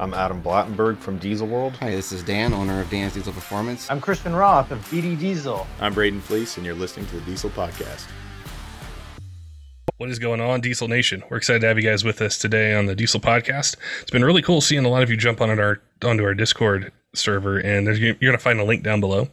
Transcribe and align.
I'm 0.00 0.14
Adam 0.14 0.40
Blattenberg 0.40 0.98
from 0.98 1.18
Diesel 1.18 1.48
World. 1.48 1.76
Hi, 1.78 1.90
this 1.90 2.12
is 2.12 2.22
Dan, 2.22 2.54
owner 2.54 2.80
of 2.80 2.88
Dan's 2.88 3.14
Diesel 3.14 3.32
Performance. 3.32 3.90
I'm 3.90 4.00
Christian 4.00 4.32
Roth 4.32 4.70
of 4.70 4.78
BD 4.90 5.18
Diesel. 5.18 5.66
I'm 5.80 5.92
Braden 5.92 6.20
Fleece, 6.20 6.56
and 6.56 6.64
you're 6.64 6.76
listening 6.76 7.06
to 7.06 7.16
the 7.16 7.22
Diesel 7.22 7.50
Podcast. 7.50 8.06
What 9.96 10.08
is 10.08 10.20
going 10.20 10.40
on, 10.40 10.60
Diesel 10.60 10.86
Nation? 10.86 11.24
We're 11.28 11.38
excited 11.38 11.62
to 11.62 11.66
have 11.66 11.78
you 11.78 11.82
guys 11.82 12.04
with 12.04 12.22
us 12.22 12.38
today 12.38 12.76
on 12.76 12.86
the 12.86 12.94
Diesel 12.94 13.18
Podcast. 13.18 13.74
It's 14.00 14.12
been 14.12 14.24
really 14.24 14.40
cool 14.40 14.60
seeing 14.60 14.84
a 14.84 14.88
lot 14.88 15.02
of 15.02 15.10
you 15.10 15.16
jump 15.16 15.40
on 15.40 15.50
our 15.58 15.80
onto 16.04 16.22
our 16.22 16.34
Discord 16.34 16.92
server, 17.18 17.58
and 17.58 17.86
you're 17.98 18.14
going 18.14 18.32
to 18.32 18.38
find 18.38 18.60
a 18.60 18.64
link 18.64 18.82
down 18.82 19.00
below. 19.00 19.28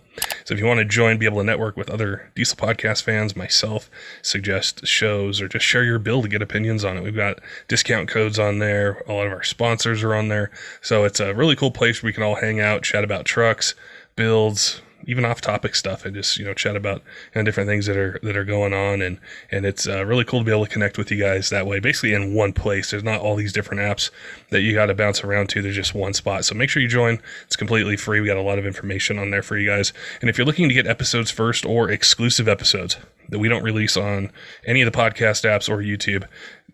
So 0.45 0.53
if 0.53 0.59
you 0.59 0.65
want 0.65 0.79
to 0.79 0.85
join, 0.85 1.17
be 1.17 1.25
able 1.25 1.39
to 1.39 1.43
network 1.43 1.77
with 1.77 1.89
other 1.89 2.31
Diesel 2.35 2.57
Podcast 2.57 3.03
fans, 3.03 3.35
myself, 3.35 3.89
suggest 4.21 4.85
shows, 4.85 5.41
or 5.41 5.47
just 5.47 5.65
share 5.65 5.83
your 5.83 5.99
bill 5.99 6.21
to 6.21 6.27
get 6.27 6.41
opinions 6.41 6.85
on 6.85 6.97
it. 6.97 7.03
We've 7.03 7.15
got 7.15 7.39
discount 7.67 8.09
codes 8.09 8.39
on 8.39 8.59
there. 8.59 9.03
A 9.07 9.13
lot 9.13 9.27
of 9.27 9.33
our 9.33 9.43
sponsors 9.43 10.03
are 10.03 10.15
on 10.15 10.27
there. 10.27 10.51
So 10.81 11.03
it's 11.03 11.19
a 11.19 11.33
really 11.33 11.55
cool 11.55 11.71
place 11.71 12.01
where 12.01 12.09
we 12.09 12.13
can 12.13 12.23
all 12.23 12.35
hang 12.35 12.59
out, 12.59 12.83
chat 12.83 13.03
about 13.03 13.25
trucks, 13.25 13.75
builds, 14.15 14.81
even 15.05 15.25
off 15.25 15.41
topic 15.41 15.75
stuff 15.75 16.05
and 16.05 16.15
just 16.15 16.37
you 16.37 16.45
know 16.45 16.53
chat 16.53 16.75
about 16.75 17.01
you 17.33 17.41
know, 17.41 17.43
different 17.43 17.69
things 17.69 17.85
that 17.85 17.97
are 17.97 18.19
that 18.23 18.35
are 18.35 18.43
going 18.43 18.73
on 18.73 19.01
and 19.01 19.19
and 19.51 19.65
it's 19.65 19.87
uh, 19.87 20.05
really 20.05 20.23
cool 20.23 20.39
to 20.39 20.45
be 20.45 20.51
able 20.51 20.65
to 20.65 20.71
connect 20.71 20.97
with 20.97 21.11
you 21.11 21.17
guys 21.17 21.49
that 21.49 21.67
way 21.67 21.79
basically 21.79 22.13
in 22.13 22.33
one 22.33 22.53
place. 22.53 22.91
There's 22.91 23.03
not 23.03 23.21
all 23.21 23.35
these 23.35 23.53
different 23.53 23.81
apps 23.81 24.09
that 24.49 24.61
you 24.61 24.73
got 24.73 24.87
to 24.87 24.93
bounce 24.93 25.23
around 25.23 25.49
to. 25.49 25.61
There's 25.61 25.75
just 25.75 25.93
one 25.93 26.13
spot. 26.13 26.45
So 26.45 26.55
make 26.55 26.69
sure 26.69 26.81
you 26.81 26.87
join. 26.87 27.19
It's 27.45 27.55
completely 27.55 27.97
free. 27.97 28.21
We 28.21 28.27
got 28.27 28.37
a 28.37 28.41
lot 28.41 28.59
of 28.59 28.65
information 28.65 29.19
on 29.19 29.31
there 29.31 29.43
for 29.43 29.57
you 29.57 29.69
guys. 29.69 29.93
And 30.21 30.29
if 30.29 30.37
you're 30.37 30.45
looking 30.45 30.67
to 30.67 30.73
get 30.73 30.87
episodes 30.87 31.31
first 31.31 31.65
or 31.65 31.89
exclusive 31.89 32.47
episodes 32.47 32.97
that 33.29 33.39
we 33.39 33.47
don't 33.47 33.63
release 33.63 33.97
on 33.97 34.31
any 34.65 34.81
of 34.81 34.91
the 34.91 34.97
podcast 34.97 35.49
apps 35.49 35.69
or 35.69 35.77
YouTube 35.77 36.27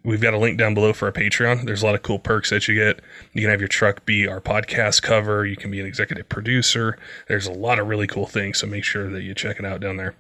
we've 0.04 0.22
got 0.22 0.34
a 0.34 0.38
link 0.38 0.58
down 0.58 0.74
below 0.74 0.94
for 0.94 1.06
our 1.06 1.12
Patreon. 1.12 1.66
There's 1.66 1.84
a 1.84 1.86
lot 1.86 1.96
of 1.96 2.02
cool 2.02 2.20
perks 2.20 2.50
that 2.50 2.68
you 2.68 2.76
get. 2.76 3.02
You 3.34 3.42
can 3.42 3.50
have 3.50 3.62
your 3.62 3.68
truck 3.68 4.06
be 4.06 4.28
our 4.28 4.42
podcast 4.42 5.02
cover. 5.02 5.46
You 5.46 5.56
can 5.56 5.72
be 5.72 5.80
an 5.80 5.86
executive 5.86 6.30
producer. 6.30 6.98
There's 7.28 7.48
a 7.48 7.52
lot 7.52 7.80
of 7.80 7.88
really 7.88 8.08
cool 8.08 8.28
things. 8.28 8.60
So 8.60 8.68
make 8.68 8.84
sure 8.84 9.10
that 9.10 9.24
you 9.24 9.34
check 9.34 9.60
it 9.60 9.66
out 9.66 9.82
down 9.82 9.98
there. 9.98 10.16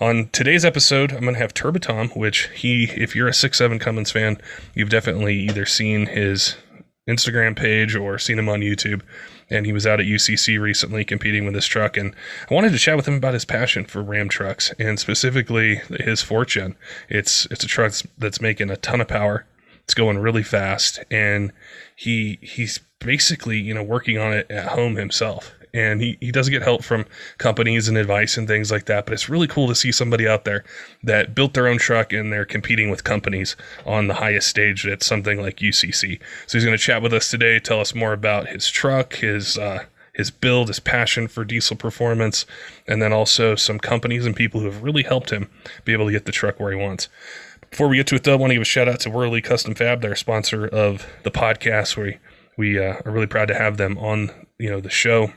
On 0.00 0.28
today's 0.32 0.64
episode, 0.64 1.12
I'm 1.12 1.20
going 1.20 1.34
to 1.34 1.40
have 1.40 1.54
Turbo 1.54 1.78
Tom, 1.78 2.08
which 2.10 2.48
he, 2.54 2.84
if 2.84 3.14
you're 3.16 3.28
a 3.28 3.32
6.7 3.32 3.80
Cummins 3.80 4.10
fan, 4.10 4.38
you've 4.74 4.90
definitely 4.90 5.36
either 5.36 5.64
seen 5.64 6.06
his 6.06 6.56
Instagram 7.08 7.56
page 7.56 7.96
or 7.96 8.18
seen 8.18 8.38
him 8.38 8.48
on 8.48 8.60
YouTube 8.60 9.02
and 9.52 9.66
he 9.66 9.72
was 9.72 9.86
out 9.86 10.00
at 10.00 10.06
UCC 10.06 10.60
recently 10.60 11.04
competing 11.04 11.44
with 11.44 11.54
his 11.54 11.66
truck. 11.66 11.96
And 11.96 12.14
I 12.50 12.54
wanted 12.54 12.72
to 12.72 12.78
chat 12.78 12.96
with 12.96 13.06
him 13.06 13.14
about 13.14 13.34
his 13.34 13.44
passion 13.44 13.84
for 13.84 14.02
Ram 14.02 14.28
trucks 14.28 14.72
and 14.78 14.98
specifically 14.98 15.76
his 16.00 16.22
fourth 16.22 16.48
gen. 16.48 16.76
It's 17.08 17.46
it's 17.50 17.64
a 17.64 17.68
truck 17.68 17.92
that's 18.18 18.40
making 18.40 18.70
a 18.70 18.76
ton 18.76 19.00
of 19.00 19.08
power. 19.08 19.46
It's 19.84 19.94
going 19.94 20.18
really 20.18 20.44
fast, 20.44 21.00
and 21.10 21.52
he 21.96 22.38
he's 22.40 22.80
basically 23.00 23.58
you 23.58 23.74
know 23.74 23.82
working 23.82 24.18
on 24.18 24.32
it 24.32 24.50
at 24.50 24.68
home 24.68 24.96
himself 24.96 25.52
and 25.74 26.00
he, 26.00 26.18
he 26.20 26.30
does 26.30 26.48
get 26.48 26.62
help 26.62 26.84
from 26.84 27.06
companies 27.38 27.88
and 27.88 27.96
advice 27.96 28.36
and 28.36 28.46
things 28.46 28.70
like 28.70 28.86
that. 28.86 29.06
But 29.06 29.14
it's 29.14 29.28
really 29.28 29.46
cool 29.46 29.68
to 29.68 29.74
see 29.74 29.92
somebody 29.92 30.28
out 30.28 30.44
there 30.44 30.64
that 31.02 31.34
built 31.34 31.54
their 31.54 31.66
own 31.66 31.78
truck 31.78 32.12
and 32.12 32.32
they're 32.32 32.44
competing 32.44 32.90
with 32.90 33.04
companies 33.04 33.56
on 33.86 34.06
the 34.06 34.14
highest 34.14 34.48
stage 34.48 34.86
at 34.86 35.02
something 35.02 35.40
like 35.40 35.56
UCC. 35.56 36.20
So 36.46 36.58
he's 36.58 36.64
going 36.64 36.76
to 36.76 36.82
chat 36.82 37.02
with 37.02 37.14
us 37.14 37.30
today, 37.30 37.58
tell 37.58 37.80
us 37.80 37.94
more 37.94 38.12
about 38.12 38.48
his 38.48 38.68
truck, 38.68 39.14
his 39.14 39.56
uh, 39.56 39.84
his 40.14 40.30
build, 40.30 40.68
his 40.68 40.78
passion 40.78 41.26
for 41.26 41.42
diesel 41.42 41.74
performance, 41.74 42.44
and 42.86 43.00
then 43.00 43.14
also 43.14 43.54
some 43.54 43.78
companies 43.78 44.26
and 44.26 44.36
people 44.36 44.60
who 44.60 44.66
have 44.66 44.82
really 44.82 45.02
helped 45.02 45.30
him 45.30 45.48
be 45.86 45.94
able 45.94 46.04
to 46.04 46.12
get 46.12 46.26
the 46.26 46.32
truck 46.32 46.60
where 46.60 46.70
he 46.70 46.76
wants. 46.76 47.08
Before 47.70 47.88
we 47.88 47.96
get 47.96 48.06
to 48.08 48.16
it, 48.16 48.24
though, 48.24 48.34
I 48.34 48.36
want 48.36 48.50
to 48.50 48.54
give 48.56 48.62
a 48.62 48.66
shout 48.66 48.88
out 48.88 49.00
to 49.00 49.10
Worley 49.10 49.40
Custom 49.40 49.74
Fab, 49.74 50.02
they're 50.02 50.12
a 50.12 50.16
sponsor 50.16 50.66
of 50.66 51.06
the 51.22 51.30
podcast. 51.30 51.96
We 51.96 52.18
we 52.58 52.78
uh, 52.78 52.96
are 53.06 53.10
really 53.10 53.26
proud 53.26 53.48
to 53.48 53.54
have 53.54 53.78
them 53.78 53.96
on 53.96 54.30
you 54.58 54.68
know 54.68 54.80
the 54.80 54.90
show 54.90 55.32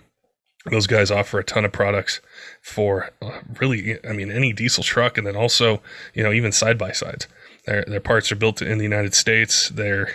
those 0.65 0.87
guys 0.87 1.11
offer 1.11 1.39
a 1.39 1.43
ton 1.43 1.65
of 1.65 1.71
products 1.71 2.21
for 2.61 3.11
uh, 3.21 3.39
really, 3.59 3.97
I 4.07 4.13
mean, 4.13 4.31
any 4.31 4.51
diesel 4.53 4.83
truck, 4.83 5.17
and 5.17 5.25
then 5.25 5.35
also, 5.35 5.81
you 6.13 6.23
know, 6.23 6.31
even 6.31 6.51
side 6.51 6.77
by 6.77 6.91
sides. 6.91 7.27
Their 7.65 7.83
their 7.85 7.99
parts 7.99 8.31
are 8.31 8.35
built 8.35 8.61
in 8.61 8.77
the 8.77 8.83
United 8.83 9.13
States. 9.13 9.69
They're 9.69 10.11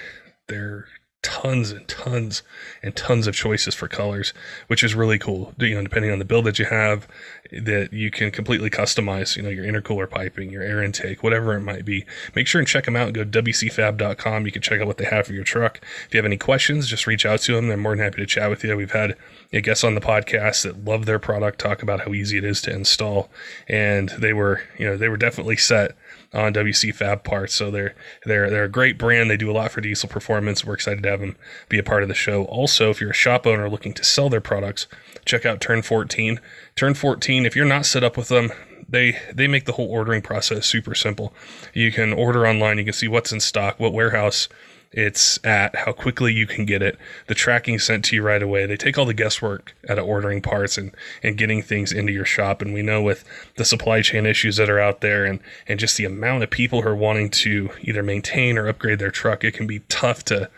they're 0.48 0.86
tons 1.22 1.70
and 1.70 1.86
tons 1.86 2.42
and 2.82 2.96
tons 2.96 3.26
of 3.26 3.34
choices 3.34 3.74
for 3.74 3.88
colors, 3.88 4.32
which 4.68 4.82
is 4.82 4.94
really 4.94 5.18
cool. 5.18 5.52
You 5.58 5.74
know, 5.74 5.82
depending 5.82 6.10
on 6.10 6.18
the 6.18 6.24
build 6.24 6.46
that 6.46 6.58
you 6.58 6.64
have, 6.66 7.06
that 7.52 7.92
you 7.92 8.10
can 8.10 8.30
completely 8.30 8.70
customize, 8.70 9.36
you 9.36 9.42
know, 9.42 9.50
your 9.50 9.64
intercooler 9.64 10.08
piping, 10.08 10.50
your 10.50 10.62
air 10.62 10.82
intake, 10.82 11.22
whatever 11.22 11.54
it 11.54 11.60
might 11.60 11.84
be. 11.84 12.06
Make 12.34 12.46
sure 12.46 12.58
and 12.58 12.68
check 12.68 12.84
them 12.84 12.96
out 12.96 13.12
go 13.12 13.24
to 13.24 13.42
WCFab.com. 13.42 14.46
You 14.46 14.52
can 14.52 14.62
check 14.62 14.80
out 14.80 14.86
what 14.86 14.98
they 14.98 15.04
have 15.04 15.26
for 15.26 15.32
your 15.32 15.44
truck. 15.44 15.80
If 16.06 16.14
you 16.14 16.18
have 16.18 16.24
any 16.24 16.36
questions, 16.36 16.88
just 16.88 17.06
reach 17.06 17.26
out 17.26 17.40
to 17.40 17.54
them. 17.54 17.68
They're 17.68 17.76
more 17.76 17.94
than 17.94 18.04
happy 18.04 18.18
to 18.18 18.26
chat 18.26 18.50
with 18.50 18.64
you. 18.64 18.76
We've 18.76 18.92
had 18.92 19.16
a 19.52 19.60
guest 19.60 19.84
on 19.84 19.94
the 19.94 20.00
podcast 20.00 20.62
that 20.62 20.84
love 20.84 21.06
their 21.06 21.18
product, 21.18 21.58
talk 21.58 21.82
about 21.82 22.00
how 22.00 22.14
easy 22.14 22.38
it 22.38 22.44
is 22.44 22.62
to 22.62 22.72
install. 22.72 23.30
And 23.68 24.10
they 24.10 24.32
were, 24.32 24.62
you 24.78 24.86
know, 24.86 24.96
they 24.96 25.08
were 25.08 25.16
definitely 25.16 25.56
set 25.56 25.96
on 26.32 26.54
WC 26.54 26.94
Fab 26.94 27.24
parts. 27.24 27.54
So 27.54 27.70
they're 27.70 27.94
they're 28.24 28.50
they're 28.50 28.64
a 28.64 28.68
great 28.68 28.98
brand. 28.98 29.30
They 29.30 29.36
do 29.36 29.50
a 29.50 29.52
lot 29.52 29.72
for 29.72 29.80
diesel 29.80 30.08
performance. 30.08 30.64
We're 30.64 30.74
excited 30.74 31.02
to 31.02 31.10
have 31.10 31.20
them 31.20 31.36
be 31.68 31.78
a 31.78 31.82
part 31.82 32.02
of 32.02 32.08
the 32.08 32.14
show. 32.14 32.44
Also, 32.44 32.90
if 32.90 33.00
you're 33.00 33.10
a 33.10 33.14
shop 33.14 33.46
owner 33.46 33.68
looking 33.68 33.92
to 33.94 34.04
sell 34.04 34.28
their 34.28 34.40
products, 34.40 34.86
check 35.24 35.44
out 35.44 35.60
Turn 35.60 35.82
14. 35.82 36.40
Turn 36.76 36.94
14. 36.94 37.46
If 37.46 37.56
you're 37.56 37.64
not 37.64 37.86
set 37.86 38.04
up 38.04 38.16
with 38.16 38.28
them, 38.28 38.52
they 38.88 39.18
they 39.32 39.46
make 39.46 39.64
the 39.64 39.72
whole 39.72 39.88
ordering 39.88 40.22
process 40.22 40.66
super 40.66 40.94
simple. 40.94 41.32
You 41.72 41.92
can 41.92 42.12
order 42.12 42.46
online. 42.46 42.78
You 42.78 42.84
can 42.84 42.92
see 42.92 43.08
what's 43.08 43.32
in 43.32 43.40
stock, 43.40 43.78
what 43.78 43.92
warehouse 43.92 44.48
it's 44.92 45.38
at, 45.44 45.76
how 45.76 45.92
quickly 45.92 46.32
you 46.32 46.46
can 46.46 46.64
get 46.64 46.82
it, 46.82 46.98
the 47.28 47.34
tracking 47.34 47.78
sent 47.78 48.04
to 48.06 48.16
you 48.16 48.22
right 48.22 48.42
away. 48.42 48.66
They 48.66 48.76
take 48.76 48.98
all 48.98 49.04
the 49.04 49.14
guesswork 49.14 49.74
out 49.88 49.98
of 49.98 50.06
ordering 50.06 50.42
parts 50.42 50.76
and, 50.76 50.92
and 51.22 51.38
getting 51.38 51.62
things 51.62 51.92
into 51.92 52.12
your 52.12 52.24
shop. 52.24 52.60
And 52.60 52.74
we 52.74 52.82
know 52.82 53.00
with 53.00 53.24
the 53.56 53.64
supply 53.64 54.02
chain 54.02 54.26
issues 54.26 54.56
that 54.56 54.68
are 54.68 54.80
out 54.80 55.00
there 55.00 55.24
and, 55.24 55.40
and 55.68 55.78
just 55.78 55.96
the 55.96 56.04
amount 56.04 56.42
of 56.42 56.50
people 56.50 56.82
who 56.82 56.88
are 56.88 56.96
wanting 56.96 57.30
to 57.30 57.70
either 57.82 58.02
maintain 58.02 58.58
or 58.58 58.66
upgrade 58.66 58.98
their 58.98 59.12
truck, 59.12 59.44
it 59.44 59.54
can 59.54 59.68
be 59.68 59.80
tough 59.88 60.24
to 60.24 60.50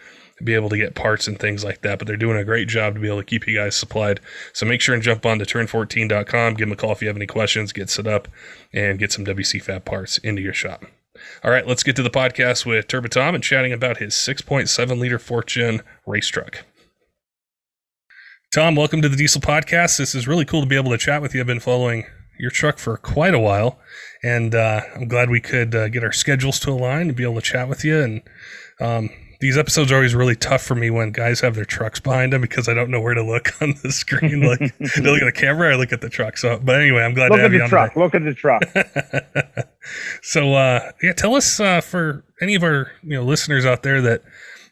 be 0.43 0.54
able 0.54 0.70
to 0.70 0.78
get 0.78 0.94
parts 0.94 1.28
and 1.28 1.38
things 1.38 1.62
like 1.62 1.82
that. 1.82 1.99
But 1.99 2.09
they're 2.09 2.16
doing 2.16 2.38
a 2.38 2.44
great 2.44 2.69
job 2.69 2.94
to 2.94 3.00
be 3.00 3.09
able 3.09 3.19
to 3.19 3.25
keep 3.25 3.47
you 3.47 3.54
guys 3.56 3.76
supplied. 3.76 4.19
So 4.54 4.64
make 4.64 4.81
sure 4.81 4.94
and 4.94 5.03
jump 5.03 5.26
on 5.26 5.38
to 5.41 5.44
turn14.com, 5.44 6.54
give 6.54 6.66
them 6.69 6.72
a 6.72 6.76
call 6.76 6.93
if 6.93 7.03
you 7.03 7.09
have 7.09 7.16
any 7.16 7.26
questions, 7.26 7.72
get 7.72 7.91
set 7.91 8.06
up, 8.06 8.28
and 8.72 8.99
get 8.99 9.12
some 9.12 9.26
WC 9.26 9.62
Fab 9.62 9.84
parts 9.84 10.16
into 10.19 10.41
your 10.41 10.54
shop. 10.54 10.87
All 11.44 11.50
right, 11.50 11.66
let's 11.66 11.83
get 11.83 11.97
to 11.97 12.03
the 12.03 12.10
podcast 12.10 12.66
with 12.66 12.88
Turbo 12.88 13.09
Tom 13.09 13.34
and 13.34 13.43
chatting 13.43 13.72
about 13.72 13.99
his 13.99 14.15
6.7 14.15 14.99
liter 14.99 15.19
fourth 15.19 15.47
gen 15.47 15.83
race 16.06 16.28
truck. 16.28 16.65
Tom, 18.53 18.75
welcome 18.75 19.00
to 19.00 19.09
the 19.09 19.16
Diesel 19.16 19.41
Podcast. 19.41 19.97
This 19.97 20.15
is 20.15 20.28
really 20.28 20.44
cool 20.44 20.61
to 20.61 20.66
be 20.66 20.77
able 20.77 20.91
to 20.91 20.99
chat 20.99 21.22
with 21.22 21.34
you. 21.34 21.41
I've 21.41 21.47
been 21.47 21.59
following 21.59 22.05
your 22.38 22.50
truck 22.50 22.78
for 22.78 22.97
quite 22.97 23.34
a 23.34 23.38
while, 23.38 23.78
and 24.22 24.55
uh, 24.55 24.82
I'm 24.94 25.09
glad 25.09 25.31
we 25.31 25.41
could 25.41 25.75
uh, 25.75 25.88
get 25.88 26.05
our 26.05 26.12
schedules 26.12 26.61
to 26.61 26.71
align 26.71 27.09
and 27.09 27.16
be 27.16 27.22
able 27.22 27.37
to 27.37 27.41
chat 27.41 27.69
with 27.69 27.84
you. 27.84 28.00
And 28.00 28.22
um, 28.81 29.11
these 29.42 29.58
episodes 29.58 29.91
are 29.91 29.97
always 29.97 30.14
really 30.14 30.36
tough 30.36 30.62
for 30.62 30.76
me 30.76 30.88
when 30.88 31.10
guys 31.10 31.41
have 31.41 31.56
their 31.56 31.64
trucks 31.64 31.98
behind 31.98 32.32
them 32.32 32.41
because 32.41 32.69
I 32.69 32.75
don't 32.75 32.93
know 32.93 33.00
where 33.00 33.12
to 33.12 33.25
look 33.25 33.50
on 33.61 33.75
the 33.82 33.90
screen. 33.90 34.40
Like, 34.40 34.61
they 34.78 35.02
look 35.02 35.20
at 35.20 35.25
the 35.25 35.32
camera, 35.34 35.72
I 35.72 35.76
look 35.76 35.93
at 35.93 36.00
the 36.00 36.08
truck. 36.08 36.38
So, 36.38 36.61
but 36.62 36.81
anyway, 36.81 37.02
I'm 37.02 37.12
glad 37.12 37.32
look 37.32 37.38
to 37.38 37.43
have 37.43 37.52
you 37.52 37.58
the 37.58 37.64
on 37.64 37.70
truck. 37.70 37.96
Look 37.96 38.14
at 38.14 38.22
the 38.22 38.34
truck. 38.34 38.62
so, 40.22 40.55
uh, 40.55 40.93
yeah, 41.02 41.12
tell 41.12 41.34
us 41.34 41.58
uh, 41.58 41.81
for 41.81 42.25
any 42.40 42.55
of 42.55 42.62
our 42.62 42.93
you 43.02 43.17
know 43.17 43.25
listeners 43.25 43.67
out 43.67 43.82
there 43.82 44.00
that 44.00 44.22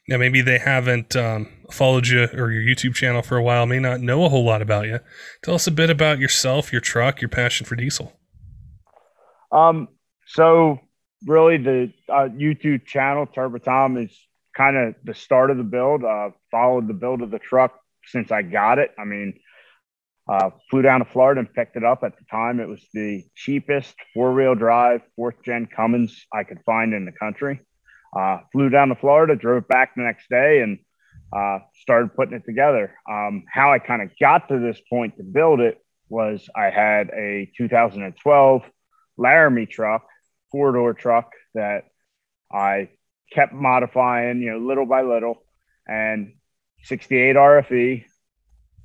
you 0.07 0.15
know, 0.15 0.19
maybe 0.19 0.41
they 0.41 0.59
haven't 0.59 1.17
um, 1.17 1.49
followed 1.73 2.07
you 2.07 2.29
or 2.33 2.53
your 2.53 2.63
YouTube 2.63 2.95
channel 2.95 3.23
for 3.23 3.37
a 3.37 3.43
while, 3.43 3.67
may 3.67 3.81
not 3.81 4.01
know 4.01 4.25
a 4.25 4.29
whole 4.29 4.45
lot 4.45 4.63
about 4.63 4.87
you. 4.87 5.01
Tell 5.43 5.57
us 5.57 5.67
a 5.67 5.73
bit 5.73 5.91
about 5.91 6.21
yourself, 6.21 6.71
your 6.71 6.81
truck, 6.81 7.21
your 7.21 7.29
passion 7.29 7.67
for 7.67 7.75
diesel. 7.75 8.13
Um, 9.51 9.89
so 10.29 10.79
really 11.27 11.57
the 11.57 11.93
uh, 12.09 12.29
YouTube 12.29 12.87
channel 12.87 13.27
Turbo 13.27 13.59
Tom 13.59 13.97
is 13.97 14.17
kind 14.61 14.77
of 14.77 14.95
the 15.05 15.15
start 15.15 15.51
of 15.51 15.57
the 15.57 15.65
build. 15.65 16.05
Uh, 16.05 16.31
followed 16.51 16.87
the 16.87 16.95
build 16.95 17.23
of 17.23 17.31
the 17.31 17.39
truck 17.39 17.73
since 18.05 18.31
I 18.31 18.43
got 18.43 18.79
it. 18.79 18.91
I 18.99 19.05
mean, 19.05 19.41
uh, 20.31 20.51
flew 20.71 20.83
down 20.83 21.01
to 21.01 21.07
Florida 21.07 21.41
and 21.41 21.53
picked 21.53 21.77
it 21.77 21.85
up. 21.85 22.03
At 22.05 22.19
the 22.19 22.25
time, 22.31 22.61
it 22.61 22.69
was 22.69 22.87
the 22.93 23.25
cheapest 23.35 23.95
four 24.13 24.35
wheel 24.35 24.55
drive 24.55 25.01
fourth 25.17 25.37
gen 25.45 25.67
Cummins 25.75 26.27
I 26.33 26.45
could 26.45 26.61
find 26.67 26.93
in 26.93 27.07
the 27.07 27.13
country. 27.13 27.61
Uh, 28.15 28.39
flew 28.53 28.69
down 28.69 28.89
to 28.89 28.97
Florida, 28.97 29.35
drove 29.35 29.67
back 29.67 29.95
the 29.97 30.03
next 30.03 30.29
day, 30.29 30.61
and 30.61 30.79
uh, 31.35 31.61
started 31.81 32.15
putting 32.15 32.35
it 32.35 32.45
together. 32.45 32.95
Um, 33.11 33.45
how 33.51 33.73
I 33.73 33.79
kind 33.79 34.03
of 34.03 34.11
got 34.21 34.49
to 34.49 34.59
this 34.59 34.81
point 34.91 35.17
to 35.17 35.23
build 35.23 35.61
it 35.61 35.79
was 36.11 36.47
I 36.55 36.71
had 36.71 37.09
a 37.11 37.51
2012 37.57 38.63
Laramie 39.17 39.67
truck, 39.67 40.07
four 40.53 40.73
door 40.73 40.93
truck 40.93 41.31
that 41.55 41.85
I 42.53 42.91
kept 43.33 43.53
modifying, 43.53 44.41
you 44.41 44.53
know, 44.53 44.59
little 44.59 44.87
by 44.87 45.03
little, 45.03 45.43
and 45.87 46.35
68 46.85 47.37
RFE 47.37 48.05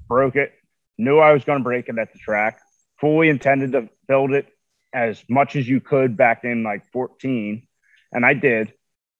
broke 0.07 0.35
it. 0.35 0.53
Knew 0.97 1.19
I 1.19 1.31
was 1.31 1.43
going 1.43 1.59
to 1.59 1.63
break 1.63 1.89
it 1.89 1.97
at 1.97 2.13
the 2.13 2.19
track. 2.19 2.59
Fully 2.99 3.29
intended 3.29 3.73
to 3.73 3.89
build 4.07 4.31
it 4.31 4.47
as 4.93 5.21
much 5.29 5.55
as 5.55 5.67
you 5.67 5.81
could 5.81 6.15
back 6.15 6.43
in 6.43 6.63
like 6.63 6.89
14, 6.91 7.67
and 8.11 8.25
I 8.25 8.33
did. 8.33 8.73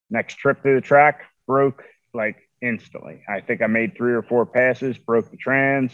Next 0.10 0.36
trip 0.36 0.62
to 0.64 0.76
the 0.76 0.82
track 0.82 1.24
broke 1.48 1.84
like 2.14 2.38
instantly. 2.62 3.24
I 3.28 3.42
think 3.42 3.62
I 3.62 3.68
made 3.68 3.96
three 3.96 4.14
or 4.14 4.22
four 4.22 4.46
passes, 4.46 4.98
broke 4.98 5.30
the 5.32 5.38
trans. 5.38 5.92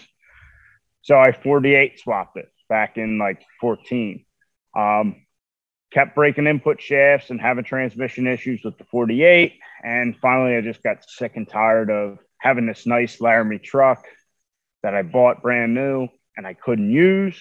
So 1.02 1.18
I 1.18 1.32
48 1.32 2.00
swapped 2.00 2.38
it 2.38 2.50
back 2.70 2.98
in 2.98 3.18
like 3.18 3.42
14. 3.60 4.24
Um, 4.78 5.16
kept 5.92 6.16
breaking 6.16 6.48
input 6.48 6.82
shafts 6.82 7.30
and 7.30 7.40
having 7.40 7.64
transmission 7.64 8.28
issues 8.28 8.62
with 8.64 8.78
the 8.78 8.86
48. 8.86 9.60
And 9.84 10.16
finally, 10.22 10.56
I 10.56 10.62
just 10.62 10.84
got 10.84 11.10
sick 11.10 11.34
and 11.36 11.48
tired 11.48 11.90
of 11.90 12.20
having 12.38 12.66
this 12.66 12.86
nice 12.86 13.20
Laramie 13.20 13.60
truck 13.60 14.06
that 14.84 14.96
I 14.96 15.02
bought 15.04 15.42
brand 15.42 15.74
new 15.74 16.08
and 16.38 16.48
I 16.48 16.54
couldn't 16.54 16.92
use. 16.92 17.38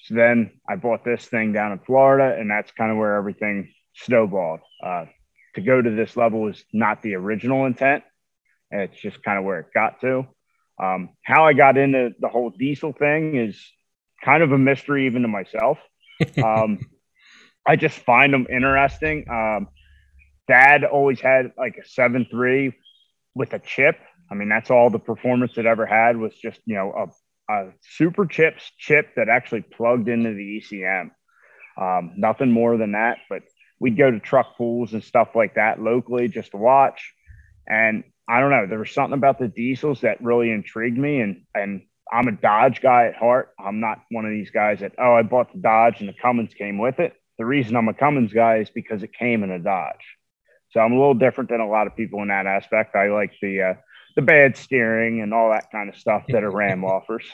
So 0.00 0.14
then 0.14 0.52
I 0.68 0.76
bought 0.76 1.04
this 1.04 1.24
thing 1.26 1.52
down 1.52 1.72
in 1.72 1.78
Florida, 1.78 2.36
and 2.38 2.50
that's 2.50 2.72
kind 2.72 2.90
of 2.90 2.98
where 2.98 3.14
everything 3.14 3.72
snowballed. 3.94 4.60
Uh, 4.84 5.04
to 5.54 5.60
go 5.60 5.80
to 5.80 5.90
this 5.90 6.16
level 6.16 6.48
is 6.48 6.64
not 6.72 7.02
the 7.02 7.14
original 7.14 7.66
intent. 7.66 8.02
It's 8.70 9.00
just 9.00 9.22
kind 9.22 9.38
of 9.38 9.44
where 9.44 9.60
it 9.60 9.66
got 9.72 10.00
to. 10.00 10.26
Um, 10.82 11.10
how 11.22 11.46
I 11.46 11.52
got 11.52 11.76
into 11.76 12.10
the 12.18 12.28
whole 12.28 12.50
diesel 12.50 12.92
thing 12.92 13.36
is 13.36 13.62
kind 14.24 14.42
of 14.42 14.50
a 14.50 14.58
mystery 14.58 15.06
even 15.06 15.22
to 15.22 15.28
myself. 15.28 15.78
Um, 16.40 16.78
I 17.66 17.76
just 17.76 17.98
find 17.98 18.32
them 18.32 18.46
interesting. 18.50 19.26
Um, 19.30 19.68
Dad 20.48 20.84
always 20.84 21.20
had 21.20 21.52
like 21.56 21.76
a 21.82 21.88
seven 21.88 22.26
three 22.30 22.74
with 23.34 23.52
a 23.52 23.58
chip. 23.58 23.98
I 24.30 24.34
mean, 24.34 24.48
that's 24.48 24.70
all 24.70 24.90
the 24.90 24.98
performance 24.98 25.56
it 25.56 25.66
ever 25.66 25.86
had 25.86 26.16
was 26.16 26.34
just 26.34 26.60
you 26.64 26.74
know 26.74 26.92
a, 27.48 27.52
a 27.52 27.72
Superchips 27.98 28.62
chip 28.78 29.14
that 29.16 29.28
actually 29.28 29.62
plugged 29.62 30.08
into 30.08 30.34
the 30.34 30.60
ECM. 30.60 31.10
Um, 31.80 32.14
nothing 32.16 32.50
more 32.50 32.76
than 32.76 32.92
that. 32.92 33.18
But 33.30 33.42
we'd 33.78 33.96
go 33.96 34.10
to 34.10 34.18
truck 34.20 34.56
pulls 34.56 34.92
and 34.92 35.02
stuff 35.02 35.30
like 35.34 35.54
that 35.54 35.80
locally 35.80 36.28
just 36.28 36.50
to 36.50 36.56
watch. 36.56 37.14
And 37.68 38.04
I 38.28 38.40
don't 38.40 38.50
know, 38.50 38.66
there 38.66 38.78
was 38.78 38.90
something 38.90 39.16
about 39.16 39.38
the 39.38 39.48
diesels 39.48 40.00
that 40.00 40.22
really 40.22 40.50
intrigued 40.50 40.98
me. 40.98 41.20
And 41.20 41.44
and 41.54 41.82
I'm 42.12 42.26
a 42.26 42.32
Dodge 42.32 42.82
guy 42.82 43.06
at 43.06 43.14
heart. 43.14 43.50
I'm 43.58 43.78
not 43.78 44.02
one 44.10 44.24
of 44.24 44.32
these 44.32 44.50
guys 44.50 44.80
that 44.80 44.94
oh 44.98 45.14
I 45.14 45.22
bought 45.22 45.52
the 45.52 45.60
Dodge 45.60 46.00
and 46.00 46.08
the 46.08 46.14
Cummins 46.20 46.54
came 46.54 46.78
with 46.78 46.98
it 46.98 47.14
the 47.38 47.44
reason 47.44 47.76
I'm 47.76 47.88
a 47.88 47.94
Cummins 47.94 48.32
guy 48.32 48.58
is 48.58 48.70
because 48.70 49.02
it 49.02 49.12
came 49.12 49.42
in 49.42 49.50
a 49.50 49.58
Dodge. 49.58 50.16
So 50.70 50.80
I'm 50.80 50.92
a 50.92 50.98
little 50.98 51.14
different 51.14 51.50
than 51.50 51.60
a 51.60 51.68
lot 51.68 51.86
of 51.86 51.96
people 51.96 52.22
in 52.22 52.28
that 52.28 52.46
aspect. 52.46 52.96
I 52.96 53.08
like 53.08 53.32
the 53.42 53.62
uh, 53.62 53.74
the 54.14 54.22
bad 54.22 54.56
steering 54.56 55.20
and 55.22 55.32
all 55.32 55.50
that 55.50 55.70
kind 55.70 55.88
of 55.88 55.96
stuff 55.96 56.24
that 56.28 56.42
a 56.42 56.50
Ram 56.50 56.84
offers. 56.84 57.24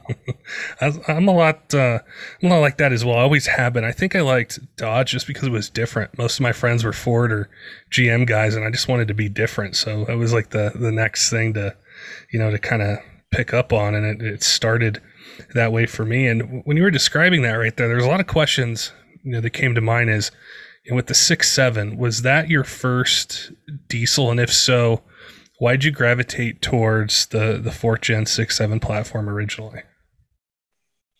I'm 1.08 1.28
a 1.28 1.32
lot, 1.32 1.74
uh, 1.74 1.98
I'm 2.42 2.50
a 2.50 2.54
lot 2.54 2.60
like 2.60 2.78
that 2.78 2.92
as 2.92 3.04
well. 3.04 3.16
I 3.16 3.22
always 3.22 3.46
have 3.46 3.72
been. 3.72 3.84
I 3.84 3.92
think 3.92 4.14
I 4.14 4.20
liked 4.20 4.58
Dodge 4.76 5.12
just 5.12 5.26
because 5.26 5.44
it 5.44 5.52
was 5.52 5.70
different. 5.70 6.16
Most 6.18 6.38
of 6.38 6.42
my 6.42 6.52
friends 6.52 6.84
were 6.84 6.92
Ford 6.92 7.32
or 7.32 7.48
GM 7.90 8.26
guys, 8.26 8.54
and 8.54 8.64
I 8.64 8.70
just 8.70 8.88
wanted 8.88 9.08
to 9.08 9.14
be 9.14 9.28
different. 9.28 9.76
So 9.76 10.04
it 10.06 10.16
was 10.16 10.32
like 10.32 10.50
the 10.50 10.72
the 10.74 10.92
next 10.92 11.30
thing 11.30 11.54
to, 11.54 11.76
you 12.32 12.38
know, 12.38 12.50
to 12.50 12.58
kind 12.58 12.82
of 12.82 12.98
pick 13.30 13.54
up 13.54 13.72
on, 13.72 13.94
and 13.94 14.04
it, 14.04 14.26
it 14.26 14.42
started 14.42 15.00
that 15.54 15.72
way 15.72 15.86
for 15.86 16.04
me. 16.04 16.26
And 16.28 16.62
when 16.64 16.76
you 16.76 16.82
were 16.82 16.90
describing 16.90 17.42
that 17.42 17.54
right 17.54 17.76
there, 17.76 17.88
there's 17.88 18.04
a 18.04 18.08
lot 18.08 18.20
of 18.20 18.26
questions 18.26 18.92
you 19.24 19.32
know 19.32 19.40
that 19.40 19.50
came 19.50 19.74
to 19.74 19.80
mind 19.80 20.10
is 20.10 20.30
you 20.84 20.92
know, 20.92 20.96
with 20.96 21.06
the 21.06 21.14
six 21.14 21.50
seven 21.50 21.96
was 21.96 22.22
that 22.22 22.48
your 22.48 22.64
first 22.64 23.52
diesel? 23.88 24.30
And 24.30 24.38
if 24.38 24.52
so 24.52 25.02
why'd 25.58 25.84
you 25.84 25.90
gravitate 25.90 26.60
towards 26.62 27.26
the 27.26 27.58
the 27.62 27.72
fourth 27.72 28.02
gen 28.02 28.26
six 28.26 28.56
seven 28.56 28.80
platform 28.80 29.28
originally? 29.28 29.82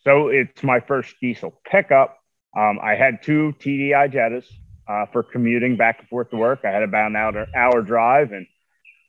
So 0.03 0.27
it's 0.27 0.63
my 0.63 0.79
first 0.79 1.15
diesel 1.19 1.59
pickup. 1.69 2.19
Um, 2.57 2.79
i 2.81 2.95
had 2.95 3.21
two 3.21 3.53
tdi 3.59 3.91
jettas 4.13 4.45
uh, 4.87 5.07
for 5.11 5.23
commuting 5.23 5.75
back 5.75 5.99
and 5.99 6.07
forth 6.07 6.29
to 6.29 6.37
work. 6.37 6.59
I 6.63 6.69
had 6.69 6.83
about 6.83 7.07
an 7.07 7.15
hour, 7.17 7.47
hour 7.55 7.81
drive 7.81 8.31
and 8.31 8.45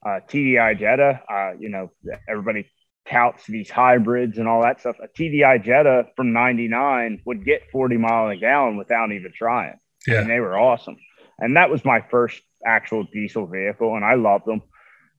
uh, 0.04 0.20
tdi 0.26 0.78
jetta 0.78 1.20
uh, 1.30 1.52
you 1.58 1.68
know 1.68 1.90
everybody 2.28 2.66
touts 3.10 3.46
these 3.46 3.70
hybrids 3.70 4.38
and 4.38 4.48
all 4.48 4.62
that 4.62 4.80
stuff. 4.80 4.96
A 5.02 5.08
TDI 5.08 5.64
Jetta 5.64 6.06
from 6.16 6.32
99 6.32 7.22
would 7.24 7.44
get 7.44 7.70
40 7.70 7.96
mile 7.96 8.28
a 8.28 8.36
gallon 8.36 8.76
without 8.76 9.12
even 9.12 9.32
trying. 9.32 9.78
Yeah. 10.06 10.20
And 10.20 10.30
they 10.30 10.40
were 10.40 10.58
awesome. 10.58 10.96
And 11.38 11.56
that 11.56 11.70
was 11.70 11.84
my 11.84 12.04
first 12.10 12.40
actual 12.64 13.04
diesel 13.04 13.46
vehicle, 13.46 13.94
and 13.94 14.04
I 14.04 14.14
loved 14.14 14.46
them. 14.46 14.62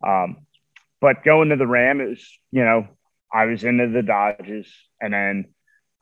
Um, 0.05 0.37
but 0.99 1.23
going 1.23 1.49
to 1.49 1.55
the 1.55 1.67
Ram, 1.67 2.01
it 2.01 2.09
was, 2.09 2.27
you 2.51 2.63
know, 2.63 2.87
I 3.33 3.45
was 3.45 3.63
into 3.63 3.87
the 3.89 4.01
Dodges, 4.01 4.71
and 4.99 5.13
then 5.13 5.45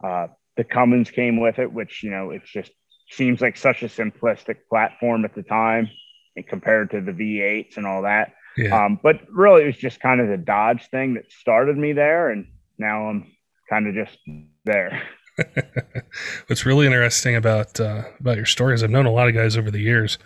uh, 0.03 0.27
the 0.55 0.63
Cummins 0.63 1.11
came 1.11 1.39
with 1.39 1.59
it, 1.59 1.71
which, 1.71 2.03
you 2.03 2.11
know, 2.11 2.31
it 2.31 2.43
just 2.45 2.71
seems 3.09 3.41
like 3.41 3.57
such 3.57 3.83
a 3.83 3.87
simplistic 3.87 4.57
platform 4.69 5.25
at 5.25 5.35
the 5.35 5.43
time 5.43 5.89
and 6.35 6.47
compared 6.47 6.91
to 6.91 7.01
the 7.01 7.11
V8s 7.11 7.77
and 7.77 7.85
all 7.85 8.03
that. 8.03 8.33
Yeah. 8.57 8.85
Um, 8.85 8.99
but 9.01 9.21
really, 9.31 9.63
it 9.63 9.67
was 9.67 9.77
just 9.77 9.99
kind 9.99 10.21
of 10.21 10.27
the 10.27 10.37
Dodge 10.37 10.89
thing 10.89 11.15
that 11.15 11.31
started 11.31 11.77
me 11.77 11.93
there, 11.93 12.29
and 12.29 12.47
now 12.77 13.09
I'm 13.09 13.31
kind 13.69 13.87
of 13.87 13.93
just 13.95 14.17
there. 14.63 15.01
What's 16.47 16.65
really 16.65 16.85
interesting 16.85 17.35
about 17.35 17.79
uh, 17.79 18.03
about 18.19 18.37
your 18.37 18.45
story 18.45 18.73
is 18.73 18.83
I've 18.83 18.89
known 18.89 19.05
a 19.05 19.11
lot 19.11 19.27
of 19.27 19.35
guys 19.35 19.57
over 19.57 19.69
the 19.69 19.81
years 19.81 20.17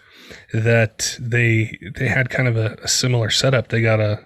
that 0.53 1.17
they 1.19 1.77
they 1.95 2.07
had 2.07 2.29
kind 2.29 2.47
of 2.47 2.55
a, 2.55 2.77
a 2.83 2.87
similar 2.87 3.29
setup. 3.29 3.69
They 3.69 3.81
got 3.81 3.99
a 3.99 4.23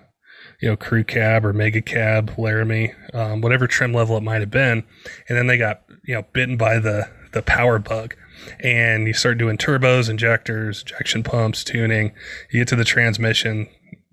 you 0.61 0.69
know 0.69 0.75
crew 0.75 1.05
cab 1.05 1.45
or 1.45 1.53
mega 1.53 1.81
cab, 1.81 2.33
Laramie, 2.37 2.93
um, 3.13 3.39
whatever 3.39 3.67
trim 3.67 3.93
level 3.93 4.17
it 4.17 4.23
might 4.23 4.41
have 4.41 4.51
been, 4.51 4.83
and 5.29 5.37
then 5.37 5.47
they 5.47 5.57
got 5.57 5.83
you 6.03 6.15
know 6.15 6.25
bitten 6.33 6.57
by 6.57 6.79
the 6.79 7.09
the 7.31 7.41
power 7.41 7.79
bug 7.79 8.15
and 8.59 9.07
you 9.07 9.13
start 9.13 9.37
doing 9.37 9.57
turbos, 9.57 10.09
injectors, 10.09 10.81
injection 10.81 11.23
pumps, 11.23 11.63
tuning. 11.63 12.11
You 12.51 12.61
get 12.61 12.67
to 12.69 12.75
the 12.75 12.83
transmission, 12.83 13.67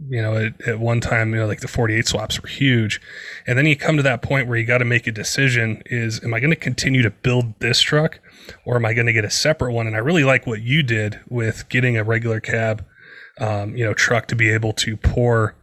you 0.08 0.22
know, 0.22 0.36
at, 0.36 0.60
at, 0.66 0.80
one 0.80 1.00
time, 1.00 1.34
you 1.34 1.40
know, 1.40 1.46
like 1.46 1.60
the 1.60 1.68
48 1.68 2.06
swaps 2.06 2.40
were 2.40 2.48
huge. 2.48 3.00
And 3.46 3.58
then 3.58 3.66
you 3.66 3.76
come 3.76 3.96
to 3.96 4.02
that 4.02 4.22
point 4.22 4.48
where 4.48 4.56
you 4.56 4.64
got 4.64 4.78
to 4.78 4.84
make 4.84 5.06
a 5.06 5.12
decision 5.12 5.82
is, 5.86 6.22
am 6.24 6.32
I 6.32 6.40
going 6.40 6.50
to 6.50 6.56
continue 6.56 7.02
to 7.02 7.10
build 7.10 7.58
this 7.60 7.80
truck 7.80 8.20
or 8.64 8.76
am 8.76 8.86
I 8.86 8.94
going 8.94 9.06
to 9.06 9.12
get 9.12 9.24
a 9.24 9.30
separate 9.30 9.72
one? 9.72 9.86
And 9.86 9.94
I 9.94 9.98
really 9.98 10.24
like 10.24 10.46
what 10.46 10.62
you 10.62 10.82
did 10.82 11.20
with 11.28 11.68
getting 11.68 11.96
a 11.96 12.04
regular 12.04 12.40
cab, 12.40 12.84
um, 13.38 13.76
you 13.76 13.84
know, 13.84 13.92
truck 13.92 14.26
to 14.28 14.36
be 14.36 14.50
able 14.50 14.72
to 14.74 14.96
pour, 14.96 15.54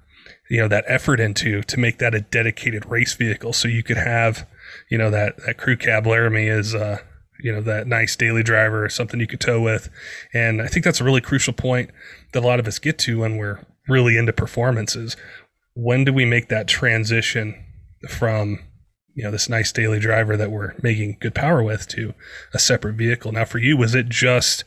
you 0.50 0.60
know, 0.60 0.68
that 0.68 0.86
effort 0.88 1.20
into 1.20 1.64
to 1.64 1.80
make 1.80 1.98
that 1.98 2.14
a 2.14 2.22
dedicated 2.22 2.86
race 2.86 3.16
vehicle. 3.16 3.54
So 3.54 3.68
you 3.68 3.82
could 3.82 3.98
have, 3.98 4.48
you 4.90 4.98
know, 4.98 5.10
that, 5.10 5.38
that 5.46 5.58
crew 5.58 5.78
cab 5.78 6.06
Laramie 6.06 6.48
is, 6.48 6.76
uh, 6.76 7.00
you 7.40 7.52
know, 7.52 7.62
that 7.62 7.88
nice 7.88 8.16
daily 8.16 8.44
driver 8.44 8.86
or 8.86 8.90
something 8.90 9.20
you 9.20 9.28
could 9.28 9.40
tow 9.40 9.62
with. 9.62 9.90
And 10.34 10.62
I 10.62 10.68
think 10.68 10.86
that's 10.86 11.02
a 11.02 11.04
really 11.04 11.22
crucial 11.22 11.54
point 11.54 11.90
that 12.34 12.44
a 12.44 12.48
lot 12.48 12.60
of 12.60 12.68
us 12.68 12.80
get 12.80 12.98
to 13.00 13.20
when 13.20 13.38
we're 13.38 13.64
really 13.88 14.18
into 14.18 14.34
performances. 14.34 15.16
When 15.74 16.04
do 16.04 16.14
we 16.14 16.26
make 16.26 16.50
that 16.50 16.68
transition 16.68 17.64
from 18.10 18.60
you 19.14 19.24
know 19.24 19.32
this 19.32 19.50
nice 19.50 19.72
daily 19.72 20.00
driver 20.00 20.38
that 20.38 20.52
we're 20.52 20.74
making 20.82 21.18
good 21.20 21.34
power 21.34 21.64
with 21.64 21.88
to 21.90 22.14
a 22.54 22.60
separate 22.60 22.96
vehicle? 22.96 23.32
Now, 23.32 23.46
for 23.46 23.60
you, 23.60 23.78
was 23.78 23.96
it 23.96 24.10
just 24.10 24.64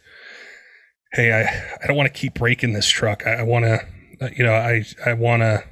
hey, 1.13 1.33
I 1.33 1.77
I 1.83 1.87
don't 1.87 1.97
want 1.97 2.13
to 2.13 2.19
keep 2.21 2.35
breaking 2.35 2.73
this 2.73 2.89
truck. 2.89 3.27
I, 3.27 3.37
I 3.37 3.43
want 3.43 3.65
to 3.65 3.81
uh, 4.21 4.31
you 4.37 4.45
know 4.45 4.55
I 4.55 4.85
I 5.05 5.15
want 5.15 5.43
to 5.43 5.65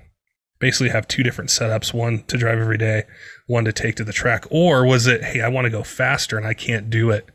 basically 0.59 0.89
have 0.89 1.07
two 1.07 1.23
different 1.23 1.51
setups 1.51 1.95
one 1.95 2.25
to 2.25 2.37
drive 2.37 2.59
every 2.59 2.79
day 2.79 3.05
one 3.47 3.65
to 3.65 3.73
take 3.73 3.95
to 3.97 4.05
the 4.05 4.13
track 4.13 4.45
or 4.51 4.85
was 4.85 5.07
it 5.07 5.23
hey 5.23 5.41
i 5.41 5.49
want 5.49 5.65
to 5.65 5.71
go 5.71 5.83
faster 5.83 6.37
and 6.37 6.47
i 6.47 6.55
can't 6.55 6.91
do 6.91 7.11
it 7.11 7.29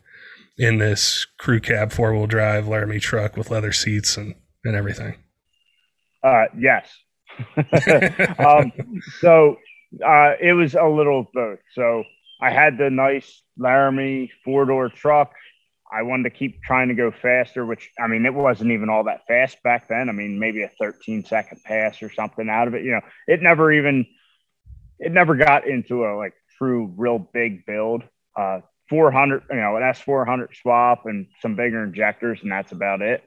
in 0.57 0.77
this 0.77 1.25
crew 1.39 1.59
cab 1.59 1.91
four-wheel 1.91 2.27
drive 2.27 2.67
laramie 2.67 2.99
truck 2.99 3.37
with 3.37 3.49
leather 3.49 3.71
seats 3.71 4.17
and 4.17 4.35
and 4.63 4.75
everything 4.75 5.15
uh, 6.23 6.45
yes. 6.57 6.89
um, 8.39 8.71
so 9.19 9.57
uh, 10.05 10.33
it 10.39 10.53
was 10.53 10.75
a 10.75 10.85
little 10.85 11.29
both. 11.33 11.59
So 11.73 12.03
I 12.41 12.51
had 12.51 12.77
the 12.77 12.89
nice 12.89 13.41
Laramie 13.57 14.31
four 14.43 14.65
door 14.65 14.89
truck. 14.89 15.33
I 15.91 16.01
wanted 16.01 16.23
to 16.23 16.29
keep 16.31 16.61
trying 16.63 16.87
to 16.87 16.95
go 16.95 17.11
faster, 17.11 17.65
which 17.65 17.91
I 17.99 18.07
mean, 18.07 18.25
it 18.25 18.33
wasn't 18.33 18.71
even 18.71 18.89
all 18.89 19.03
that 19.03 19.27
fast 19.27 19.61
back 19.63 19.87
then. 19.87 20.09
I 20.09 20.11
mean, 20.11 20.39
maybe 20.39 20.63
a 20.63 20.69
13 20.79 21.23
second 21.25 21.61
pass 21.63 22.01
or 22.01 22.09
something 22.11 22.49
out 22.49 22.67
of 22.67 22.73
it. 22.73 22.83
You 22.83 22.91
know, 22.91 23.01
it 23.27 23.41
never 23.41 23.71
even, 23.71 24.05
it 24.99 25.11
never 25.11 25.35
got 25.35 25.67
into 25.67 26.05
a 26.05 26.17
like 26.17 26.33
true, 26.57 26.91
real 26.97 27.19
big 27.19 27.65
build. 27.65 28.03
Uh, 28.35 28.61
400, 28.89 29.43
you 29.49 29.55
know, 29.57 29.77
an 29.77 29.83
S400 29.83 30.55
swap 30.55 31.05
and 31.05 31.27
some 31.41 31.55
bigger 31.55 31.83
injectors, 31.83 32.39
and 32.41 32.51
that's 32.51 32.71
about 32.71 33.01
it. 33.01 33.23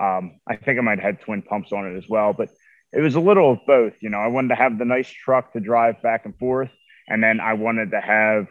Um, 0.00 0.40
I 0.46 0.56
think 0.56 0.78
I 0.78 0.82
might 0.82 0.98
have 0.98 1.16
had 1.16 1.20
twin 1.20 1.42
pumps 1.42 1.72
on 1.72 1.86
it 1.86 1.96
as 1.96 2.08
well, 2.08 2.32
but 2.32 2.48
it 2.92 3.00
was 3.00 3.14
a 3.14 3.20
little 3.20 3.52
of 3.52 3.58
both. 3.66 3.94
You 4.00 4.10
know, 4.10 4.18
I 4.18 4.28
wanted 4.28 4.48
to 4.48 4.54
have 4.56 4.78
the 4.78 4.84
nice 4.84 5.08
truck 5.08 5.52
to 5.52 5.60
drive 5.60 6.02
back 6.02 6.24
and 6.24 6.36
forth, 6.38 6.70
and 7.08 7.22
then 7.22 7.40
I 7.40 7.54
wanted 7.54 7.90
to 7.92 8.00
have 8.00 8.46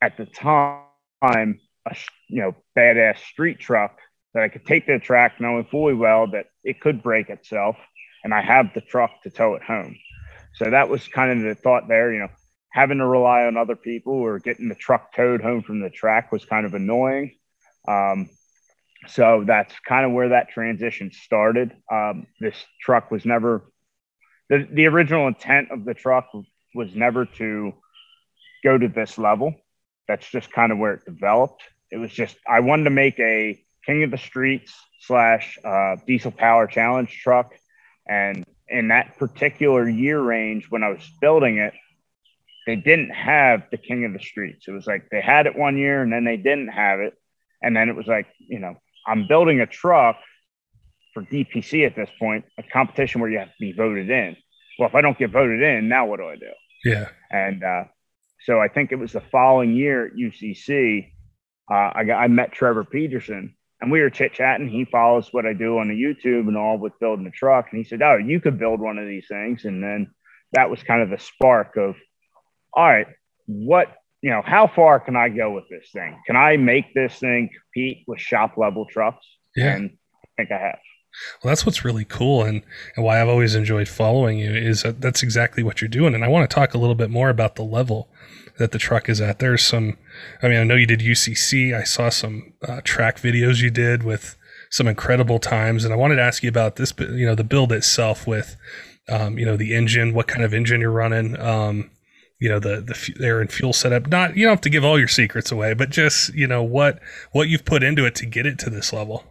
at 0.00 0.16
the 0.16 0.26
time 0.26 0.82
a 1.22 1.96
you 2.28 2.42
know 2.42 2.54
badass 2.76 3.18
street 3.18 3.58
truck 3.58 3.98
that 4.34 4.42
I 4.42 4.48
could 4.48 4.66
take 4.66 4.86
to 4.86 4.92
the 4.92 4.98
track, 4.98 5.40
knowing 5.40 5.64
fully 5.64 5.94
well 5.94 6.26
that 6.28 6.46
it 6.64 6.80
could 6.80 7.02
break 7.02 7.30
itself, 7.30 7.76
and 8.24 8.34
I 8.34 8.42
have 8.42 8.74
the 8.74 8.80
truck 8.80 9.22
to 9.22 9.30
tow 9.30 9.54
it 9.54 9.62
home. 9.62 9.96
So 10.54 10.70
that 10.70 10.88
was 10.88 11.06
kind 11.08 11.30
of 11.30 11.44
the 11.44 11.54
thought 11.54 11.88
there. 11.88 12.12
You 12.12 12.20
know, 12.20 12.28
having 12.70 12.98
to 12.98 13.06
rely 13.06 13.44
on 13.44 13.56
other 13.56 13.76
people 13.76 14.14
or 14.14 14.38
getting 14.38 14.68
the 14.68 14.74
truck 14.74 15.14
towed 15.14 15.40
home 15.40 15.62
from 15.62 15.80
the 15.80 15.90
track 15.90 16.30
was 16.32 16.44
kind 16.44 16.66
of 16.66 16.74
annoying. 16.74 17.36
Um, 17.86 18.28
so 19.06 19.44
that's 19.46 19.74
kind 19.86 20.04
of 20.04 20.12
where 20.12 20.30
that 20.30 20.50
transition 20.50 21.12
started. 21.12 21.74
Um, 21.90 22.26
this 22.40 22.56
truck 22.80 23.10
was 23.10 23.24
never 23.24 23.62
the, 24.48 24.66
the 24.70 24.86
original 24.86 25.28
intent 25.28 25.70
of 25.70 25.84
the 25.84 25.94
truck 25.94 26.30
was 26.74 26.94
never 26.94 27.26
to 27.26 27.74
go 28.64 28.76
to 28.78 28.88
this 28.88 29.18
level. 29.18 29.54
That's 30.06 30.28
just 30.28 30.50
kind 30.50 30.72
of 30.72 30.78
where 30.78 30.94
it 30.94 31.04
developed. 31.04 31.62
It 31.90 31.98
was 31.98 32.10
just 32.10 32.36
I 32.48 32.60
wanted 32.60 32.84
to 32.84 32.90
make 32.90 33.18
a 33.18 33.62
king 33.86 34.02
of 34.04 34.10
the 34.10 34.18
streets 34.18 34.74
slash 35.00 35.58
uh, 35.64 35.96
diesel 36.06 36.30
power 36.30 36.66
challenge 36.66 37.10
truck, 37.22 37.54
and 38.08 38.44
in 38.68 38.88
that 38.88 39.18
particular 39.18 39.88
year 39.88 40.20
range 40.20 40.66
when 40.70 40.82
I 40.82 40.88
was 40.90 41.10
building 41.20 41.58
it, 41.58 41.74
they 42.66 42.76
didn't 42.76 43.10
have 43.10 43.64
the 43.70 43.78
king 43.78 44.04
of 44.04 44.12
the 44.12 44.18
streets. 44.18 44.66
It 44.68 44.72
was 44.72 44.86
like 44.86 45.08
they 45.10 45.20
had 45.20 45.46
it 45.46 45.56
one 45.56 45.78
year 45.78 46.02
and 46.02 46.12
then 46.12 46.24
they 46.24 46.36
didn't 46.36 46.68
have 46.68 47.00
it, 47.00 47.14
and 47.62 47.76
then 47.76 47.88
it 47.88 47.96
was 47.96 48.06
like 48.06 48.26
you 48.38 48.58
know 48.58 48.76
I'm 49.08 49.26
building 49.26 49.60
a 49.60 49.66
truck 49.66 50.16
for 51.14 51.22
DPC 51.22 51.86
at 51.86 51.96
this 51.96 52.10
point, 52.18 52.44
a 52.58 52.62
competition 52.62 53.20
where 53.20 53.30
you 53.30 53.38
have 53.38 53.48
to 53.48 53.54
be 53.58 53.72
voted 53.72 54.10
in. 54.10 54.36
Well, 54.78 54.88
if 54.88 54.94
I 54.94 55.00
don't 55.00 55.18
get 55.18 55.30
voted 55.30 55.62
in, 55.62 55.88
now 55.88 56.06
what 56.06 56.18
do 56.18 56.28
I 56.28 56.36
do? 56.36 56.50
Yeah. 56.84 57.08
And 57.30 57.64
uh, 57.64 57.84
so 58.44 58.60
I 58.60 58.68
think 58.68 58.92
it 58.92 58.96
was 58.96 59.12
the 59.12 59.22
following 59.32 59.74
year 59.74 60.06
at 60.06 60.12
UCC, 60.14 61.12
uh, 61.70 61.92
I 61.94 62.04
got 62.04 62.18
I 62.18 62.28
met 62.28 62.52
Trevor 62.52 62.84
Peterson 62.84 63.54
and 63.80 63.90
we 63.90 64.00
were 64.00 64.10
chit 64.10 64.32
chatting. 64.32 64.68
He 64.68 64.84
follows 64.84 65.28
what 65.32 65.46
I 65.46 65.52
do 65.52 65.78
on 65.78 65.88
the 65.88 65.94
YouTube 65.94 66.48
and 66.48 66.56
all 66.56 66.78
with 66.78 66.98
building 66.98 67.26
a 67.26 67.30
truck. 67.30 67.66
And 67.70 67.78
he 67.78 67.84
said, 67.84 68.02
Oh, 68.02 68.16
you 68.16 68.40
could 68.40 68.58
build 68.58 68.80
one 68.80 68.98
of 68.98 69.06
these 69.06 69.26
things. 69.28 69.64
And 69.64 69.82
then 69.82 70.10
that 70.52 70.70
was 70.70 70.82
kind 70.82 71.02
of 71.02 71.10
the 71.10 71.18
spark 71.18 71.76
of, 71.76 71.96
all 72.72 72.86
right, 72.86 73.06
what 73.46 73.88
you 74.22 74.30
know, 74.30 74.42
how 74.44 74.66
far 74.66 75.00
can 75.00 75.16
I 75.16 75.28
go 75.28 75.50
with 75.50 75.64
this 75.70 75.90
thing? 75.92 76.18
Can 76.26 76.36
I 76.36 76.56
make 76.56 76.92
this 76.94 77.14
thing 77.18 77.50
compete 77.62 78.04
with 78.06 78.20
shop 78.20 78.56
level 78.56 78.86
trucks? 78.86 79.24
Yeah. 79.54 79.76
And 79.76 79.90
I 80.24 80.28
think 80.36 80.52
I 80.52 80.58
have. 80.58 80.78
Well, 81.42 81.50
that's 81.50 81.64
what's 81.64 81.84
really 81.84 82.04
cool, 82.04 82.44
and, 82.44 82.62
and 82.94 83.04
why 83.04 83.20
I've 83.20 83.28
always 83.28 83.54
enjoyed 83.54 83.88
following 83.88 84.38
you 84.38 84.54
is 84.54 84.82
that 84.82 85.00
that's 85.00 85.22
exactly 85.22 85.62
what 85.62 85.80
you're 85.80 85.88
doing. 85.88 86.14
And 86.14 86.24
I 86.24 86.28
want 86.28 86.48
to 86.48 86.54
talk 86.54 86.74
a 86.74 86.78
little 86.78 86.94
bit 86.94 87.10
more 87.10 87.30
about 87.30 87.56
the 87.56 87.64
level 87.64 88.08
that 88.58 88.72
the 88.72 88.78
truck 88.78 89.08
is 89.08 89.20
at. 89.20 89.38
There's 89.38 89.64
some, 89.64 89.96
I 90.42 90.48
mean, 90.48 90.58
I 90.58 90.64
know 90.64 90.74
you 90.74 90.86
did 90.86 91.00
UCC. 91.00 91.74
I 91.74 91.84
saw 91.84 92.08
some 92.08 92.52
uh, 92.66 92.82
track 92.84 93.18
videos 93.18 93.62
you 93.62 93.70
did 93.70 94.02
with 94.02 94.36
some 94.70 94.86
incredible 94.86 95.38
times, 95.38 95.84
and 95.84 95.94
I 95.94 95.96
wanted 95.96 96.16
to 96.16 96.22
ask 96.22 96.42
you 96.42 96.48
about 96.48 96.76
this, 96.76 96.92
you 96.98 97.26
know, 97.26 97.34
the 97.34 97.44
build 97.44 97.72
itself 97.72 98.26
with, 98.26 98.56
um, 99.08 99.38
you 99.38 99.46
know, 99.46 99.56
the 99.56 99.74
engine, 99.74 100.12
what 100.12 100.28
kind 100.28 100.44
of 100.44 100.52
engine 100.52 100.80
you're 100.80 100.90
running. 100.90 101.38
Um, 101.40 101.90
you 102.40 102.48
know 102.48 102.58
the 102.58 102.80
the 102.80 103.24
air 103.24 103.40
and 103.40 103.50
fuel 103.50 103.72
setup. 103.72 104.06
Not 104.08 104.36
you 104.36 104.44
don't 104.44 104.52
have 104.52 104.60
to 104.62 104.70
give 104.70 104.84
all 104.84 104.98
your 104.98 105.08
secrets 105.08 105.50
away, 105.50 105.74
but 105.74 105.90
just 105.90 106.34
you 106.34 106.46
know 106.46 106.62
what 106.62 107.00
what 107.32 107.48
you've 107.48 107.64
put 107.64 107.82
into 107.82 108.04
it 108.04 108.14
to 108.16 108.26
get 108.26 108.46
it 108.46 108.58
to 108.60 108.70
this 108.70 108.92
level. 108.92 109.24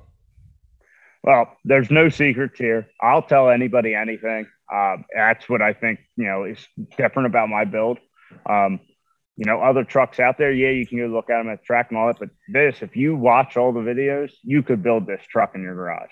Well, 1.24 1.58
there's 1.66 1.92
no 1.92 2.10
secrets 2.10 2.60
here. 2.60 2.88
I'll 3.02 3.22
tell 3.22 3.50
anybody 3.50 3.94
anything. 3.94 4.48
Uh, 4.74 4.98
that's 5.16 5.50
what 5.50 5.62
I 5.62 5.74
think 5.74 6.00
you 6.16 6.26
know 6.26 6.44
is 6.44 6.66
different 6.98 7.28
about 7.28 7.50
my 7.50 7.66
build. 7.66 8.00
Um, 8.46 8.80
you 9.38 9.46
know, 9.46 9.62
other 9.62 9.84
trucks 9.84 10.20
out 10.20 10.40
there, 10.40 10.52
yeah, 10.52 10.72
you 10.72 10.86
can 10.86 10.98
go 10.98 11.06
look 11.06 11.30
at 11.30 11.38
them 11.38 11.50
at 11.50 11.64
track 11.64 11.88
and 11.90 11.98
all 11.98 12.08
that. 12.08 12.18
But 12.20 12.30
this, 12.48 12.82
if 12.82 12.96
you 12.96 13.16
watch 13.16 13.56
all 13.56 13.72
the 13.72 13.82
videos, 13.82 14.32
you 14.44 14.64
could 14.64 14.82
build 14.82 15.06
this 15.06 15.22
truck 15.30 15.52
in 15.54 15.62
your 15.62 15.76
garage. 15.76 16.10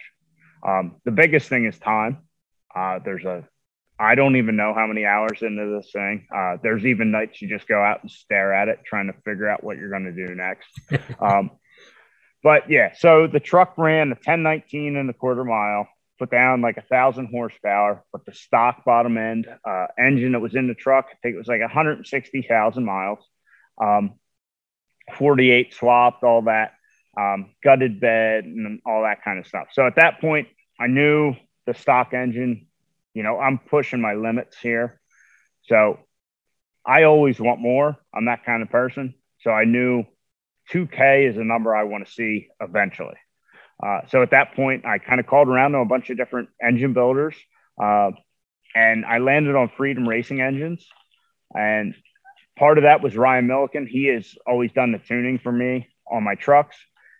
Um, 0.65 0.97
the 1.05 1.11
biggest 1.11 1.49
thing 1.49 1.65
is 1.65 1.77
time. 1.79 2.19
Uh, 2.75 2.99
there's 3.03 3.25
a 3.25 3.43
I 3.97 4.15
don't 4.15 4.35
even 4.35 4.57
know 4.57 4.73
how 4.73 4.87
many 4.87 5.05
hours 5.05 5.41
into 5.41 5.77
this 5.77 5.91
thing. 5.91 6.27
Uh, 6.35 6.57
there's 6.61 6.85
even 6.85 7.11
nights 7.11 7.41
you 7.41 7.47
just 7.47 7.67
go 7.67 7.81
out 7.81 8.01
and 8.01 8.11
stare 8.11 8.53
at 8.53 8.67
it, 8.67 8.79
trying 8.85 9.07
to 9.07 9.13
figure 9.23 9.47
out 9.47 9.63
what 9.63 9.77
you're 9.77 9.89
going 9.89 10.05
to 10.05 10.27
do 10.27 10.35
next. 10.35 10.67
um, 11.19 11.51
but 12.43 12.69
yeah, 12.69 12.93
so 12.97 13.27
the 13.27 13.39
truck 13.39 13.73
ran 13.77 14.09
the 14.09 14.15
1019 14.15 14.97
in 14.97 15.07
the 15.07 15.13
quarter 15.13 15.45
mile, 15.45 15.87
put 16.19 16.29
down 16.29 16.61
like 16.61 16.77
a 16.77 16.81
thousand 16.81 17.29
horsepower, 17.31 18.03
but 18.11 18.25
the 18.25 18.33
stock 18.33 18.83
bottom 18.85 19.17
end 19.17 19.47
uh, 19.67 19.87
engine 19.97 20.33
that 20.33 20.41
was 20.41 20.55
in 20.55 20.67
the 20.67 20.75
truck, 20.75 21.07
I 21.09 21.15
think 21.23 21.35
it 21.35 21.37
was 21.37 21.47
like 21.47 21.61
160,000 21.61 22.85
miles, 22.85 23.19
um, 23.81 24.19
48 25.17 25.73
swapped, 25.73 26.23
all 26.23 26.43
that, 26.43 26.73
um, 27.17 27.55
gutted 27.63 28.01
bed, 28.01 28.43
and 28.43 28.81
all 28.85 29.03
that 29.03 29.23
kind 29.23 29.39
of 29.39 29.47
stuff. 29.47 29.67
So 29.71 29.87
at 29.87 29.95
that 29.95 30.19
point, 30.19 30.49
I 30.79 30.87
knew 30.87 31.35
the 31.65 31.73
stock 31.73 32.13
engine 32.13 32.67
you 33.15 33.23
know, 33.23 33.39
I'm 33.39 33.57
pushing 33.57 34.01
my 34.01 34.13
limits 34.13 34.57
here. 34.59 34.99
So 35.63 35.97
I 36.85 37.03
always 37.03 37.39
want 37.39 37.59
more. 37.59 37.97
I'm 38.13 38.25
that 38.25 38.45
kind 38.45 38.61
of 38.61 38.69
person. 38.69 39.15
So 39.39 39.49
I 39.49 39.63
knew 39.63 40.03
2K 40.71 41.29
is 41.29 41.37
a 41.37 41.43
number 41.43 41.75
I 41.75 41.83
want 41.83 42.05
to 42.05 42.11
see 42.11 42.49
eventually. 42.59 43.15
Uh, 43.81 44.01
so 44.09 44.21
at 44.21 44.31
that 44.31 44.53
point, 44.53 44.85
I 44.85 44.99
kind 44.99 45.19
of 45.19 45.27
called 45.27 45.47
around 45.47 45.71
to 45.71 45.79
a 45.79 45.85
bunch 45.85 46.09
of 46.09 46.17
different 46.17 46.49
engine 46.61 46.93
builders, 46.93 47.35
uh, 47.81 48.11
and 48.73 49.05
I 49.05 49.17
landed 49.19 49.55
on 49.55 49.69
Freedom 49.75 50.07
Racing 50.07 50.41
Engines. 50.41 50.85
And 51.53 51.93
part 52.57 52.77
of 52.77 52.83
that 52.83 53.01
was 53.01 53.17
Ryan 53.17 53.47
Milliken. 53.47 53.87
He 53.87 54.05
has 54.05 54.33
always 54.47 54.71
done 54.71 54.91
the 54.91 54.99
tuning 54.99 55.39
for 55.39 55.51
me 55.51 55.87
on 56.09 56.23
my 56.23 56.35
trucks, 56.35 56.77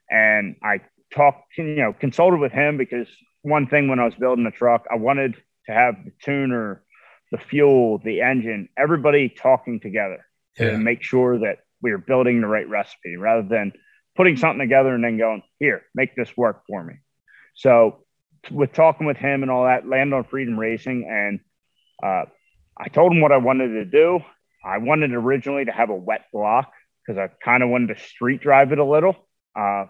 and 0.10 0.56
I 0.64 0.82
talked, 1.14 1.58
you 1.58 1.76
know, 1.76 1.94
consulted 1.94 2.40
with 2.40 2.52
him 2.52 2.78
because 2.78 3.08
one 3.42 3.68
thing 3.68 3.88
when 3.88 4.00
I 4.00 4.06
was 4.06 4.16
building 4.16 4.44
the 4.44 4.52
truck, 4.52 4.86
I 4.92 4.96
wanted 4.96 5.36
to 5.68 5.74
have 5.74 5.96
the 6.06 6.12
tuner, 6.24 6.84
the 7.32 7.38
fuel, 7.38 8.00
the 8.04 8.22
engine, 8.22 8.70
everybody 8.78 9.30
talking 9.30 9.80
together 9.80 10.26
to 10.58 10.78
make 10.78 11.04
sure 11.04 11.40
that 11.40 11.58
we 11.82 11.92
are 11.92 11.98
building 11.98 12.42
the 12.42 12.48
right 12.48 12.68
recipe 12.70 13.18
rather 13.18 13.48
than 13.48 13.74
putting 14.16 14.38
something 14.38 14.60
together 14.60 14.94
and 14.94 15.04
then 15.04 15.18
going, 15.18 15.44
here, 15.60 15.84
make 15.94 16.16
this 16.16 16.36
work 16.38 16.64
for 16.68 16.84
me. 16.84 16.96
So, 17.56 18.06
with 18.52 18.74
talking 18.74 19.08
with 19.08 19.18
him 19.18 19.42
and 19.42 19.52
all 19.52 19.66
that, 19.66 19.88
land 19.88 20.14
on 20.14 20.24
Freedom 20.24 20.58
Racing, 20.58 21.08
and 21.10 21.40
uh, 22.04 22.26
I 22.78 22.90
told 22.90 23.12
him 23.12 23.22
what 23.22 23.32
I 23.32 23.38
wanted 23.38 23.70
to 23.70 23.86
do. 23.86 24.20
I 24.64 24.78
wanted 24.78 25.14
originally 25.14 25.66
to 25.66 25.72
have 25.72 25.90
a 25.90 25.96
wet 25.96 26.26
block 26.32 26.72
because 27.06 27.20
I 27.20 27.30
kind 27.44 27.64
of 27.64 27.70
wanted 27.70 27.96
to 27.96 28.02
street 28.02 28.42
drive 28.42 28.72
it 28.72 28.80
a 28.80 28.86
little. 28.86 29.16
Uh, 29.58 29.86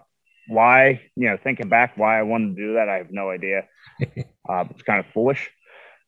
why, 0.48 1.02
you 1.16 1.28
know, 1.28 1.36
thinking 1.42 1.68
back, 1.68 1.96
why 1.96 2.18
I 2.18 2.22
wanted 2.22 2.56
to 2.56 2.62
do 2.62 2.74
that, 2.74 2.88
I 2.88 2.96
have 2.96 3.10
no 3.10 3.30
idea. 3.30 3.64
uh, 4.48 4.64
it's 4.70 4.82
kind 4.82 5.00
of 5.00 5.06
foolish. 5.12 5.50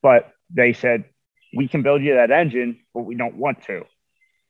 But 0.03 0.33
they 0.51 0.73
said, 0.73 1.05
we 1.57 1.69
can 1.69 1.83
build 1.83 2.03
you 2.03 2.15
that 2.15 2.31
engine, 2.31 2.81
but 2.95 3.03
we 3.03 3.15
don't 3.15 3.37
want 3.37 3.63
to. 3.65 3.85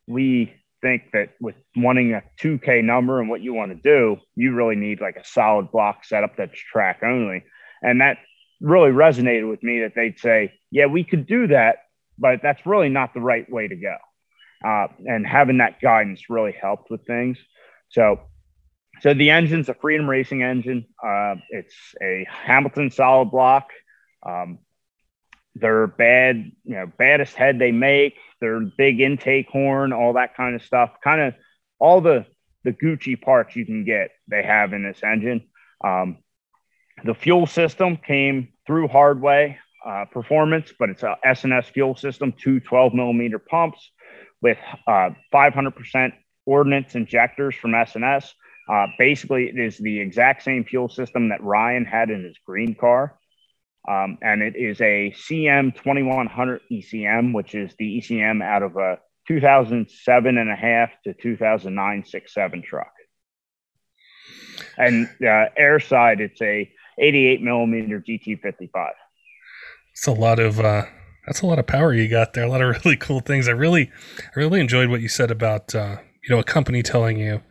We 0.06 0.52
think 0.80 1.10
that 1.12 1.30
with 1.40 1.56
wanting 1.76 2.12
a 2.12 2.22
2K 2.40 2.84
number 2.84 3.20
and 3.20 3.28
what 3.28 3.40
you 3.40 3.52
want 3.54 3.70
to 3.70 3.76
do, 3.76 4.20
you 4.34 4.54
really 4.54 4.76
need 4.76 5.00
like 5.00 5.16
a 5.16 5.24
solid 5.24 5.70
block 5.70 6.04
setup 6.04 6.36
that's 6.36 6.58
track 6.58 7.00
only. 7.02 7.44
And 7.82 8.00
that 8.00 8.18
really 8.60 8.90
resonated 8.90 9.48
with 9.48 9.62
me 9.62 9.80
that 9.80 9.92
they'd 9.94 10.18
say, 10.18 10.52
yeah, 10.70 10.86
we 10.86 11.04
could 11.04 11.26
do 11.26 11.48
that, 11.48 11.78
but 12.18 12.40
that's 12.42 12.66
really 12.66 12.88
not 12.88 13.14
the 13.14 13.20
right 13.20 13.48
way 13.50 13.68
to 13.68 13.76
go. 13.76 13.96
Uh, 14.64 14.88
and 15.06 15.26
having 15.26 15.58
that 15.58 15.80
guidance 15.80 16.28
really 16.28 16.52
helped 16.52 16.90
with 16.90 17.06
things. 17.06 17.38
So, 17.90 18.20
so 19.00 19.14
the 19.14 19.30
engine's 19.30 19.68
a 19.68 19.74
Freedom 19.74 20.10
Racing 20.10 20.42
engine. 20.42 20.86
Uh, 21.04 21.36
it's 21.50 21.74
a 22.02 22.26
Hamilton 22.28 22.90
solid 22.90 23.30
block. 23.30 23.68
Um, 24.26 24.58
their 25.60 25.86
bad, 25.86 26.52
you 26.64 26.74
know, 26.74 26.90
baddest 26.98 27.34
head 27.34 27.58
they 27.58 27.72
make, 27.72 28.14
their 28.40 28.60
big 28.60 29.00
intake 29.00 29.48
horn, 29.48 29.92
all 29.92 30.14
that 30.14 30.36
kind 30.36 30.54
of 30.54 30.62
stuff. 30.62 30.90
Kind 31.02 31.20
of 31.20 31.34
all 31.78 32.00
the 32.00 32.26
the 32.64 32.72
Gucci 32.72 33.20
parts 33.20 33.56
you 33.56 33.64
can 33.64 33.84
get, 33.84 34.10
they 34.26 34.42
have 34.42 34.72
in 34.72 34.82
this 34.82 35.00
engine. 35.02 35.48
Um, 35.82 36.18
the 37.04 37.14
fuel 37.14 37.46
system 37.46 37.96
came 37.96 38.48
through 38.66 38.88
Hardway 38.88 39.58
uh, 39.86 40.04
Performance, 40.06 40.72
but 40.78 40.90
it's 40.90 41.02
a 41.02 41.16
S&S 41.24 41.68
fuel 41.68 41.96
system, 41.96 42.32
two 42.32 42.60
12 42.60 42.94
millimeter 42.94 43.38
pumps 43.38 43.90
with 44.42 44.58
uh, 44.86 45.10
500% 45.32 46.12
ordnance 46.46 46.94
injectors 46.94 47.54
from 47.54 47.74
S&S. 47.74 48.34
Uh, 48.68 48.86
basically, 48.98 49.48
it 49.48 49.58
is 49.58 49.78
the 49.78 50.00
exact 50.00 50.42
same 50.42 50.64
fuel 50.64 50.88
system 50.88 51.30
that 51.30 51.42
Ryan 51.42 51.84
had 51.84 52.10
in 52.10 52.24
his 52.24 52.36
green 52.44 52.74
car. 52.74 53.17
Um, 53.86 54.18
and 54.22 54.42
it 54.42 54.56
is 54.56 54.80
a 54.80 55.14
CM 55.16 55.74
2100 55.74 56.60
ECM, 56.70 57.32
which 57.32 57.54
is 57.54 57.74
the 57.78 57.98
ECM 57.98 58.42
out 58.42 58.62
of 58.62 58.76
a 58.76 58.98
2007 59.26 60.38
and 60.38 60.50
a 60.50 60.56
half 60.56 60.90
to 61.04 61.14
2009 61.14 62.04
six 62.06 62.34
seven 62.34 62.62
truck. 62.62 62.92
And 64.76 65.08
uh, 65.22 65.46
air 65.56 65.80
side, 65.80 66.20
it's 66.20 66.40
a 66.40 66.70
88 66.98 67.42
millimeter 67.42 68.00
GT55. 68.00 68.90
It's 69.92 70.06
a 70.06 70.12
lot 70.12 70.38
of 70.38 70.60
uh, 70.60 70.84
that's 71.26 71.42
a 71.42 71.46
lot 71.46 71.58
of 71.58 71.66
power 71.66 71.92
you 71.92 72.08
got 72.08 72.32
there. 72.32 72.44
A 72.44 72.48
lot 72.48 72.62
of 72.62 72.76
really 72.84 72.96
cool 72.96 73.20
things. 73.20 73.48
I 73.48 73.52
really, 73.52 73.90
I 74.18 74.38
really 74.38 74.60
enjoyed 74.60 74.88
what 74.88 75.00
you 75.00 75.08
said 75.08 75.30
about 75.30 75.74
uh, 75.74 75.98
you 76.22 76.34
know 76.34 76.40
a 76.40 76.44
company 76.44 76.82
telling 76.82 77.18
you, 77.18 77.42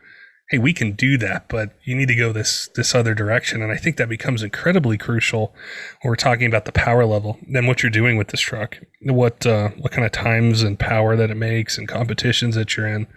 hey, 0.50 0.58
we 0.58 0.72
can 0.72 0.94
do 0.94 1.18
that, 1.18 1.50
but 1.50 1.72
you 1.84 1.94
need 1.94 2.08
to 2.08 2.16
go 2.16 2.32
this 2.32 2.70
this 2.76 2.96
other 2.96 3.14
direction. 3.14 3.62
And 3.62 3.72
I 3.72 3.76
think 3.76 3.98
that 3.98 4.08
becomes 4.08 4.42
incredibly 4.42 4.98
crucial 4.98 5.54
when 6.02 6.10
we're 6.10 6.16
talking 6.16 6.48
about 6.48 6.64
the 6.64 6.72
power 6.72 7.06
level 7.06 7.38
and 7.54 7.68
what 7.68 7.84
you're 7.84 7.90
doing 7.90 8.18
with 8.18 8.30
this 8.30 8.40
truck, 8.40 8.78
what 9.02 9.46
uh, 9.46 9.70
what 9.70 9.92
kind 9.92 10.06
of 10.06 10.12
times 10.14 10.64
and 10.64 10.80
power 10.80 11.18
that 11.18 11.30
it 11.30 11.36
makes 11.36 11.78
and 11.78 11.88
competitions 11.88 12.56
that 12.56 12.78
you're 12.78 12.88
in. 12.88 13.08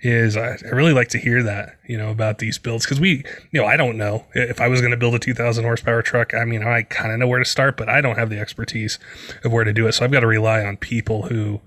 Is 0.00 0.36
I, 0.36 0.56
I 0.64 0.68
really 0.72 0.94
like 0.94 1.08
to 1.08 1.18
hear 1.18 1.42
that 1.42 1.76
you 1.86 1.98
know 1.98 2.10
about 2.10 2.38
these 2.38 2.58
builds 2.58 2.86
because 2.86 3.00
we 3.00 3.22
you 3.50 3.60
know 3.60 3.66
I 3.66 3.76
don't 3.76 3.98
know 3.98 4.24
if 4.32 4.60
I 4.60 4.68
was 4.68 4.80
going 4.80 4.92
to 4.92 4.96
build 4.96 5.14
a 5.14 5.18
2,000 5.18 5.64
horsepower 5.64 6.00
truck. 6.00 6.32
I 6.32 6.44
mean 6.46 6.62
I 6.62 6.82
kind 6.82 7.12
of 7.12 7.18
know 7.18 7.28
where 7.28 7.38
to 7.38 7.44
start, 7.44 7.76
but 7.76 7.90
I 7.90 8.00
don't 8.00 8.18
have 8.18 8.30
the 8.30 8.40
expertise 8.40 8.98
of 9.44 9.52
where 9.52 9.64
to 9.64 9.74
do 9.74 9.86
it. 9.86 9.92
So 9.92 10.04
I've 10.04 10.12
got 10.12 10.20
to 10.20 10.26
rely 10.26 10.64
on 10.64 10.78
people 10.78 11.28
who 11.28 11.60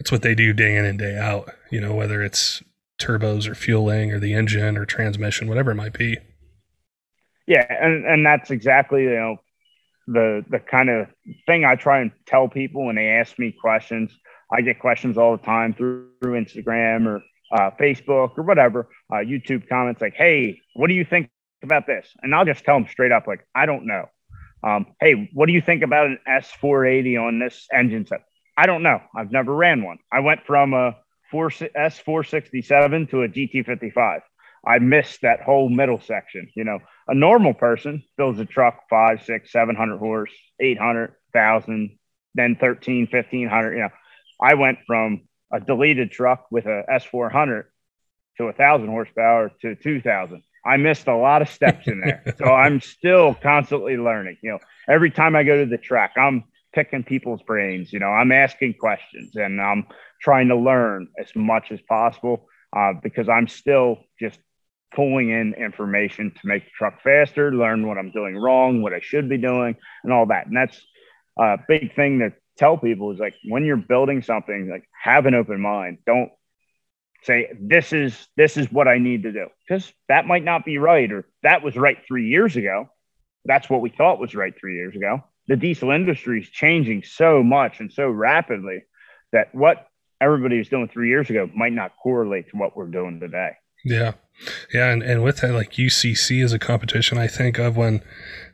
that's 0.00 0.10
what 0.10 0.22
they 0.22 0.34
do 0.34 0.52
day 0.52 0.76
in 0.76 0.84
and 0.84 0.98
day 0.98 1.16
out. 1.16 1.50
You 1.70 1.80
know 1.80 1.94
whether 1.94 2.20
it's 2.24 2.60
turbos 3.00 3.48
or 3.48 3.54
fueling 3.54 4.12
or 4.12 4.18
the 4.18 4.34
engine 4.34 4.76
or 4.76 4.84
transmission, 4.84 5.48
whatever 5.48 5.70
it 5.70 5.76
might 5.76 5.92
be. 5.92 6.18
Yeah, 7.46 7.66
and 7.68 8.06
and 8.06 8.24
that's 8.24 8.50
exactly 8.50 9.02
you 9.02 9.14
know 9.14 9.36
the 10.06 10.44
the 10.48 10.58
kind 10.58 10.88
of 10.88 11.08
thing 11.46 11.64
I 11.64 11.76
try 11.76 12.00
and 12.00 12.10
tell 12.26 12.48
people 12.48 12.86
when 12.86 12.96
they 12.96 13.08
ask 13.08 13.38
me 13.38 13.52
questions. 13.52 14.16
I 14.52 14.60
get 14.60 14.78
questions 14.78 15.18
all 15.18 15.36
the 15.36 15.42
time 15.42 15.74
through, 15.74 16.10
through 16.22 16.40
Instagram 16.40 17.06
or 17.06 17.22
uh, 17.52 17.70
Facebook 17.80 18.38
or 18.38 18.44
whatever, 18.44 18.88
uh, 19.10 19.16
YouTube 19.16 19.68
comments 19.68 20.00
like, 20.00 20.14
"Hey, 20.14 20.60
what 20.74 20.88
do 20.88 20.94
you 20.94 21.04
think 21.04 21.30
about 21.62 21.86
this?" 21.86 22.08
And 22.22 22.34
I'll 22.34 22.44
just 22.44 22.64
tell 22.64 22.76
them 22.76 22.88
straight 22.88 23.12
up, 23.12 23.26
like, 23.26 23.46
"I 23.54 23.66
don't 23.66 23.86
know." 23.86 24.06
Um, 24.62 24.86
hey, 25.00 25.30
what 25.34 25.46
do 25.46 25.52
you 25.52 25.60
think 25.60 25.82
about 25.82 26.06
an 26.06 26.18
S480 26.26 27.18
on 27.18 27.38
this 27.38 27.66
engine 27.72 28.06
set? 28.06 28.20
I 28.56 28.66
don't 28.66 28.82
know. 28.82 29.00
I've 29.14 29.30
never 29.30 29.54
ran 29.54 29.82
one. 29.82 29.98
I 30.10 30.20
went 30.20 30.46
from 30.46 30.72
a 30.72 30.96
S467 31.34 33.10
to 33.10 33.22
a 33.22 33.28
GT55. 33.28 34.20
I 34.66 34.78
missed 34.78 35.20
that 35.22 35.42
whole 35.42 35.68
middle 35.68 36.00
section. 36.00 36.48
You 36.54 36.64
know, 36.64 36.78
a 37.06 37.14
normal 37.14 37.54
person 37.54 38.02
builds 38.16 38.38
a 38.40 38.44
truck 38.44 38.84
five, 38.88 39.22
six, 39.22 39.52
700 39.52 39.98
horse, 39.98 40.32
800, 40.60 41.14
1000, 41.32 41.98
then 42.34 42.56
13, 42.58 43.08
1500. 43.10 43.72
You 43.72 43.82
know, 43.82 43.88
I 44.40 44.54
went 44.54 44.78
from 44.86 45.22
a 45.52 45.60
deleted 45.60 46.10
truck 46.10 46.46
with 46.50 46.66
a 46.66 46.84
S400 46.90 47.64
to 48.38 48.44
a 48.44 48.52
thousand 48.52 48.88
horsepower 48.88 49.52
to 49.62 49.76
2000. 49.76 50.42
I 50.66 50.78
missed 50.78 51.06
a 51.08 51.16
lot 51.16 51.42
of 51.42 51.50
steps 51.50 51.86
in 51.86 52.00
there. 52.00 52.34
so 52.38 52.46
I'm 52.46 52.80
still 52.80 53.34
constantly 53.34 53.96
learning. 53.96 54.38
You 54.42 54.52
know, 54.52 54.58
every 54.88 55.10
time 55.10 55.36
I 55.36 55.42
go 55.44 55.58
to 55.58 55.66
the 55.66 55.78
track, 55.78 56.12
I'm 56.16 56.44
picking 56.74 57.04
people's 57.04 57.42
brains. 57.42 57.92
You 57.92 58.00
know, 58.00 58.08
I'm 58.08 58.32
asking 58.32 58.74
questions 58.74 59.36
and 59.36 59.60
I'm 59.60 59.86
trying 60.20 60.48
to 60.48 60.56
learn 60.56 61.08
as 61.18 61.28
much 61.34 61.70
as 61.70 61.80
possible 61.88 62.48
uh, 62.76 62.94
because 63.02 63.28
I'm 63.28 63.48
still 63.48 63.98
just 64.20 64.38
pulling 64.94 65.30
in 65.30 65.54
information 65.54 66.32
to 66.32 66.46
make 66.46 66.64
the 66.64 66.70
truck 66.76 67.02
faster, 67.02 67.54
learn 67.54 67.86
what 67.86 67.98
I'm 67.98 68.10
doing 68.10 68.36
wrong, 68.36 68.82
what 68.82 68.92
I 68.92 69.00
should 69.00 69.28
be 69.28 69.38
doing, 69.38 69.76
and 70.02 70.12
all 70.12 70.26
that. 70.26 70.46
And 70.46 70.56
that's 70.56 70.80
a 71.38 71.58
big 71.66 71.94
thing 71.94 72.18
to 72.18 72.32
tell 72.58 72.76
people 72.76 73.12
is 73.12 73.18
like 73.18 73.34
when 73.48 73.64
you're 73.64 73.76
building 73.76 74.22
something, 74.22 74.68
like 74.70 74.84
have 75.02 75.26
an 75.26 75.34
open 75.34 75.60
mind. 75.60 75.98
Don't 76.06 76.30
say 77.22 77.50
this 77.58 77.92
is 77.92 78.28
this 78.36 78.56
is 78.56 78.70
what 78.70 78.86
I 78.86 78.98
need 78.98 79.22
to 79.22 79.32
do 79.32 79.48
because 79.66 79.90
that 80.08 80.26
might 80.26 80.44
not 80.44 80.64
be 80.64 80.78
right 80.78 81.10
or 81.10 81.26
that 81.42 81.62
was 81.62 81.76
right 81.76 81.98
three 82.06 82.28
years 82.28 82.56
ago. 82.56 82.88
That's 83.44 83.68
what 83.68 83.80
we 83.80 83.90
thought 83.90 84.20
was 84.20 84.34
right 84.34 84.54
three 84.58 84.76
years 84.76 84.94
ago 84.94 85.22
the 85.46 85.56
diesel 85.56 85.90
industry 85.90 86.40
is 86.40 86.48
changing 86.48 87.02
so 87.02 87.42
much 87.42 87.80
and 87.80 87.92
so 87.92 88.08
rapidly 88.08 88.84
that 89.32 89.54
what 89.54 89.88
everybody 90.20 90.58
was 90.58 90.68
doing 90.68 90.88
three 90.88 91.08
years 91.08 91.28
ago 91.28 91.50
might 91.54 91.72
not 91.72 91.92
correlate 92.02 92.48
to 92.50 92.56
what 92.56 92.76
we're 92.76 92.86
doing 92.86 93.20
today. 93.20 93.52
Yeah. 93.84 94.12
Yeah. 94.72 94.90
And, 94.90 95.02
and 95.02 95.22
with 95.22 95.38
that, 95.38 95.52
like 95.52 95.72
UCC 95.72 96.42
is 96.42 96.52
a 96.52 96.58
competition 96.58 97.18
I 97.18 97.26
think 97.26 97.58
of 97.58 97.76
when, 97.76 98.02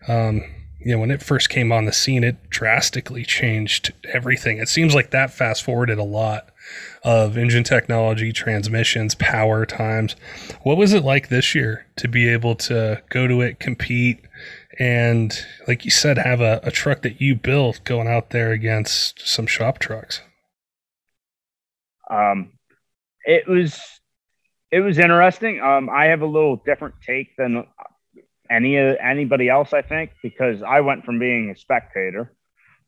um, 0.09 0.43
you 0.81 0.93
know, 0.93 0.99
when 0.99 1.11
it 1.11 1.23
first 1.23 1.49
came 1.49 1.73
on 1.73 1.85
the 1.85 1.93
scene, 1.93 2.25
it 2.25 2.49
drastically 2.49 3.25
changed 3.25 3.93
everything. 4.13 4.59
It 4.59 4.69
seems 4.69 4.95
like 4.95 5.11
that 5.11 5.33
fast 5.33 5.63
forwarded 5.63 5.99
a 5.99 6.05
lot 6.05 6.51
of 7.05 7.37
engine 7.37 7.65
technology, 7.65 8.33
transmissions, 8.33 9.15
power 9.15 9.67
times. 9.67 10.17
What 10.63 10.79
was 10.79 10.93
it 10.93 11.05
like 11.05 11.29
this 11.29 11.55
year 11.55 11.87
to 11.97 12.09
be 12.09 12.29
able 12.29 12.55
to 12.57 13.03
go 13.11 13.27
to 13.27 13.43
it, 13.43 13.61
compete, 13.61 14.25
and 14.81 15.39
like 15.69 15.85
you 15.85 15.91
said, 15.91 16.17
have 16.17 16.41
a, 16.41 16.59
a 16.65 16.71
truck 16.71 17.03
that 17.03 17.21
you 17.21 17.35
built 17.35 17.85
going 17.85 18.09
out 18.09 18.31
there 18.31 18.51
against 18.51 19.21
some 19.29 19.47
shop 19.47 19.79
trucks. 19.79 20.23
Um, 22.11 22.53
it 23.25 23.47
was 23.47 23.79
it 24.73 24.81
was 24.81 24.99
interesting. 24.99 25.61
Um, 25.61 25.91
I 25.91 26.07
have 26.07 26.23
a 26.23 26.27
little 26.27 26.57
different 26.57 26.95
take 27.07 27.37
than 27.37 27.67
any 28.51 28.79
anybody 28.79 29.51
else, 29.51 29.75
I 29.75 29.83
think, 29.83 30.13
because 30.23 30.63
I 30.63 30.81
went 30.81 31.05
from 31.05 31.19
being 31.19 31.51
a 31.51 31.57
spectator 31.57 32.35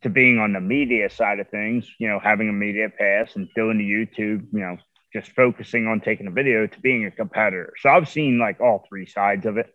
to 0.02 0.08
being 0.08 0.38
on 0.38 0.54
the 0.54 0.60
media 0.60 1.10
side 1.10 1.40
of 1.40 1.50
things. 1.50 1.86
You 2.00 2.08
know, 2.08 2.18
having 2.18 2.48
a 2.48 2.54
media 2.54 2.88
pass 2.88 3.36
and 3.36 3.50
doing 3.54 3.76
the 3.76 3.84
YouTube. 3.84 4.46
You 4.50 4.60
know, 4.60 4.78
just 5.12 5.30
focusing 5.32 5.86
on 5.86 6.00
taking 6.00 6.26
a 6.26 6.30
video 6.30 6.66
to 6.66 6.80
being 6.80 7.04
a 7.04 7.10
competitor. 7.10 7.74
So 7.80 7.90
I've 7.90 8.08
seen 8.08 8.38
like 8.38 8.62
all 8.62 8.86
three 8.88 9.06
sides 9.06 9.44
of 9.44 9.58
it. 9.58 9.66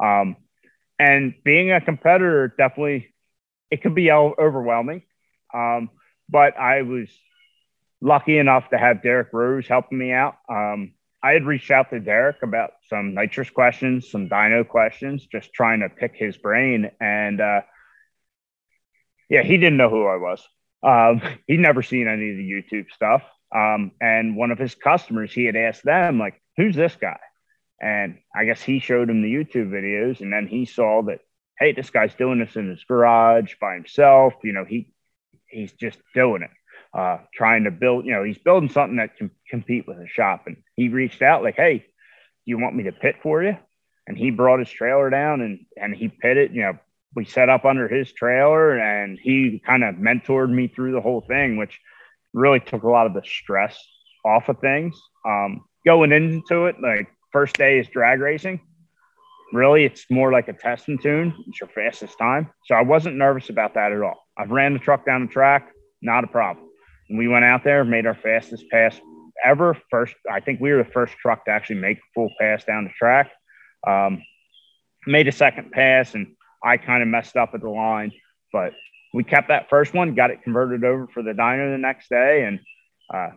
Um, 0.00 0.36
and 0.98 1.34
being 1.44 1.72
a 1.72 1.80
competitor 1.80 2.54
definitely 2.56 3.14
it 3.70 3.82
could 3.82 3.94
be 3.94 4.12
overwhelming. 4.12 5.02
Um, 5.52 5.90
but 6.28 6.56
i 6.58 6.82
was 6.82 7.08
lucky 8.00 8.36
enough 8.38 8.68
to 8.70 8.78
have 8.78 9.02
derek 9.02 9.32
rose 9.32 9.66
helping 9.66 9.98
me 9.98 10.12
out. 10.12 10.36
Um, 10.48 10.92
i 11.22 11.32
had 11.32 11.44
reached 11.44 11.70
out 11.70 11.90
to 11.90 12.00
derek 12.00 12.42
about 12.42 12.72
some 12.88 13.14
nitrous 13.14 13.50
questions 13.50 14.10
some 14.10 14.28
dyno 14.28 14.66
questions 14.66 15.26
just 15.26 15.52
trying 15.52 15.80
to 15.80 15.88
pick 15.88 16.14
his 16.14 16.36
brain. 16.36 16.90
And 17.00 17.40
uh, 17.40 17.60
yeah 19.28 19.42
he 19.42 19.56
didn't 19.56 19.76
know 19.76 19.90
who 19.90 20.06
i 20.06 20.16
was. 20.16 20.42
Um, 20.82 21.22
he'd 21.46 21.60
never 21.60 21.82
seen 21.82 22.08
any 22.08 22.30
of 22.30 22.36
the 22.36 22.50
youtube 22.50 22.90
stuff. 22.90 23.22
Um, 23.54 23.92
and 24.00 24.36
one 24.36 24.50
of 24.50 24.58
his 24.58 24.74
customers 24.74 25.32
he 25.32 25.44
had 25.44 25.56
asked 25.56 25.84
them 25.84 26.18
like 26.18 26.42
who's 26.56 26.74
this 26.74 26.96
guy 27.00 27.18
and 27.80 28.18
I 28.34 28.44
guess 28.44 28.62
he 28.62 28.78
showed 28.78 29.10
him 29.10 29.22
the 29.22 29.32
YouTube 29.32 29.68
videos, 29.68 30.20
and 30.20 30.32
then 30.32 30.46
he 30.46 30.64
saw 30.64 31.02
that, 31.02 31.20
hey, 31.58 31.72
this 31.72 31.90
guy's 31.90 32.14
doing 32.14 32.38
this 32.38 32.56
in 32.56 32.70
his 32.70 32.84
garage 32.84 33.54
by 33.60 33.74
himself. 33.74 34.34
You 34.42 34.52
know, 34.52 34.64
he 34.64 34.92
he's 35.48 35.72
just 35.72 35.98
doing 36.14 36.42
it, 36.42 36.50
uh, 36.98 37.18
trying 37.34 37.64
to 37.64 37.70
build. 37.70 38.06
You 38.06 38.12
know, 38.12 38.24
he's 38.24 38.38
building 38.38 38.70
something 38.70 38.96
that 38.96 39.16
can 39.16 39.30
compete 39.50 39.86
with 39.86 39.98
a 39.98 40.08
shop. 40.08 40.44
And 40.46 40.56
he 40.74 40.88
reached 40.88 41.22
out 41.22 41.42
like, 41.42 41.56
hey, 41.56 41.78
do 41.78 41.84
you 42.46 42.58
want 42.58 42.76
me 42.76 42.84
to 42.84 42.92
pit 42.92 43.16
for 43.22 43.42
you? 43.42 43.56
And 44.06 44.16
he 44.16 44.30
brought 44.30 44.60
his 44.60 44.70
trailer 44.70 45.10
down 45.10 45.40
and 45.40 45.66
and 45.76 45.94
he 45.94 46.08
pitted. 46.08 46.54
You 46.54 46.62
know, 46.62 46.78
we 47.14 47.24
set 47.24 47.48
up 47.48 47.64
under 47.64 47.88
his 47.88 48.12
trailer, 48.12 48.78
and 48.78 49.18
he 49.20 49.60
kind 49.64 49.84
of 49.84 49.96
mentored 49.96 50.50
me 50.50 50.68
through 50.68 50.92
the 50.92 51.00
whole 51.00 51.22
thing, 51.22 51.56
which 51.56 51.80
really 52.32 52.60
took 52.60 52.82
a 52.84 52.88
lot 52.88 53.06
of 53.06 53.14
the 53.14 53.22
stress 53.24 53.76
off 54.24 54.48
of 54.48 54.60
things. 54.60 54.98
Um, 55.26 55.64
going 55.84 56.12
into 56.12 56.66
it, 56.66 56.76
like 56.80 57.08
first 57.36 57.58
day 57.58 57.78
is 57.78 57.86
drag 57.88 58.18
racing. 58.20 58.58
Really, 59.52 59.84
it's 59.84 60.06
more 60.08 60.32
like 60.32 60.48
a 60.48 60.54
test 60.54 60.88
and 60.88 60.98
tune. 61.02 61.34
It's 61.46 61.60
your 61.60 61.68
fastest 61.68 62.16
time. 62.18 62.48
So 62.64 62.74
I 62.74 62.80
wasn't 62.80 63.16
nervous 63.16 63.50
about 63.50 63.74
that 63.74 63.92
at 63.92 64.00
all. 64.00 64.24
I've 64.38 64.50
ran 64.50 64.72
the 64.72 64.78
truck 64.78 65.04
down 65.04 65.26
the 65.26 65.30
track, 65.30 65.70
not 66.00 66.24
a 66.24 66.28
problem. 66.28 66.66
And 67.10 67.18
we 67.18 67.28
went 67.28 67.44
out 67.44 67.62
there, 67.62 67.84
made 67.84 68.06
our 68.06 68.14
fastest 68.14 68.64
pass 68.70 68.98
ever. 69.44 69.76
First, 69.90 70.14
I 70.32 70.40
think 70.40 70.62
we 70.62 70.72
were 70.72 70.82
the 70.82 70.90
first 70.90 71.12
truck 71.18 71.44
to 71.44 71.50
actually 71.50 71.76
make 71.76 71.98
a 71.98 72.08
full 72.14 72.30
pass 72.40 72.64
down 72.64 72.84
the 72.84 72.90
track. 72.98 73.30
Um, 73.86 74.22
made 75.06 75.28
a 75.28 75.32
second 75.32 75.72
pass, 75.72 76.14
and 76.14 76.28
I 76.64 76.78
kind 76.78 77.02
of 77.02 77.08
messed 77.08 77.36
up 77.36 77.50
at 77.52 77.60
the 77.60 77.68
line, 77.68 78.12
but 78.50 78.72
we 79.12 79.24
kept 79.24 79.48
that 79.48 79.68
first 79.68 79.92
one, 79.92 80.14
got 80.14 80.30
it 80.30 80.42
converted 80.42 80.84
over 80.84 81.06
for 81.12 81.22
the 81.22 81.32
dyno 81.32 81.74
the 81.74 81.78
next 81.78 82.08
day, 82.08 82.44
and 82.44 82.60
uh, 83.12 83.36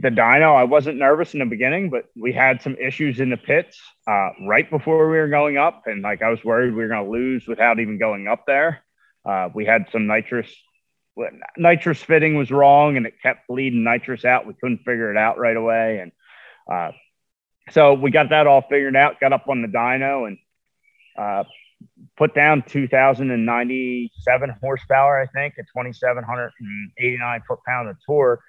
the 0.00 0.10
dyno, 0.10 0.54
I 0.54 0.64
wasn't 0.64 0.98
nervous 0.98 1.32
in 1.32 1.40
the 1.40 1.46
beginning, 1.46 1.90
but 1.90 2.04
we 2.14 2.32
had 2.32 2.62
some 2.62 2.76
issues 2.76 3.18
in 3.18 3.30
the 3.30 3.36
pits 3.36 3.80
uh, 4.06 4.30
right 4.46 4.68
before 4.70 5.08
we 5.10 5.18
were 5.18 5.28
going 5.28 5.58
up. 5.58 5.82
And 5.86 6.02
like 6.02 6.22
I 6.22 6.30
was 6.30 6.44
worried 6.44 6.74
we 6.74 6.82
were 6.82 6.88
going 6.88 7.04
to 7.04 7.10
lose 7.10 7.46
without 7.48 7.80
even 7.80 7.98
going 7.98 8.28
up 8.28 8.44
there. 8.46 8.84
Uh, 9.24 9.48
we 9.52 9.64
had 9.64 9.86
some 9.90 10.06
nitrous, 10.06 10.54
nitrous 11.56 12.00
fitting 12.00 12.36
was 12.36 12.50
wrong 12.50 12.96
and 12.96 13.06
it 13.06 13.14
kept 13.22 13.48
bleeding 13.48 13.82
nitrous 13.82 14.24
out. 14.24 14.46
We 14.46 14.54
couldn't 14.54 14.78
figure 14.78 15.10
it 15.10 15.16
out 15.16 15.38
right 15.38 15.56
away. 15.56 15.98
And 16.00 16.12
uh, 16.72 16.92
so 17.70 17.94
we 17.94 18.12
got 18.12 18.30
that 18.30 18.46
all 18.46 18.62
figured 18.62 18.96
out, 18.96 19.18
got 19.20 19.32
up 19.32 19.48
on 19.48 19.62
the 19.62 19.68
dyno 19.68 20.28
and 20.28 20.38
uh, 21.18 21.42
put 22.16 22.34
down 22.34 22.62
2,097 22.62 24.56
horsepower, 24.60 25.20
I 25.20 25.26
think, 25.26 25.54
at 25.58 25.66
2,789 25.74 27.42
foot 27.48 27.58
pound 27.66 27.88
of 27.88 27.96
torque 28.06 28.40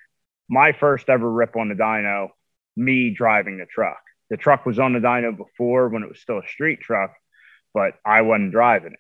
my 0.50 0.72
first 0.72 1.10
ever 1.10 1.30
rip 1.30 1.56
on 1.56 1.70
the 1.70 1.76
dyno, 1.76 2.30
me 2.76 3.12
driving 3.12 3.58
the 3.58 3.66
truck. 3.66 4.00
The 4.30 4.38
truck 4.38 4.66
was 4.66 4.80
on 4.80 4.94
the 4.94 5.00
dyno 5.00 5.36
before 5.36 5.90
when 5.90 6.04
it 6.04 6.10
was 6.10 6.20
still 6.20 6.40
a 6.40 6.48
street 6.48 6.80
truck, 6.82 7.14
but 7.74 7.94
I 8.06 8.22
wasn't 8.22 8.52
driving 8.52 8.94
it. 8.94 9.00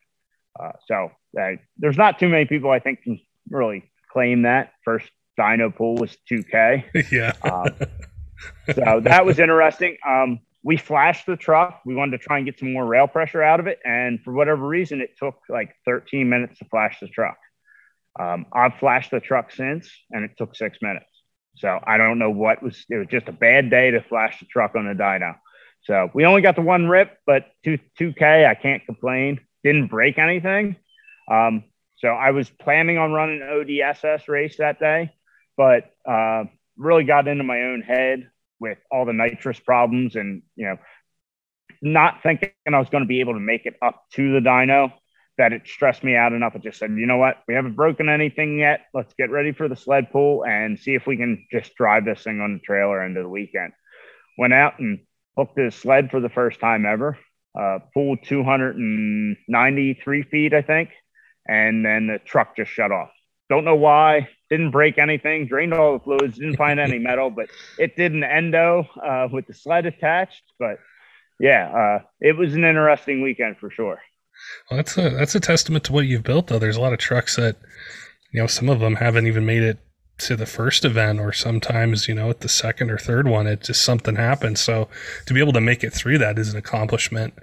Uh, 0.59 0.71
so 0.87 1.11
uh, 1.39 1.51
there's 1.77 1.97
not 1.97 2.19
too 2.19 2.29
many 2.29 2.45
people 2.45 2.69
I 2.71 2.79
think 2.79 3.03
can 3.03 3.19
really 3.49 3.89
claim 4.11 4.43
that. 4.43 4.73
First 4.83 5.09
dyno 5.39 5.75
pull 5.75 5.95
was 5.95 6.17
2K. 6.31 6.85
yeah. 7.11 7.33
Um, 7.43 7.75
so 8.73 9.01
that 9.01 9.25
was 9.25 9.39
interesting. 9.39 9.97
Um, 10.07 10.39
we 10.63 10.77
flashed 10.77 11.25
the 11.25 11.37
truck. 11.37 11.81
We 11.85 11.95
wanted 11.95 12.17
to 12.19 12.23
try 12.23 12.37
and 12.37 12.45
get 12.45 12.59
some 12.59 12.73
more 12.73 12.85
rail 12.85 13.07
pressure 13.07 13.41
out 13.41 13.59
of 13.59 13.67
it. 13.67 13.79
And 13.85 14.19
for 14.23 14.33
whatever 14.33 14.67
reason, 14.67 15.01
it 15.01 15.17
took 15.17 15.35
like 15.47 15.73
13 15.85 16.27
minutes 16.27 16.59
to 16.59 16.65
flash 16.65 16.99
the 16.99 17.07
truck. 17.07 17.37
Um, 18.19 18.45
I've 18.51 18.75
flashed 18.79 19.11
the 19.11 19.21
truck 19.21 19.51
since, 19.51 19.89
and 20.11 20.25
it 20.25 20.31
took 20.37 20.55
six 20.55 20.79
minutes. 20.81 21.08
So 21.59 21.77
I 21.85 21.97
don't 21.97 22.19
know 22.19 22.31
what 22.31 22.63
was. 22.63 22.85
It 22.89 22.95
was 22.95 23.07
just 23.07 23.27
a 23.27 23.33
bad 23.33 23.69
day 23.69 23.91
to 23.91 24.01
flash 24.01 24.39
the 24.39 24.45
truck 24.45 24.75
on 24.75 24.87
the 24.87 24.93
dyno. 24.93 25.35
So 25.81 26.09
we 26.13 26.25
only 26.25 26.41
got 26.41 26.55
the 26.55 26.61
one 26.61 26.87
rip, 26.87 27.17
but 27.25 27.47
two 27.63 27.79
two 27.97 28.13
K. 28.13 28.45
I 28.45 28.55
can't 28.55 28.85
complain. 28.85 29.41
Didn't 29.63 29.87
break 29.87 30.17
anything. 30.17 30.77
Um, 31.29 31.65
so 31.97 32.07
I 32.07 32.31
was 32.31 32.49
planning 32.49 32.97
on 32.97 33.11
running 33.11 33.41
an 33.41 33.47
ODSS 33.49 34.27
race 34.29 34.57
that 34.57 34.79
day, 34.79 35.13
but 35.57 35.91
uh, 36.09 36.45
really 36.77 37.03
got 37.03 37.27
into 37.27 37.43
my 37.43 37.61
own 37.61 37.81
head 37.81 38.29
with 38.59 38.77
all 38.89 39.05
the 39.05 39.13
nitrous 39.13 39.59
problems 39.59 40.15
and 40.15 40.41
you 40.55 40.65
know 40.65 40.77
not 41.81 42.23
thinking 42.23 42.51
I 42.67 42.79
was 42.79 42.89
going 42.89 43.03
to 43.03 43.07
be 43.07 43.19
able 43.19 43.33
to 43.33 43.39
make 43.39 43.65
it 43.65 43.75
up 43.81 44.03
to 44.13 44.33
the 44.33 44.39
dyno 44.39 44.93
that 45.39 45.53
it 45.53 45.63
stressed 45.65 46.03
me 46.03 46.15
out 46.15 46.33
enough. 46.33 46.51
I 46.53 46.59
just 46.59 46.77
said, 46.77 46.91
you 46.91 47.07
know 47.07 47.17
what, 47.17 47.41
we 47.47 47.53
haven't 47.53 47.75
broken 47.75 48.09
anything 48.09 48.59
yet. 48.59 48.81
Let's 48.93 49.13
get 49.13 49.31
ready 49.31 49.53
for 49.53 49.69
the 49.69 49.75
sled 49.75 50.11
pull 50.11 50.45
and 50.45 50.77
see 50.77 50.95
if 50.95 51.07
we 51.07 51.15
can 51.15 51.47
just 51.49 51.75
drive 51.75 52.05
this 52.05 52.23
thing 52.23 52.41
on 52.41 52.53
the 52.53 52.59
trailer 52.59 53.03
into 53.03 53.23
the 53.23 53.29
weekend. 53.29 53.71
Went 54.37 54.53
out 54.53 54.79
and 54.79 54.99
hooked 55.37 55.55
this 55.55 55.75
sled 55.75 56.11
for 56.11 56.19
the 56.19 56.29
first 56.29 56.59
time 56.59 56.85
ever. 56.85 57.17
Uh, 57.57 57.79
pulled 57.93 58.19
293 58.23 60.23
feet, 60.23 60.53
I 60.53 60.61
think, 60.61 60.89
and 61.47 61.85
then 61.85 62.07
the 62.07 62.19
truck 62.19 62.57
just 62.57 62.71
shut 62.71 62.91
off. 62.91 63.11
Don't 63.49 63.65
know 63.65 63.75
why. 63.75 64.29
Didn't 64.49 64.71
break 64.71 64.97
anything. 64.97 65.47
Drained 65.47 65.73
all 65.73 65.93
the 65.93 66.03
fluids. 66.03 66.37
Didn't 66.37 66.57
find 66.57 66.79
any 66.79 66.99
metal, 66.99 67.29
but 67.29 67.49
it 67.79 67.95
did 67.95 68.11
an 68.11 68.23
endo 68.23 68.85
uh, 69.01 69.29
with 69.31 69.47
the 69.47 69.53
sled 69.53 69.85
attached. 69.85 70.43
But 70.59 70.79
yeah, 71.39 71.69
uh, 71.69 71.99
it 72.19 72.37
was 72.37 72.55
an 72.55 72.65
interesting 72.65 73.21
weekend 73.21 73.57
for 73.57 73.71
sure. 73.71 74.01
Well, 74.69 74.77
that's 74.77 74.97
a 74.97 75.09
that's 75.09 75.35
a 75.35 75.39
testament 75.39 75.83
to 75.85 75.93
what 75.93 76.05
you've 76.05 76.23
built, 76.23 76.47
though. 76.47 76.59
There's 76.59 76.77
a 76.77 76.81
lot 76.81 76.93
of 76.93 76.99
trucks 76.99 77.35
that, 77.35 77.57
you 78.31 78.41
know, 78.41 78.47
some 78.47 78.69
of 78.69 78.79
them 78.79 78.95
haven't 78.95 79.27
even 79.27 79.45
made 79.45 79.63
it 79.63 79.79
to 80.19 80.35
the 80.35 80.45
first 80.45 80.83
event, 80.85 81.19
or 81.19 81.31
sometimes, 81.31 82.07
you 82.07 82.13
know, 82.13 82.29
at 82.29 82.41
the 82.41 82.49
second 82.49 82.91
or 82.91 82.97
third 82.97 83.27
one, 83.27 83.47
it 83.47 83.63
just 83.63 83.83
something 83.83 84.15
happens. 84.15 84.59
So 84.59 84.89
to 85.25 85.33
be 85.33 85.39
able 85.39 85.53
to 85.53 85.61
make 85.61 85.83
it 85.83 85.93
through 85.93 86.17
that 86.19 86.37
is 86.37 86.51
an 86.53 86.59
accomplishment 86.59 87.33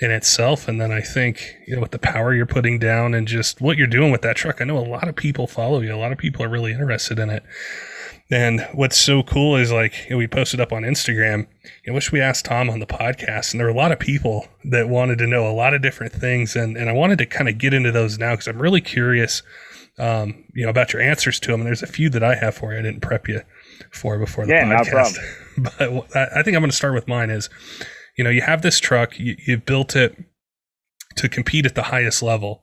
in 0.00 0.10
itself. 0.10 0.68
And 0.68 0.80
then 0.80 0.92
I 0.92 1.00
think, 1.00 1.54
you 1.66 1.74
know, 1.74 1.82
with 1.82 1.90
the 1.90 1.98
power 1.98 2.34
you're 2.34 2.46
putting 2.46 2.78
down 2.78 3.14
and 3.14 3.28
just 3.28 3.60
what 3.60 3.76
you're 3.76 3.86
doing 3.86 4.10
with 4.10 4.22
that 4.22 4.36
truck, 4.36 4.60
I 4.60 4.64
know 4.64 4.78
a 4.78 4.80
lot 4.80 5.08
of 5.08 5.16
people 5.16 5.46
follow 5.46 5.80
you. 5.80 5.94
A 5.94 5.96
lot 5.96 6.12
of 6.12 6.18
people 6.18 6.44
are 6.44 6.48
really 6.48 6.72
interested 6.72 7.18
in 7.18 7.30
it. 7.30 7.42
And 8.30 8.66
what's 8.72 8.96
so 8.96 9.24
cool 9.24 9.56
is 9.56 9.72
like 9.72 10.04
you 10.04 10.10
know, 10.10 10.18
we 10.18 10.28
posted 10.28 10.60
up 10.60 10.72
on 10.72 10.82
Instagram. 10.82 11.48
I 11.88 11.90
wish 11.90 12.12
we 12.12 12.20
asked 12.20 12.44
Tom 12.44 12.70
on 12.70 12.78
the 12.78 12.86
podcast, 12.86 13.52
and 13.52 13.60
there 13.60 13.66
were 13.66 13.72
a 13.72 13.76
lot 13.76 13.90
of 13.90 13.98
people 13.98 14.46
that 14.64 14.88
wanted 14.88 15.18
to 15.18 15.26
know 15.26 15.50
a 15.50 15.52
lot 15.52 15.74
of 15.74 15.82
different 15.82 16.12
things, 16.12 16.54
and 16.54 16.76
and 16.76 16.88
I 16.88 16.92
wanted 16.92 17.18
to 17.18 17.26
kind 17.26 17.48
of 17.48 17.58
get 17.58 17.74
into 17.74 17.90
those 17.90 18.18
now 18.18 18.32
because 18.32 18.46
I'm 18.46 18.62
really 18.62 18.80
curious, 18.80 19.42
um, 19.98 20.44
you 20.54 20.62
know, 20.62 20.70
about 20.70 20.92
your 20.92 21.02
answers 21.02 21.40
to 21.40 21.50
them. 21.50 21.60
And 21.60 21.66
there's 21.66 21.82
a 21.82 21.88
few 21.88 22.08
that 22.10 22.22
I 22.22 22.36
have 22.36 22.54
for 22.54 22.72
you. 22.72 22.78
I 22.78 22.82
didn't 22.82 23.00
prep 23.00 23.26
you 23.26 23.42
for 23.90 24.16
before 24.16 24.46
the 24.46 24.52
yeah, 24.52 24.64
podcast, 24.64 25.16
no 25.58 26.06
but 26.12 26.16
I 26.16 26.42
think 26.44 26.54
I'm 26.54 26.62
going 26.62 26.70
to 26.70 26.76
start 26.76 26.94
with 26.94 27.08
mine. 27.08 27.30
Is 27.30 27.50
you 28.16 28.22
know 28.22 28.30
you 28.30 28.42
have 28.42 28.62
this 28.62 28.78
truck, 28.78 29.18
you, 29.18 29.36
you 29.44 29.56
built 29.56 29.96
it 29.96 30.16
to 31.16 31.28
compete 31.28 31.66
at 31.66 31.74
the 31.74 31.84
highest 31.84 32.22
level, 32.22 32.62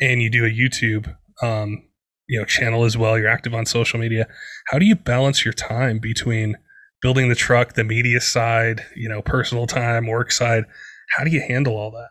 and 0.00 0.22
you 0.22 0.30
do 0.30 0.44
a 0.44 0.48
YouTube 0.48 1.16
um, 1.42 1.82
you 2.30 2.38
know 2.38 2.44
channel 2.44 2.84
as 2.84 2.96
well 2.96 3.18
you're 3.18 3.28
active 3.28 3.54
on 3.54 3.66
social 3.66 3.98
media. 3.98 4.26
How 4.68 4.78
do 4.78 4.86
you 4.86 4.94
balance 4.94 5.44
your 5.44 5.52
time 5.52 5.98
between 5.98 6.56
building 7.02 7.28
the 7.28 7.34
truck 7.34 7.74
the 7.74 7.84
media 7.84 8.20
side 8.20 8.84
you 8.94 9.08
know 9.08 9.20
personal 9.20 9.66
time 9.66 10.06
work 10.06 10.32
side? 10.32 10.64
How 11.16 11.24
do 11.24 11.30
you 11.30 11.40
handle 11.40 11.76
all 11.76 11.90
that 11.90 12.10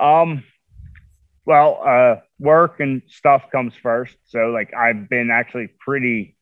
Um, 0.00 0.44
well, 1.44 1.80
uh, 1.86 2.16
work 2.38 2.80
and 2.80 3.02
stuff 3.08 3.44
comes 3.50 3.74
first. 3.74 4.16
So 4.26 4.50
like 4.50 4.74
I've 4.74 5.08
been 5.08 5.30
actually 5.30 5.68
pretty 5.78 6.36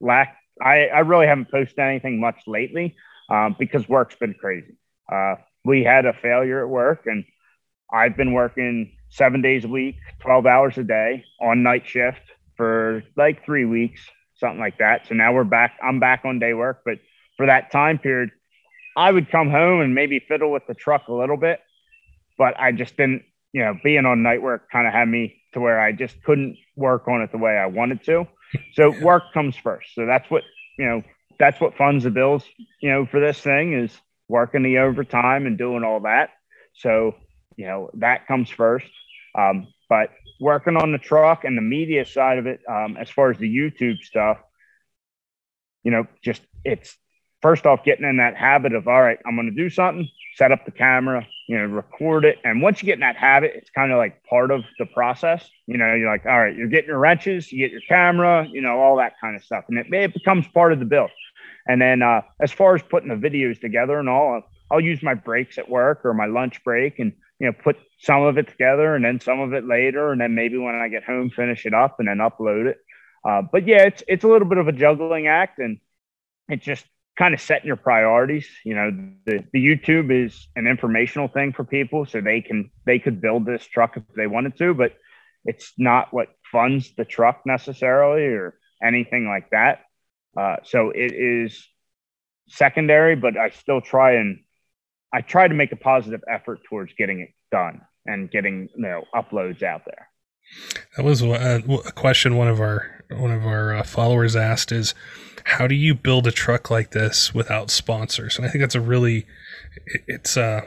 lack. 0.00 0.36
I, 0.60 0.86
I 0.86 1.00
really 1.00 1.26
haven't 1.26 1.50
posted 1.50 1.78
anything 1.78 2.20
much 2.20 2.40
lately 2.46 2.96
um, 3.30 3.56
because 3.58 3.88
work's 3.88 4.16
been 4.16 4.34
crazy. 4.34 4.76
Uh, 5.10 5.36
we 5.64 5.82
had 5.82 6.06
a 6.06 6.12
failure 6.12 6.62
at 6.62 6.68
work 6.68 7.06
and 7.06 7.24
I've 7.92 8.16
been 8.16 8.32
working 8.32 8.92
seven 9.08 9.40
days 9.40 9.64
a 9.64 9.68
week, 9.68 9.96
12 10.20 10.46
hours 10.46 10.78
a 10.78 10.84
day 10.84 11.24
on 11.40 11.62
night 11.62 11.86
shift 11.86 12.20
for 12.56 13.02
like 13.16 13.44
three 13.44 13.64
weeks, 13.64 14.00
something 14.36 14.60
like 14.60 14.78
that. 14.78 15.06
So 15.08 15.14
now 15.14 15.32
we're 15.32 15.44
back. 15.44 15.78
I'm 15.82 16.00
back 16.00 16.22
on 16.24 16.38
day 16.38 16.52
work, 16.52 16.82
but 16.84 16.98
for 17.36 17.46
that 17.46 17.70
time 17.70 17.98
period, 17.98 18.30
I 18.96 19.12
would 19.12 19.30
come 19.30 19.50
home 19.50 19.80
and 19.80 19.94
maybe 19.94 20.20
fiddle 20.20 20.50
with 20.50 20.66
the 20.66 20.74
truck 20.74 21.08
a 21.08 21.12
little 21.12 21.36
bit 21.36 21.60
but 22.38 22.58
I 22.58 22.72
just 22.72 22.96
didn't, 22.96 23.22
you 23.52 23.64
know, 23.64 23.74
being 23.82 24.04
on 24.04 24.22
night 24.22 24.42
work 24.42 24.70
kind 24.70 24.86
of 24.86 24.92
had 24.92 25.08
me 25.08 25.36
to 25.52 25.60
where 25.60 25.80
I 25.80 25.92
just 25.92 26.22
couldn't 26.22 26.58
work 26.76 27.08
on 27.08 27.22
it 27.22 27.32
the 27.32 27.38
way 27.38 27.56
I 27.56 27.66
wanted 27.66 28.04
to. 28.04 28.26
So 28.74 28.90
work 29.02 29.32
comes 29.32 29.56
first. 29.56 29.94
So 29.94 30.06
that's 30.06 30.30
what, 30.30 30.42
you 30.78 30.86
know, 30.86 31.02
that's 31.38 31.60
what 31.60 31.76
funds 31.76 32.04
the 32.04 32.10
bills, 32.10 32.44
you 32.80 32.90
know, 32.90 33.06
for 33.06 33.20
this 33.20 33.40
thing 33.40 33.72
is 33.72 33.92
working 34.28 34.62
the 34.62 34.78
overtime 34.78 35.46
and 35.46 35.58
doing 35.58 35.84
all 35.84 36.00
that. 36.00 36.30
So, 36.74 37.14
you 37.56 37.66
know, 37.66 37.90
that 37.94 38.26
comes 38.26 38.50
first. 38.50 38.86
Um, 39.36 39.68
but 39.88 40.10
working 40.40 40.76
on 40.76 40.92
the 40.92 40.98
truck 40.98 41.44
and 41.44 41.56
the 41.56 41.62
media 41.62 42.04
side 42.04 42.38
of 42.38 42.46
it, 42.46 42.60
um, 42.68 42.96
as 42.96 43.10
far 43.10 43.30
as 43.30 43.38
the 43.38 43.48
YouTube 43.48 43.98
stuff, 44.00 44.38
you 45.82 45.90
know, 45.90 46.06
just 46.22 46.42
it's 46.64 46.96
first 47.42 47.66
off 47.66 47.84
getting 47.84 48.08
in 48.08 48.16
that 48.16 48.36
habit 48.36 48.74
of 48.74 48.88
all 48.88 49.00
right, 49.00 49.18
I'm 49.26 49.36
going 49.36 49.50
to 49.50 49.62
do 49.62 49.70
something, 49.70 50.08
set 50.34 50.52
up 50.52 50.64
the 50.64 50.72
camera, 50.72 51.26
you 51.46 51.56
know, 51.56 51.64
record 51.64 52.24
it. 52.24 52.38
And 52.44 52.60
once 52.60 52.82
you 52.82 52.86
get 52.86 52.94
in 52.94 53.00
that 53.00 53.16
habit, 53.16 53.52
it's 53.54 53.70
kind 53.70 53.92
of 53.92 53.98
like 53.98 54.22
part 54.24 54.50
of 54.50 54.64
the 54.78 54.86
process. 54.86 55.48
You 55.66 55.78
know, 55.78 55.94
you're 55.94 56.10
like, 56.10 56.26
all 56.26 56.38
right, 56.38 56.54
you're 56.54 56.68
getting 56.68 56.88
your 56.88 56.98
wrenches, 56.98 57.52
you 57.52 57.58
get 57.58 57.70
your 57.70 57.82
camera, 57.88 58.46
you 58.50 58.60
know, 58.60 58.80
all 58.80 58.96
that 58.96 59.14
kind 59.20 59.36
of 59.36 59.44
stuff. 59.44 59.64
And 59.68 59.78
it, 59.78 59.86
it 59.92 60.14
becomes 60.14 60.46
part 60.48 60.72
of 60.72 60.80
the 60.80 60.84
build. 60.84 61.10
And 61.66 61.80
then 61.80 62.02
uh, 62.02 62.22
as 62.40 62.52
far 62.52 62.74
as 62.74 62.82
putting 62.82 63.08
the 63.08 63.14
videos 63.14 63.60
together 63.60 63.98
and 63.98 64.08
all, 64.08 64.42
I'll, 64.70 64.80
use 64.80 65.02
my 65.02 65.14
breaks 65.14 65.58
at 65.58 65.68
work 65.68 66.04
or 66.04 66.14
my 66.14 66.26
lunch 66.26 66.62
break 66.64 66.98
and, 66.98 67.12
you 67.38 67.46
know, 67.46 67.52
put 67.52 67.76
some 68.00 68.22
of 68.22 68.38
it 68.38 68.48
together 68.48 68.94
and 68.94 69.04
then 69.04 69.20
some 69.20 69.40
of 69.40 69.52
it 69.52 69.64
later. 69.64 70.12
And 70.12 70.20
then 70.20 70.34
maybe 70.34 70.58
when 70.58 70.74
I 70.74 70.88
get 70.88 71.04
home, 71.04 71.30
finish 71.30 71.66
it 71.66 71.74
up 71.74 71.96
and 71.98 72.08
then 72.08 72.18
upload 72.18 72.66
it. 72.66 72.78
Uh, 73.24 73.42
but 73.42 73.66
yeah, 73.66 73.82
it's, 73.82 74.02
it's 74.06 74.24
a 74.24 74.28
little 74.28 74.48
bit 74.48 74.58
of 74.58 74.68
a 74.68 74.72
juggling 74.72 75.26
act 75.26 75.58
and 75.58 75.78
it's 76.48 76.64
just 76.64 76.86
kind 77.16 77.34
of 77.34 77.40
setting 77.40 77.66
your 77.66 77.76
priorities. 77.76 78.46
You 78.64 78.74
know, 78.74 78.90
the, 79.24 79.44
the 79.52 79.64
YouTube 79.64 80.10
is 80.10 80.48
an 80.54 80.66
informational 80.66 81.28
thing 81.28 81.52
for 81.52 81.64
people, 81.64 82.06
so 82.06 82.20
they 82.20 82.40
can 82.40 82.70
they 82.84 82.98
could 82.98 83.20
build 83.20 83.46
this 83.46 83.64
truck 83.66 83.96
if 83.96 84.02
they 84.14 84.26
wanted 84.26 84.56
to, 84.58 84.74
but 84.74 84.92
it's 85.44 85.72
not 85.78 86.12
what 86.12 86.28
funds 86.52 86.92
the 86.96 87.04
truck 87.04 87.42
necessarily 87.46 88.24
or 88.24 88.58
anything 88.82 89.26
like 89.26 89.50
that. 89.50 89.80
Uh, 90.36 90.56
so 90.64 90.90
it 90.90 91.12
is 91.14 91.66
secondary, 92.48 93.16
but 93.16 93.36
I 93.36 93.50
still 93.50 93.80
try 93.80 94.14
and 94.14 94.40
I 95.12 95.20
try 95.22 95.48
to 95.48 95.54
make 95.54 95.72
a 95.72 95.76
positive 95.76 96.22
effort 96.28 96.60
towards 96.68 96.92
getting 96.98 97.20
it 97.20 97.30
done 97.50 97.80
and 98.04 98.30
getting 98.30 98.68
you 98.74 98.82
know 98.82 99.04
uploads 99.14 99.62
out 99.62 99.82
there. 99.86 100.08
That 100.96 101.04
was 101.04 101.22
a, 101.22 101.62
a 101.86 101.92
question 101.92 102.36
one 102.36 102.48
of 102.48 102.60
our 102.60 102.95
one 103.10 103.30
of 103.30 103.46
our 103.46 103.74
uh, 103.74 103.82
followers 103.82 104.34
asked 104.36 104.72
is 104.72 104.94
how 105.44 105.66
do 105.66 105.74
you 105.74 105.94
build 105.94 106.26
a 106.26 106.32
truck 106.32 106.70
like 106.70 106.90
this 106.90 107.32
without 107.32 107.70
sponsors? 107.70 108.36
And 108.36 108.46
I 108.46 108.50
think 108.50 108.62
that's 108.62 108.74
a 108.74 108.80
really 108.80 109.26
it's 110.08 110.36
uh 110.36 110.62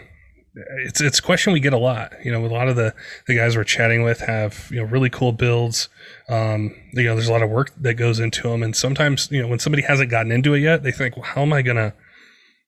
it's 0.85 1.01
it's 1.01 1.19
a 1.19 1.21
question 1.21 1.53
we 1.53 1.59
get 1.59 1.73
a 1.73 1.77
lot. 1.77 2.13
You 2.23 2.31
know, 2.31 2.45
a 2.45 2.47
lot 2.47 2.67
of 2.67 2.75
the 2.75 2.93
the 3.27 3.35
guys 3.35 3.55
we're 3.55 3.63
chatting 3.63 4.03
with 4.03 4.21
have 4.21 4.67
you 4.71 4.77
know 4.77 4.83
really 4.83 5.09
cool 5.09 5.31
builds. 5.31 5.89
Um, 6.27 6.75
you 6.93 7.03
know, 7.03 7.15
there's 7.15 7.27
a 7.27 7.31
lot 7.31 7.43
of 7.43 7.49
work 7.49 7.71
that 7.77 7.95
goes 7.95 8.19
into 8.19 8.49
them, 8.49 8.63
and 8.63 8.75
sometimes 8.75 9.29
you 9.31 9.41
know 9.41 9.47
when 9.47 9.59
somebody 9.59 9.83
hasn't 9.83 10.09
gotten 10.09 10.31
into 10.31 10.53
it 10.53 10.59
yet, 10.59 10.83
they 10.83 10.91
think, 10.91 11.15
well, 11.15 11.25
how 11.25 11.41
am 11.41 11.53
I 11.53 11.61
gonna 11.61 11.93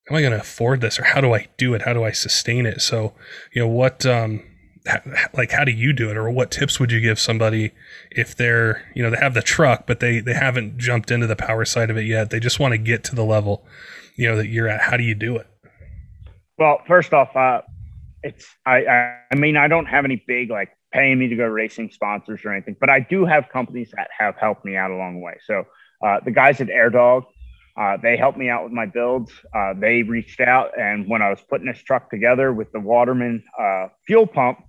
how 0.07 0.15
am 0.15 0.19
I 0.19 0.21
gonna 0.21 0.37
afford 0.37 0.81
this, 0.81 0.99
or 0.99 1.03
how 1.03 1.21
do 1.21 1.33
I 1.33 1.47
do 1.57 1.73
it? 1.73 1.83
How 1.83 1.93
do 1.93 2.03
I 2.03 2.11
sustain 2.11 2.65
it? 2.65 2.81
So, 2.81 3.13
you 3.53 3.61
know, 3.61 3.67
what 3.67 4.05
um, 4.05 4.43
like 5.33 5.51
how 5.51 5.63
do 5.63 5.71
you 5.71 5.93
do 5.93 6.09
it? 6.09 6.17
Or 6.17 6.29
what 6.29 6.51
tips 6.51 6.79
would 6.79 6.91
you 6.91 6.99
give 6.99 7.19
somebody 7.19 7.71
if 8.09 8.35
they're 8.35 8.89
you 8.95 9.03
know 9.03 9.09
they 9.09 9.17
have 9.17 9.33
the 9.33 9.41
truck 9.41 9.85
but 9.85 9.99
they 9.99 10.19
they 10.19 10.33
haven't 10.33 10.77
jumped 10.77 11.11
into 11.11 11.27
the 11.27 11.35
power 11.35 11.65
side 11.65 11.89
of 11.89 11.97
it 11.97 12.05
yet? 12.05 12.29
They 12.29 12.39
just 12.39 12.59
want 12.59 12.73
to 12.73 12.77
get 12.77 13.03
to 13.05 13.15
the 13.15 13.25
level 13.25 13.65
you 14.15 14.27
know 14.27 14.35
that 14.37 14.47
you're 14.47 14.67
at. 14.67 14.81
How 14.81 14.97
do 14.97 15.03
you 15.03 15.15
do 15.15 15.37
it? 15.37 15.47
Well 16.57 16.81
first 16.87 17.13
off 17.13 17.35
uh 17.35 17.61
it's 18.23 18.45
i 18.65 18.85
i, 18.85 19.17
I 19.31 19.35
mean 19.35 19.57
i 19.57 19.67
don't 19.67 19.87
have 19.87 20.05
any 20.05 20.23
big 20.27 20.51
like 20.51 20.69
paying 20.93 21.17
me 21.17 21.27
to 21.27 21.35
go 21.35 21.45
racing 21.45 21.89
sponsors 21.89 22.41
or 22.45 22.53
anything 22.53 22.75
but 22.79 22.87
i 22.87 22.99
do 22.99 23.25
have 23.25 23.49
companies 23.49 23.91
that 23.95 24.09
have 24.15 24.35
helped 24.35 24.63
me 24.63 24.75
out 24.75 24.91
along 24.91 25.15
the 25.15 25.21
way. 25.21 25.37
So 25.43 25.65
uh, 26.03 26.19
the 26.25 26.31
guys 26.31 26.61
at 26.61 26.67
AirDog, 26.67 27.23
uh, 27.77 27.97
they 28.01 28.17
helped 28.17 28.37
me 28.37 28.49
out 28.49 28.63
with 28.63 28.73
my 28.73 28.85
builds. 28.85 29.31
Uh, 29.55 29.73
they 29.77 30.03
reached 30.03 30.39
out, 30.39 30.77
and 30.79 31.07
when 31.07 31.21
I 31.21 31.29
was 31.29 31.39
putting 31.49 31.67
this 31.67 31.81
truck 31.81 32.09
together 32.09 32.51
with 32.51 32.71
the 32.71 32.79
Waterman 32.79 33.43
uh, 33.59 33.87
fuel 34.05 34.27
pump, 34.27 34.59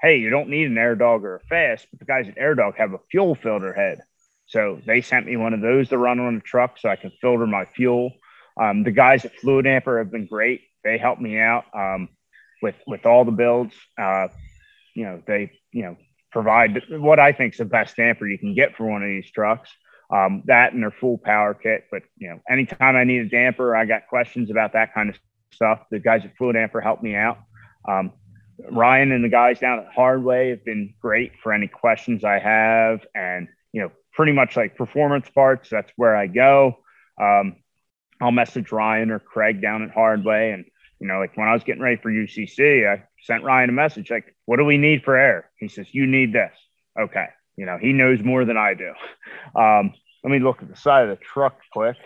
hey, 0.00 0.18
you 0.18 0.30
don't 0.30 0.48
need 0.48 0.66
an 0.66 0.74
AirDog 0.74 1.22
or 1.22 1.36
a 1.36 1.40
FASS, 1.40 1.86
but 1.90 1.98
the 1.98 2.04
guys 2.04 2.28
at 2.28 2.36
AirDog 2.36 2.76
have 2.76 2.92
a 2.92 2.98
fuel 3.10 3.34
filter 3.34 3.72
head. 3.72 4.00
So 4.46 4.80
they 4.86 5.00
sent 5.00 5.26
me 5.26 5.36
one 5.36 5.54
of 5.54 5.60
those 5.60 5.88
to 5.88 5.98
run 5.98 6.20
on 6.20 6.34
the 6.34 6.40
truck 6.40 6.78
so 6.78 6.88
I 6.88 6.96
can 6.96 7.12
filter 7.20 7.46
my 7.46 7.64
fuel. 7.76 8.12
Um, 8.60 8.84
the 8.84 8.90
guys 8.90 9.24
at 9.24 9.36
Fluidampr 9.36 9.98
have 9.98 10.10
been 10.10 10.26
great. 10.26 10.62
They 10.84 10.98
helped 10.98 11.22
me 11.22 11.38
out 11.38 11.64
um, 11.74 12.08
with 12.62 12.76
with 12.86 13.06
all 13.06 13.24
the 13.24 13.32
builds. 13.32 13.74
Uh, 13.98 14.28
you 14.94 15.04
know, 15.04 15.22
they 15.26 15.52
you 15.72 15.82
know 15.82 15.96
provide 16.30 16.82
what 16.90 17.18
I 17.18 17.32
think 17.32 17.54
is 17.54 17.58
the 17.58 17.64
best 17.64 17.96
damper 17.96 18.28
you 18.28 18.38
can 18.38 18.54
get 18.54 18.76
for 18.76 18.86
one 18.86 19.02
of 19.02 19.08
these 19.08 19.30
trucks 19.30 19.70
um, 20.10 20.42
that 20.46 20.72
and 20.72 20.82
their 20.82 20.90
full 20.90 21.18
power 21.18 21.54
kit. 21.54 21.86
But 21.90 22.02
you 22.16 22.28
know, 22.30 22.40
anytime 22.48 22.96
I 22.96 23.04
need 23.04 23.20
a 23.20 23.28
damper, 23.28 23.74
I 23.74 23.84
got 23.84 24.06
questions 24.08 24.50
about 24.50 24.72
that 24.74 24.94
kind 24.94 25.10
of 25.10 25.16
stuff. 25.52 25.80
The 25.90 25.98
guys 25.98 26.24
at 26.24 26.36
Fluidampr 26.36 26.82
helped 26.82 27.02
me 27.02 27.14
out. 27.14 27.38
Um, 27.88 28.12
Ryan 28.70 29.12
and 29.12 29.24
the 29.24 29.28
guys 29.28 29.58
down 29.58 29.80
at 29.80 29.92
Hardway 29.92 30.50
have 30.50 30.64
been 30.64 30.94
great 31.00 31.32
for 31.42 31.52
any 31.52 31.68
questions 31.68 32.24
I 32.24 32.38
have, 32.38 33.00
and 33.14 33.48
you 33.72 33.82
know, 33.82 33.90
pretty 34.12 34.32
much 34.32 34.56
like 34.56 34.76
performance 34.76 35.28
parts. 35.28 35.68
That's 35.70 35.90
where 35.96 36.16
I 36.16 36.26
go. 36.26 36.78
Um, 37.20 37.56
I'll 38.20 38.32
message 38.32 38.72
Ryan 38.72 39.10
or 39.10 39.18
Craig 39.18 39.60
down 39.60 39.82
at 39.82 39.90
Hardway, 39.90 40.52
and 40.52 40.64
you 41.00 41.08
know, 41.08 41.18
like 41.18 41.36
when 41.36 41.48
I 41.48 41.52
was 41.52 41.64
getting 41.64 41.82
ready 41.82 42.00
for 42.00 42.10
UCC, 42.10 42.88
I 42.88 43.04
sent 43.22 43.44
Ryan 43.44 43.70
a 43.70 43.72
message 43.72 44.10
like, 44.10 44.34
"What 44.46 44.58
do 44.58 44.64
we 44.64 44.78
need 44.78 45.04
for 45.04 45.16
air?" 45.16 45.50
He 45.58 45.68
says, 45.68 45.92
"You 45.92 46.06
need 46.06 46.32
this." 46.32 46.54
Okay, 46.98 47.26
you 47.56 47.66
know, 47.66 47.78
he 47.78 47.92
knows 47.92 48.22
more 48.22 48.44
than 48.44 48.56
I 48.56 48.74
do. 48.74 48.92
Um, 49.56 49.92
let 50.24 50.32
me 50.32 50.40
look 50.40 50.62
at 50.62 50.68
the 50.68 50.74
side 50.74 51.08
of 51.08 51.16
the 51.16 51.24
truck 51.24 51.60
quick. 51.70 51.96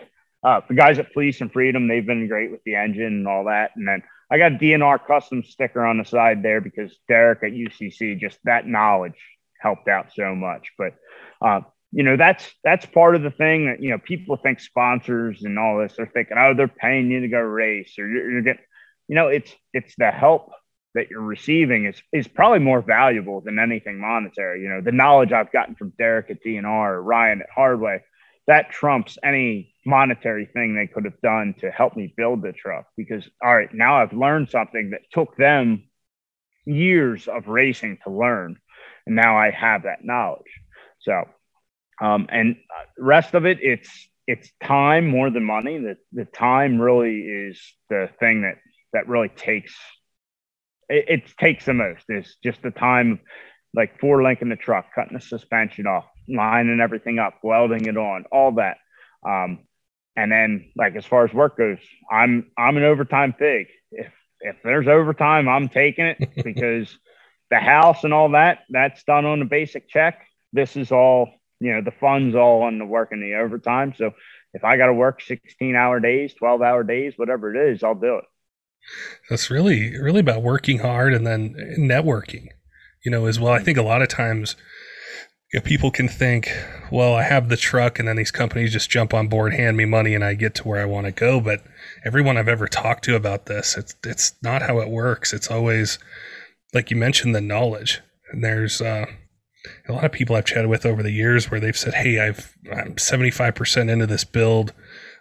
Uh, 0.43 0.61
the 0.67 0.75
guys 0.75 0.99
at 0.99 1.11
Police 1.13 1.41
and 1.41 1.51
Freedom, 1.51 1.87
they've 1.87 2.05
been 2.05 2.27
great 2.27 2.51
with 2.51 2.63
the 2.63 2.75
engine 2.75 3.05
and 3.05 3.27
all 3.27 3.45
that. 3.45 3.71
And 3.75 3.87
then 3.87 4.03
I 4.31 4.37
got 4.37 4.53
DNR 4.53 5.05
custom 5.05 5.43
sticker 5.43 5.85
on 5.85 5.97
the 5.97 6.05
side 6.05 6.43
there 6.43 6.61
because 6.61 6.95
Derek 7.07 7.43
at 7.43 7.51
UCC, 7.51 8.19
just 8.19 8.37
that 8.43 8.67
knowledge 8.67 9.19
helped 9.59 9.87
out 9.87 10.11
so 10.13 10.35
much. 10.35 10.69
But, 10.77 10.95
uh, 11.41 11.61
you 11.91 12.03
know, 12.03 12.17
that's 12.17 12.47
that's 12.63 12.85
part 12.85 13.15
of 13.15 13.23
the 13.23 13.31
thing 13.31 13.65
that, 13.65 13.81
you 13.81 13.89
know, 13.89 13.97
people 13.97 14.37
think 14.37 14.59
sponsors 14.59 15.43
and 15.43 15.57
all 15.57 15.79
this, 15.79 15.95
they're 15.97 16.05
thinking, 16.05 16.37
oh, 16.37 16.53
they're 16.53 16.67
paying 16.67 17.09
you 17.09 17.21
to 17.21 17.27
go 17.27 17.39
race 17.39 17.97
or 17.97 18.07
you're, 18.07 18.31
you're 18.31 18.41
getting, 18.41 18.63
you 19.07 19.15
know, 19.15 19.27
it's, 19.27 19.51
it's 19.73 19.95
the 19.97 20.11
help 20.11 20.51
that 20.95 21.09
you're 21.09 21.21
receiving 21.21 21.85
is 21.85 22.01
is 22.11 22.27
probably 22.27 22.59
more 22.59 22.81
valuable 22.81 23.41
than 23.41 23.59
anything 23.59 23.99
monetary. 23.99 24.61
You 24.61 24.69
know, 24.69 24.81
the 24.81 24.91
knowledge 24.91 25.31
I've 25.31 25.51
gotten 25.51 25.75
from 25.75 25.93
Derek 25.97 26.29
at 26.29 26.43
DNR 26.43 26.65
or 26.65 27.01
Ryan 27.01 27.41
at 27.41 27.49
Hardway, 27.55 28.01
that 28.49 28.71
trumps 28.71 29.19
any 29.23 29.75
monetary 29.85 30.47
thing 30.47 30.75
they 30.75 30.87
could 30.87 31.05
have 31.05 31.21
done 31.21 31.53
to 31.59 31.69
help 31.69 31.95
me 31.95 32.11
build 32.17 32.41
the 32.41 32.51
truck. 32.51 32.87
Because 32.97 33.29
all 33.43 33.55
right, 33.55 33.71
now 33.71 34.01
I've 34.01 34.11
learned 34.11 34.49
something 34.49 34.89
that 34.89 35.01
took 35.11 35.37
them 35.37 35.83
years 36.65 37.27
of 37.27 37.47
racing 37.47 37.99
to 38.03 38.09
learn, 38.09 38.57
and 39.05 39.15
now 39.15 39.37
I 39.37 39.51
have 39.51 39.83
that 39.83 40.03
knowledge. 40.03 40.51
So, 41.01 41.25
um, 42.01 42.25
and 42.29 42.55
rest 42.97 43.35
of 43.35 43.45
it, 43.45 43.59
it's 43.61 43.89
it's 44.25 44.51
time 44.63 45.07
more 45.07 45.29
than 45.29 45.43
money. 45.43 45.77
The 45.77 45.97
the 46.11 46.25
time 46.25 46.81
really 46.81 47.19
is 47.19 47.61
the 47.91 48.09
thing 48.19 48.41
that 48.41 48.55
that 48.93 49.07
really 49.07 49.29
takes 49.29 49.75
it, 50.89 51.05
it 51.07 51.37
takes 51.37 51.65
the 51.65 51.75
most. 51.75 52.05
It's 52.09 52.35
just 52.43 52.63
the 52.63 52.71
time, 52.71 53.11
of 53.11 53.19
like 53.75 53.99
four 53.99 54.23
linking 54.23 54.49
the 54.49 54.55
truck, 54.55 54.87
cutting 54.95 55.13
the 55.13 55.21
suspension 55.21 55.85
off, 55.85 56.05
lining 56.29 56.79
everything 56.79 57.19
up, 57.19 57.35
welding 57.43 57.85
it 57.85 57.97
on, 57.97 58.25
all 58.31 58.53
that. 58.53 58.77
Um, 59.27 59.59
and 60.15 60.31
then, 60.31 60.71
like 60.75 60.95
as 60.95 61.05
far 61.05 61.25
as 61.25 61.33
work 61.33 61.57
goes, 61.57 61.77
I'm 62.11 62.51
I'm 62.57 62.77
an 62.77 62.83
overtime 62.83 63.33
pig. 63.33 63.67
If 63.91 64.11
if 64.41 64.57
there's 64.63 64.87
overtime, 64.87 65.47
I'm 65.47 65.69
taking 65.69 66.05
it 66.05 66.17
because 66.43 66.97
the 67.49 67.59
house 67.59 68.03
and 68.03 68.13
all 68.13 68.29
that 68.31 68.59
that's 68.69 69.03
done 69.03 69.25
on 69.25 69.39
the 69.39 69.45
basic 69.45 69.89
check. 69.89 70.25
This 70.53 70.75
is 70.75 70.91
all 70.91 71.29
you 71.59 71.73
know. 71.73 71.81
The 71.81 71.91
funds 71.91 72.35
all 72.35 72.63
on 72.63 72.79
the 72.79 72.85
work 72.85 73.09
and 73.11 73.21
the 73.21 73.35
overtime. 73.35 73.93
So 73.95 74.13
if 74.53 74.63
I 74.63 74.77
got 74.77 74.87
to 74.87 74.93
work 74.93 75.21
16 75.21 75.75
hour 75.75 75.99
days, 75.99 76.33
12 76.33 76.61
hour 76.61 76.83
days, 76.83 77.13
whatever 77.17 77.55
it 77.55 77.71
is, 77.71 77.83
I'll 77.83 77.95
do 77.95 78.17
it. 78.17 78.25
That's 79.29 79.49
really 79.51 79.97
really 79.97 80.21
about 80.21 80.41
working 80.41 80.79
hard 80.79 81.13
and 81.13 81.25
then 81.25 81.55
networking, 81.77 82.47
you 83.03 83.11
know, 83.11 83.25
as 83.25 83.39
well. 83.39 83.53
I 83.53 83.59
think 83.59 83.77
a 83.77 83.83
lot 83.83 84.01
of 84.01 84.09
times 84.09 84.55
you 85.51 85.59
know, 85.59 85.63
people 85.63 85.89
can 85.89 86.07
think, 86.07 86.51
well, 86.91 87.15
I 87.15 87.23
have 87.23 87.49
the 87.49 87.57
truck 87.57 87.97
and 87.97 88.07
then 88.07 88.15
these 88.15 88.31
companies 88.31 88.71
just 88.71 88.89
jump 88.89 89.13
on 89.13 89.27
board, 89.27 89.53
hand 89.53 89.77
me 89.77 89.85
money, 89.85 90.13
and 90.13 90.23
I 90.23 90.35
get 90.35 90.53
to 90.55 90.67
where 90.67 90.81
I 90.81 90.85
want 90.85 91.05
to 91.05 91.11
go. 91.11 91.41
But 91.41 91.63
everyone 92.05 92.37
I've 92.37 92.47
ever 92.47 92.67
talked 92.67 93.03
to 93.05 93.15
about 93.15 93.47
this, 93.47 93.75
it's 93.75 93.95
it's 94.03 94.33
not 94.43 94.61
how 94.61 94.79
it 94.79 94.89
works. 94.89 95.33
It's 95.33 95.49
always 95.49 95.97
like 96.73 96.91
you 96.91 96.97
mentioned 96.97 97.33
the 97.33 97.41
knowledge. 97.41 98.01
And 98.31 98.43
there's 98.43 98.79
uh, 98.79 99.07
a 99.87 99.91
lot 99.91 100.05
of 100.05 100.11
people 100.11 100.35
I've 100.35 100.45
chatted 100.45 100.69
with 100.69 100.85
over 100.85 101.01
the 101.01 101.11
years 101.11 101.49
where 101.49 101.59
they've 101.59 101.75
said, 101.75 101.95
"Hey, 101.95 102.19
I've 102.19 102.55
I'm 102.71 102.95
75% 102.95 103.89
into 103.89 104.05
this 104.05 104.23
build. 104.23 104.73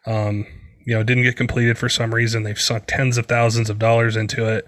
Um, 0.05 0.47
you 0.89 0.95
know 0.95 1.03
didn't 1.03 1.25
get 1.25 1.37
completed 1.37 1.77
for 1.77 1.91
some 1.91 2.15
reason. 2.15 2.45
They've 2.45 2.59
sunk 2.59 2.85
tens 2.87 3.19
of 3.19 3.27
thousands 3.27 3.69
of 3.69 3.79
dollars 3.79 4.17
into 4.17 4.47
it, 4.47 4.67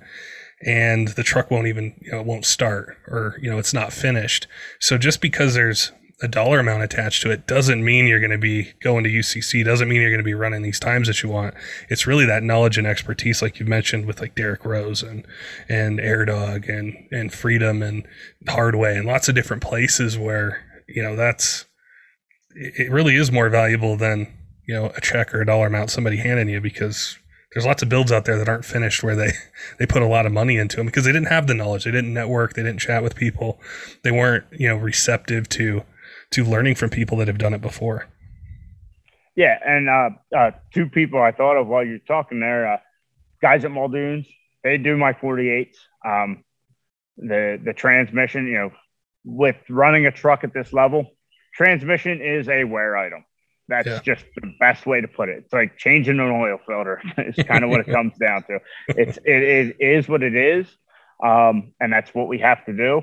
and 0.66 1.08
the 1.08 1.22
truck 1.22 1.50
won't 1.50 1.66
even 1.66 1.94
you 2.00 2.12
know 2.12 2.22
won't 2.22 2.44
start 2.44 2.96
or 3.06 3.36
you 3.40 3.50
know 3.50 3.58
it's 3.58 3.74
not 3.74 3.92
finished. 3.92 4.46
So 4.78 4.98
just 4.98 5.20
because 5.20 5.54
there's 5.54 5.92
a 6.22 6.28
dollar 6.28 6.60
amount 6.60 6.82
attached 6.82 7.22
to 7.22 7.30
it 7.30 7.46
doesn't 7.46 7.82
mean 7.82 8.06
you're 8.06 8.20
going 8.20 8.30
to 8.30 8.38
be 8.38 8.72
going 8.82 9.04
to 9.04 9.10
UCC. 9.10 9.64
Doesn't 9.64 9.88
mean 9.88 10.00
you're 10.00 10.10
going 10.10 10.20
to 10.20 10.24
be 10.24 10.34
running 10.34 10.62
these 10.62 10.78
times 10.78 11.08
that 11.08 11.22
you 11.22 11.30
want. 11.30 11.54
It's 11.88 12.06
really 12.06 12.26
that 12.26 12.42
knowledge 12.42 12.76
and 12.76 12.86
expertise, 12.86 13.40
like 13.40 13.58
you 13.58 13.66
mentioned 13.66 14.06
with 14.06 14.20
like 14.20 14.34
Derek 14.34 14.64
Rose 14.64 15.02
and 15.02 15.26
and 15.68 15.98
AirDog 15.98 16.68
and 16.68 17.08
and 17.10 17.32
Freedom 17.32 17.82
and 17.82 18.06
Hardway 18.48 18.96
and 18.96 19.06
lots 19.06 19.28
of 19.28 19.34
different 19.34 19.62
places 19.62 20.18
where 20.18 20.62
you 20.88 21.02
know 21.02 21.16
that's 21.16 21.66
it 22.54 22.90
really 22.90 23.16
is 23.16 23.32
more 23.32 23.48
valuable 23.48 23.96
than 23.96 24.26
you 24.66 24.74
know 24.74 24.92
a 24.96 25.00
check 25.00 25.34
or 25.34 25.40
a 25.40 25.46
dollar 25.46 25.68
amount 25.68 25.90
somebody 25.90 26.18
handing 26.18 26.48
you 26.48 26.60
because 26.60 27.18
there's 27.52 27.66
lots 27.66 27.82
of 27.82 27.88
builds 27.88 28.12
out 28.12 28.24
there 28.24 28.38
that 28.38 28.48
aren't 28.48 28.64
finished 28.64 29.02
where 29.02 29.16
they 29.16 29.32
they 29.78 29.86
put 29.86 30.02
a 30.02 30.06
lot 30.06 30.26
of 30.26 30.32
money 30.32 30.56
into 30.56 30.76
them 30.76 30.86
because 30.86 31.04
they 31.04 31.12
didn't 31.12 31.28
have 31.28 31.46
the 31.46 31.54
knowledge. 31.54 31.84
They 31.84 31.90
didn't 31.90 32.14
network. 32.14 32.54
They 32.54 32.62
didn't 32.62 32.80
chat 32.80 33.02
with 33.02 33.16
people. 33.16 33.60
They 34.02 34.10
weren't 34.10 34.44
you 34.52 34.68
know 34.68 34.76
receptive 34.76 35.48
to 35.50 35.82
to 36.30 36.44
learning 36.44 36.76
from 36.76 36.90
people 36.90 37.18
that 37.18 37.28
have 37.28 37.38
done 37.38 37.54
it 37.54 37.60
before. 37.60 38.08
Yeah 39.36 39.58
and 39.64 39.88
uh, 39.88 40.10
uh, 40.36 40.50
two 40.74 40.88
people 40.88 41.22
i 41.22 41.32
thought 41.32 41.56
of 41.56 41.66
while 41.66 41.84
you're 41.84 41.98
talking 41.98 42.40
there 42.40 42.74
uh, 42.74 42.78
guys 43.40 43.64
at 43.64 43.70
muldoons 43.70 44.26
they 44.62 44.76
do 44.76 44.96
my 44.96 45.12
48s 45.12 45.76
um, 46.04 46.44
the 47.16 47.60
the 47.64 47.72
transmission 47.72 48.46
you 48.46 48.54
know 48.54 48.70
with 49.24 49.56
running 49.68 50.06
a 50.06 50.10
truck 50.10 50.44
at 50.44 50.52
this 50.52 50.72
level 50.72 51.12
transmission 51.54 52.20
is 52.20 52.48
a 52.48 52.64
wear 52.64 52.96
item 52.96 53.24
that's 53.70 53.86
yeah. 53.86 54.00
just 54.04 54.24
the 54.34 54.52
best 54.58 54.84
way 54.84 55.00
to 55.00 55.08
put 55.08 55.28
it. 55.28 55.44
It's 55.44 55.52
like 55.52 55.78
changing 55.78 56.18
an 56.18 56.30
oil 56.30 56.58
filter. 56.66 57.00
it's 57.16 57.42
kind 57.48 57.64
of 57.64 57.70
what 57.70 57.80
it 57.80 57.86
comes 57.92 58.12
down 58.18 58.42
to. 58.44 58.58
It's 58.88 59.16
it, 59.24 59.42
it 59.42 59.76
is 59.80 60.08
what 60.08 60.22
it 60.22 60.34
is, 60.34 60.66
um, 61.24 61.72
and 61.80 61.92
that's 61.92 62.14
what 62.14 62.28
we 62.28 62.38
have 62.40 62.64
to 62.66 62.72
do. 62.72 63.02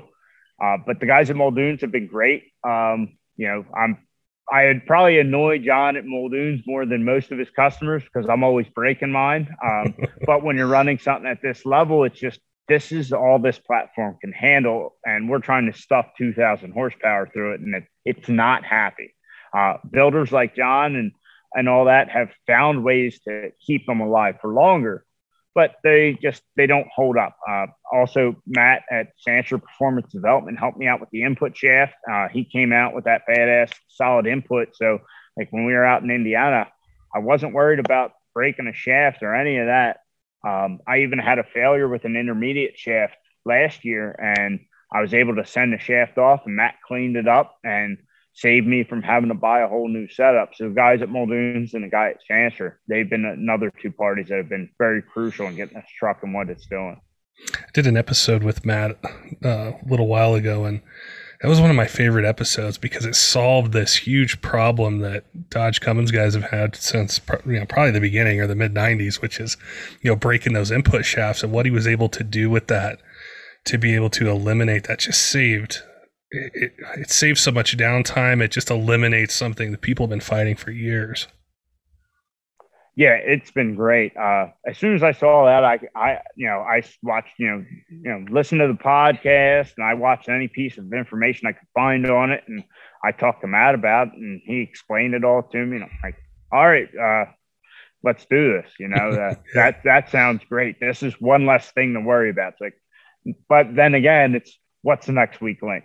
Uh, 0.62 0.76
but 0.86 1.00
the 1.00 1.06
guys 1.06 1.30
at 1.30 1.36
Muldoons 1.36 1.80
have 1.80 1.92
been 1.92 2.06
great. 2.06 2.44
Um, 2.64 3.16
you 3.36 3.48
know, 3.48 3.64
I'm 3.74 3.98
I 4.50 4.62
had 4.62 4.86
probably 4.86 5.18
annoyed 5.18 5.62
John 5.64 5.96
at 5.96 6.04
Muldoons 6.04 6.62
more 6.66 6.86
than 6.86 7.04
most 7.04 7.32
of 7.32 7.38
his 7.38 7.50
customers 7.50 8.02
because 8.02 8.28
I'm 8.28 8.42
always 8.42 8.66
breaking 8.68 9.12
mine. 9.12 9.48
Um, 9.64 9.94
but 10.26 10.42
when 10.42 10.56
you're 10.56 10.66
running 10.66 10.98
something 10.98 11.28
at 11.28 11.42
this 11.42 11.66
level, 11.66 12.04
it's 12.04 12.18
just 12.18 12.40
this 12.68 12.92
is 12.92 13.12
all 13.12 13.38
this 13.38 13.58
platform 13.58 14.18
can 14.20 14.32
handle, 14.32 14.96
and 15.04 15.30
we're 15.30 15.38
trying 15.38 15.70
to 15.72 15.78
stuff 15.78 16.06
2,000 16.18 16.72
horsepower 16.72 17.26
through 17.32 17.54
it, 17.54 17.60
and 17.60 17.74
it, 17.74 17.84
it's 18.04 18.28
not 18.28 18.64
happy. 18.64 19.14
Uh, 19.56 19.74
builders 19.90 20.32
like 20.32 20.54
John 20.54 20.96
and 20.96 21.12
and 21.54 21.68
all 21.68 21.86
that 21.86 22.10
have 22.10 22.30
found 22.46 22.84
ways 22.84 23.20
to 23.20 23.50
keep 23.64 23.86
them 23.86 24.00
alive 24.00 24.36
for 24.40 24.52
longer, 24.52 25.04
but 25.54 25.76
they 25.82 26.18
just 26.20 26.42
they 26.56 26.66
don't 26.66 26.88
hold 26.94 27.16
up. 27.16 27.36
Uh, 27.48 27.66
also, 27.90 28.36
Matt 28.46 28.82
at 28.90 29.08
Sancher 29.26 29.60
Performance 29.60 30.12
Development 30.12 30.58
helped 30.58 30.78
me 30.78 30.86
out 30.86 31.00
with 31.00 31.10
the 31.10 31.22
input 31.22 31.56
shaft. 31.56 31.94
Uh, 32.10 32.28
he 32.28 32.44
came 32.44 32.72
out 32.72 32.94
with 32.94 33.04
that 33.04 33.22
badass 33.28 33.72
solid 33.88 34.26
input. 34.26 34.76
So, 34.76 35.00
like 35.36 35.48
when 35.50 35.64
we 35.64 35.72
were 35.72 35.84
out 35.84 36.02
in 36.02 36.10
Indiana, 36.10 36.68
I 37.14 37.20
wasn't 37.20 37.54
worried 37.54 37.78
about 37.78 38.12
breaking 38.34 38.68
a 38.68 38.74
shaft 38.74 39.22
or 39.22 39.34
any 39.34 39.58
of 39.58 39.66
that. 39.66 39.98
Um, 40.46 40.80
I 40.86 40.98
even 40.98 41.18
had 41.18 41.38
a 41.38 41.44
failure 41.44 41.88
with 41.88 42.04
an 42.04 42.16
intermediate 42.16 42.78
shaft 42.78 43.16
last 43.44 43.84
year, 43.84 44.12
and 44.12 44.60
I 44.92 45.00
was 45.00 45.14
able 45.14 45.36
to 45.36 45.46
send 45.46 45.72
the 45.72 45.78
shaft 45.78 46.18
off, 46.18 46.42
and 46.46 46.56
Matt 46.56 46.76
cleaned 46.86 47.16
it 47.16 47.26
up 47.26 47.56
and 47.64 47.98
saved 48.38 48.68
me 48.68 48.84
from 48.84 49.02
having 49.02 49.28
to 49.28 49.34
buy 49.34 49.60
a 49.60 49.68
whole 49.68 49.88
new 49.88 50.08
setup. 50.08 50.54
So 50.54 50.70
guys 50.70 51.02
at 51.02 51.08
Muldoon's 51.08 51.74
and 51.74 51.82
the 51.82 51.88
guy 51.88 52.10
at 52.10 52.22
Chancellor, 52.22 52.78
they've 52.86 53.08
been 53.08 53.24
another 53.24 53.72
two 53.82 53.90
parties 53.90 54.28
that 54.28 54.36
have 54.36 54.48
been 54.48 54.70
very 54.78 55.02
crucial 55.02 55.46
in 55.48 55.56
getting 55.56 55.74
this 55.74 55.90
truck 55.98 56.22
and 56.22 56.32
what 56.32 56.48
it's 56.48 56.66
doing. 56.66 57.00
I 57.56 57.70
did 57.72 57.88
an 57.88 57.96
episode 57.96 58.44
with 58.44 58.64
Matt 58.64 58.96
uh, 59.44 59.72
a 59.72 59.78
little 59.86 60.06
while 60.06 60.34
ago, 60.34 60.64
and 60.64 60.80
that 61.40 61.48
was 61.48 61.60
one 61.60 61.70
of 61.70 61.76
my 61.76 61.86
favorite 61.88 62.24
episodes 62.24 62.78
because 62.78 63.04
it 63.04 63.16
solved 63.16 63.72
this 63.72 63.96
huge 63.96 64.40
problem 64.40 65.00
that 65.00 65.24
Dodge 65.50 65.80
Cummins 65.80 66.12
guys 66.12 66.34
have 66.34 66.50
had 66.50 66.76
since 66.76 67.20
you 67.44 67.58
know, 67.58 67.66
probably 67.66 67.90
the 67.90 68.00
beginning 68.00 68.40
or 68.40 68.46
the 68.46 68.54
mid 68.54 68.72
90s, 68.72 69.20
which 69.20 69.40
is 69.40 69.56
you 70.00 70.10
know 70.10 70.16
breaking 70.16 70.52
those 70.52 70.70
input 70.70 71.04
shafts 71.04 71.42
and 71.42 71.52
what 71.52 71.66
he 71.66 71.72
was 71.72 71.88
able 71.88 72.08
to 72.08 72.22
do 72.22 72.50
with 72.50 72.68
that 72.68 73.00
to 73.64 73.78
be 73.78 73.94
able 73.94 74.10
to 74.10 74.30
eliminate 74.30 74.84
that 74.84 75.00
just 75.00 75.22
saved 75.28 75.82
it, 76.30 76.74
it, 76.96 77.10
saves 77.10 77.40
so 77.40 77.50
much 77.50 77.76
downtime. 77.76 78.42
It 78.42 78.50
just 78.50 78.70
eliminates 78.70 79.34
something 79.34 79.70
that 79.72 79.80
people 79.80 80.04
have 80.04 80.10
been 80.10 80.20
fighting 80.20 80.56
for 80.56 80.70
years 80.70 81.26
yeah, 82.98 83.14
it's 83.14 83.52
been 83.52 83.76
great. 83.76 84.16
Uh, 84.16 84.48
as 84.66 84.76
soon 84.76 84.96
as 84.96 85.04
I 85.04 85.12
saw 85.12 85.44
that, 85.44 85.62
I, 85.62 85.78
I, 85.94 86.18
you 86.34 86.48
know, 86.48 86.58
I 86.62 86.82
watched, 87.04 87.38
you 87.38 87.46
know, 87.46 87.64
you 87.90 88.10
know, 88.10 88.24
listen 88.28 88.58
to 88.58 88.66
the 88.66 88.72
podcast, 88.72 89.74
and 89.76 89.86
I 89.86 89.94
watched 89.94 90.28
any 90.28 90.48
piece 90.48 90.78
of 90.78 90.92
information 90.92 91.46
I 91.46 91.52
could 91.52 91.68
find 91.74 92.10
on 92.10 92.32
it, 92.32 92.42
and 92.48 92.64
I 93.04 93.12
talked 93.12 93.42
to 93.42 93.46
Matt 93.46 93.76
about, 93.76 94.08
it, 94.08 94.14
and 94.14 94.42
he 94.44 94.62
explained 94.62 95.14
it 95.14 95.22
all 95.22 95.44
to 95.44 95.58
me. 95.64 95.76
And 95.76 95.84
I'm 95.84 95.98
like, 96.02 96.16
all 96.50 96.66
right, 96.66 96.88
uh, 96.92 97.26
let's 98.02 98.26
do 98.26 98.60
this. 98.60 98.72
You 98.80 98.88
know, 98.88 99.14
that 99.14 99.42
that 99.54 99.84
that 99.84 100.10
sounds 100.10 100.42
great. 100.48 100.80
This 100.80 101.04
is 101.04 101.14
one 101.20 101.46
less 101.46 101.70
thing 101.70 101.94
to 101.94 102.00
worry 102.00 102.30
about. 102.30 102.54
It's 102.54 102.60
like, 102.60 103.36
but 103.48 103.76
then 103.76 103.94
again, 103.94 104.34
it's 104.34 104.58
what's 104.82 105.06
the 105.06 105.12
next 105.12 105.40
weak 105.40 105.62
link, 105.62 105.84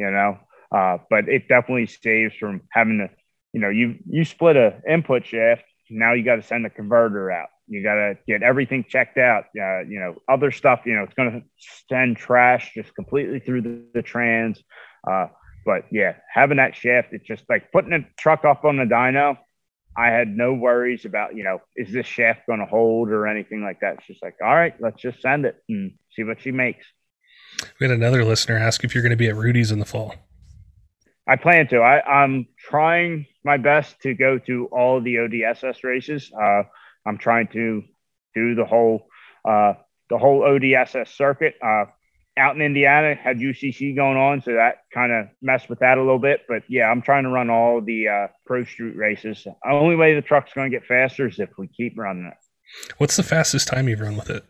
you 0.00 0.10
know. 0.10 0.38
Uh, 0.72 0.98
but 1.10 1.28
it 1.28 1.48
definitely 1.48 1.86
saves 1.86 2.34
from 2.36 2.62
having 2.70 2.98
to, 2.98 3.10
you 3.52 3.60
know, 3.60 3.68
you 3.68 3.96
you 4.08 4.24
split 4.24 4.56
a 4.56 4.80
input 4.88 5.26
shaft 5.26 5.64
now 5.90 6.12
you 6.12 6.24
got 6.24 6.36
to 6.36 6.42
send 6.42 6.64
a 6.64 6.70
converter 6.70 7.30
out. 7.30 7.48
You 7.66 7.82
got 7.82 7.94
to 7.94 8.18
get 8.26 8.42
everything 8.42 8.84
checked 8.88 9.18
out. 9.18 9.44
Uh, 9.56 9.80
you 9.80 10.00
know, 10.00 10.16
other 10.28 10.50
stuff, 10.50 10.82
you 10.86 10.94
know, 10.94 11.02
it's 11.04 11.14
going 11.14 11.30
to 11.32 11.64
send 11.88 12.16
trash 12.16 12.72
just 12.74 12.94
completely 12.94 13.40
through 13.40 13.62
the, 13.62 13.82
the 13.94 14.02
trans. 14.02 14.62
Uh, 15.08 15.26
but 15.64 15.84
yeah, 15.90 16.14
having 16.32 16.56
that 16.56 16.74
shaft, 16.74 17.08
it's 17.12 17.26
just 17.26 17.44
like 17.48 17.70
putting 17.72 17.92
a 17.92 18.06
truck 18.18 18.44
up 18.44 18.64
on 18.64 18.76
the 18.76 18.84
dyno. 18.84 19.36
I 19.96 20.06
had 20.06 20.28
no 20.28 20.54
worries 20.54 21.04
about, 21.04 21.36
you 21.36 21.44
know, 21.44 21.60
is 21.76 21.92
this 21.92 22.06
shaft 22.06 22.46
going 22.46 22.60
to 22.60 22.66
hold 22.66 23.10
or 23.10 23.26
anything 23.26 23.62
like 23.62 23.80
that. 23.80 23.98
It's 23.98 24.06
just 24.06 24.22
like, 24.22 24.36
all 24.42 24.54
right, 24.54 24.74
let's 24.80 25.00
just 25.00 25.20
send 25.20 25.44
it 25.44 25.56
and 25.68 25.94
see 26.12 26.22
what 26.22 26.40
she 26.40 26.52
makes. 26.52 26.86
We 27.78 27.86
had 27.86 27.96
another 27.96 28.24
listener 28.24 28.56
ask 28.56 28.84
if 28.84 28.94
you're 28.94 29.02
going 29.02 29.10
to 29.10 29.16
be 29.16 29.28
at 29.28 29.36
Rudy's 29.36 29.70
in 29.70 29.78
the 29.78 29.84
fall. 29.84 30.14
I 31.26 31.36
plan 31.36 31.68
to. 31.68 31.78
I, 31.78 32.02
I'm 32.02 32.48
trying 32.58 33.26
my 33.44 33.56
best 33.56 34.00
to 34.02 34.14
go 34.14 34.38
to 34.38 34.66
all 34.66 35.00
the 35.00 35.16
ODSS 35.16 35.84
races. 35.84 36.30
Uh, 36.32 36.62
I'm 37.06 37.18
trying 37.18 37.48
to 37.48 37.82
do 38.34 38.54
the 38.54 38.64
whole 38.64 39.06
uh, 39.44 39.74
the 40.08 40.18
whole 40.18 40.40
ODSS 40.40 41.08
circuit. 41.08 41.54
Uh, 41.62 41.84
out 42.36 42.56
in 42.56 42.62
Indiana, 42.62 43.14
had 43.14 43.38
UCC 43.38 43.94
going 43.94 44.16
on, 44.16 44.40
so 44.40 44.54
that 44.54 44.84
kind 44.94 45.12
of 45.12 45.26
messed 45.42 45.68
with 45.68 45.80
that 45.80 45.98
a 45.98 46.00
little 46.00 46.18
bit. 46.18 46.42
But 46.48 46.62
yeah, 46.68 46.84
I'm 46.84 47.02
trying 47.02 47.24
to 47.24 47.30
run 47.30 47.50
all 47.50 47.80
the 47.80 48.08
uh, 48.08 48.26
pro 48.46 48.64
street 48.64 48.96
races. 48.96 49.44
The 49.44 49.54
only 49.70 49.96
way 49.96 50.14
the 50.14 50.22
truck's 50.22 50.52
going 50.52 50.70
to 50.70 50.76
get 50.76 50.86
faster 50.86 51.28
is 51.28 51.38
if 51.38 51.50
we 51.58 51.68
keep 51.68 51.98
running 51.98 52.26
it. 52.26 52.92
What's 52.98 53.16
the 53.16 53.22
fastest 53.22 53.68
time 53.68 53.88
you've 53.88 54.00
run 54.00 54.16
with 54.16 54.30
it? 54.30 54.44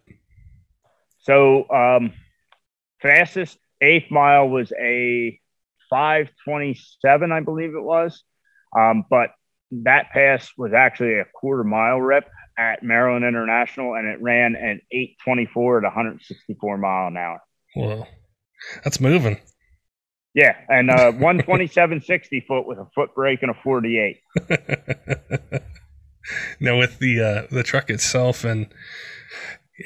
So, 1.20 1.68
um, 1.70 2.12
fastest 3.02 3.58
eighth 3.80 4.10
mile 4.10 4.48
was 4.48 4.72
a 4.72 5.38
527, 5.90 7.32
I 7.32 7.40
believe 7.40 7.74
it 7.74 7.82
was. 7.82 8.22
Um, 8.78 9.04
but 9.10 9.30
that 9.72 10.10
pass 10.12 10.50
was 10.56 10.72
actually 10.72 11.14
a 11.14 11.24
quarter 11.34 11.64
mile 11.64 12.00
rip 12.00 12.28
at 12.58 12.82
Maryland 12.82 13.24
International, 13.24 13.94
and 13.94 14.06
it 14.06 14.20
ran 14.20 14.54
an 14.54 14.80
824 14.92 15.78
at 15.78 15.84
164 15.84 16.78
mile 16.78 17.08
an 17.08 17.16
hour. 17.16 17.40
Wow. 17.76 18.06
that's 18.84 19.00
moving. 19.00 19.40
Yeah, 20.34 20.56
and 20.68 20.90
uh, 20.90 21.12
127 21.12 22.02
60 22.02 22.44
foot 22.46 22.66
with 22.66 22.78
a 22.78 22.86
foot 22.94 23.14
brake 23.14 23.42
and 23.42 23.50
a 23.50 23.54
48. 23.54 24.20
now 26.60 26.78
with 26.78 26.98
the 26.98 27.20
uh, 27.20 27.46
the 27.50 27.62
truck 27.62 27.90
itself 27.90 28.44
and 28.44 28.66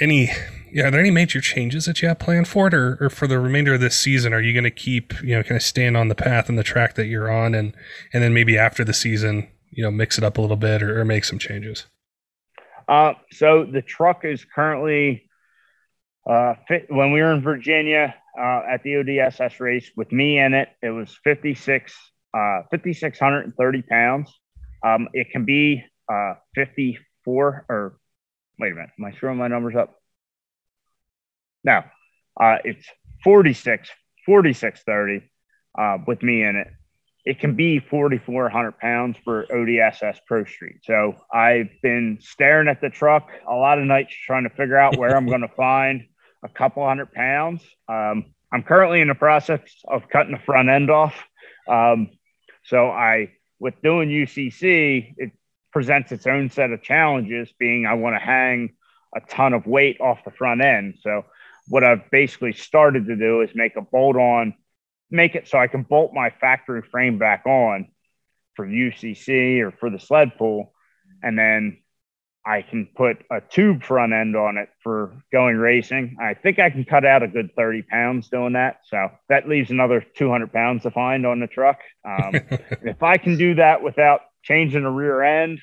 any 0.01 0.31
are 0.77 0.91
there 0.91 1.01
any 1.01 1.11
major 1.11 1.41
changes 1.41 1.85
that 1.85 2.03
you 2.03 2.09
have 2.09 2.19
planned 2.19 2.49
for 2.49 2.67
it 2.67 2.75
or, 2.75 2.97
or 3.01 3.11
for 3.11 3.27
the 3.27 3.39
remainder 3.39 3.75
of 3.75 3.81
this 3.81 3.97
season 3.97 4.33
are 4.33 4.41
you 4.41 4.53
going 4.53 4.65
to 4.65 4.71
keep 4.71 5.13
you 5.23 5.35
know 5.35 5.43
kind 5.43 5.57
of 5.57 5.63
stand 5.63 5.97
on 5.97 6.09
the 6.09 6.15
path 6.15 6.49
and 6.49 6.59
the 6.59 6.65
track 6.65 6.95
that 6.95 7.07
you're 7.07 7.31
on 7.31 7.55
and 7.55 7.75
and 8.13 8.23
then 8.23 8.35
maybe 8.35 8.59
after 8.59 8.85
the 8.85 8.93
season 8.93 9.49
you 9.71 9.83
know 9.83 9.91
mix 9.91 10.19
it 10.19 10.25
up 10.25 10.39
a 10.39 10.41
little 10.41 10.57
bit 10.57 10.83
or, 10.83 11.01
or 11.01 11.05
make 11.05 11.25
some 11.25 11.39
changes 11.39 11.87
uh, 12.87 13.15
so 13.33 13.65
the 13.65 13.81
truck 13.81 14.27
is 14.27 14.45
currently 14.45 15.27
uh, 16.29 16.55
fit, 16.69 16.87
when 16.89 17.13
we 17.13 17.21
were 17.21 17.33
in 17.33 17.43
virginia 17.43 18.15
uh, 18.39 18.63
at 18.69 18.83
the 18.83 18.95
odss 18.95 19.61
race 19.61 19.91
with 19.97 20.11
me 20.13 20.39
in 20.39 20.55
it 20.55 20.69
it 20.83 20.91
was 20.91 21.17
56 21.25 21.95
uh, 22.35 22.63
5630 22.71 23.83
pounds 23.83 24.31
um, 24.85 25.09
it 25.15 25.31
can 25.31 25.45
be 25.45 25.83
uh, 26.13 26.35
54 26.55 27.65
or 27.69 27.99
wait 28.59 28.73
a 28.73 28.75
minute. 28.75 28.91
Am 28.99 29.05
I 29.05 29.13
screwing 29.13 29.39
my 29.39 29.49
numbers 29.49 29.75
up? 29.77 30.01
No, 31.65 31.83
uh, 32.41 32.59
it's 32.65 32.87
46, 33.25 33.89
4630 34.27 35.31
uh, 35.79 35.99
with 36.07 36.23
me 36.23 36.43
in 36.43 36.57
it. 36.57 36.69
It 37.25 37.41
can 37.41 37.57
be 37.57 37.79
4,400 37.79 38.79
pounds 38.79 39.17
for 39.25 39.47
ODSS 39.47 40.19
Pro 40.27 40.45
Street. 40.45 40.81
So 40.83 41.17
I've 41.33 41.71
been 41.83 42.19
staring 42.21 42.69
at 42.69 42.83
the 42.83 42.91
truck 42.91 43.31
a 43.49 43.55
lot 43.55 43.79
of 43.79 43.87
nights 43.87 44.15
trying 44.27 44.45
to 44.45 44.51
figure 44.51 44.77
out 44.77 44.99
where 44.99 45.17
I'm 45.17 45.27
going 45.27 45.41
to 45.49 45.49
find 45.49 46.07
a 46.43 46.49
couple 46.51 46.87
hundred 46.87 47.13
pounds. 47.13 47.63
Um, 47.89 48.27
I'm 48.53 48.63
currently 48.63 49.01
in 49.01 49.09
the 49.09 49.15
process 49.15 49.61
of 49.89 50.09
cutting 50.11 50.33
the 50.33 50.43
front 50.45 50.69
end 50.69 50.91
off. 50.91 51.15
Um, 51.67 52.11
so 52.65 52.89
I, 52.89 53.33
with 53.59 53.75
doing 53.83 54.11
UCC, 54.11 55.15
it 55.17 55.33
presents 55.73 56.13
its 56.13 56.27
own 56.27 56.51
set 56.51 56.71
of 56.71 56.83
challenges, 56.83 57.53
being 57.59 57.87
I 57.87 57.95
want 57.95 58.17
to 58.17 58.21
hang 58.21 58.75
a 59.17 59.21
ton 59.21 59.55
of 59.55 59.67
weight 59.67 60.01
off 60.01 60.25
the 60.25 60.31
front 60.31 60.61
end. 60.61 60.99
So 61.01 61.25
what 61.69 61.85
I've 61.85 62.11
basically 62.11 62.53
started 62.53 63.07
to 63.07 63.17
do 63.17 63.41
is 63.41 63.51
make 63.55 63.77
a 63.77 63.83
bolt 63.83 64.17
on, 64.17 64.55
make 65.11 65.35
it 65.35 65.49
so 65.49 65.59
I 65.59 65.67
can 65.67 65.83
bolt 65.83 66.13
my 66.13 66.31
factory 66.31 66.83
frame 66.83 67.19
back 67.19 67.47
on 67.47 67.89
for 68.55 68.67
UCC 68.67 69.61
or 69.61 69.71
for 69.73 69.91
the 69.91 69.99
sled 69.99 70.37
pull. 70.37 70.73
And 71.23 71.39
then 71.39 71.79
I 72.47 72.61
can 72.61 72.89
put 72.95 73.25
a 73.31 73.41
tube 73.41 73.83
front 73.83 74.13
end 74.13 74.37
on 74.37 74.59
it 74.59 74.69
for 74.83 75.15
going 75.33 75.57
racing. 75.57 76.19
I 76.21 76.35
think 76.35 76.59
I 76.59 76.69
can 76.69 76.85
cut 76.85 77.07
out 77.07 77.23
a 77.23 77.29
good 77.29 77.51
30 77.57 77.83
pounds 77.83 78.29
doing 78.29 78.53
that. 78.53 78.81
So 78.85 79.09
that 79.31 79.49
leaves 79.49 79.71
another 79.71 80.05
200 80.17 80.53
pounds 80.53 80.83
to 80.83 80.91
find 80.91 81.25
on 81.25 81.41
the 81.41 81.47
truck. 81.47 81.79
Um, 82.07 82.35
if 82.83 83.03
I 83.03 83.17
can 83.17 83.39
do 83.39 83.55
that 83.55 83.83
without 83.83 84.21
changing 84.43 84.83
the 84.83 84.91
rear 84.91 85.23
end 85.23 85.59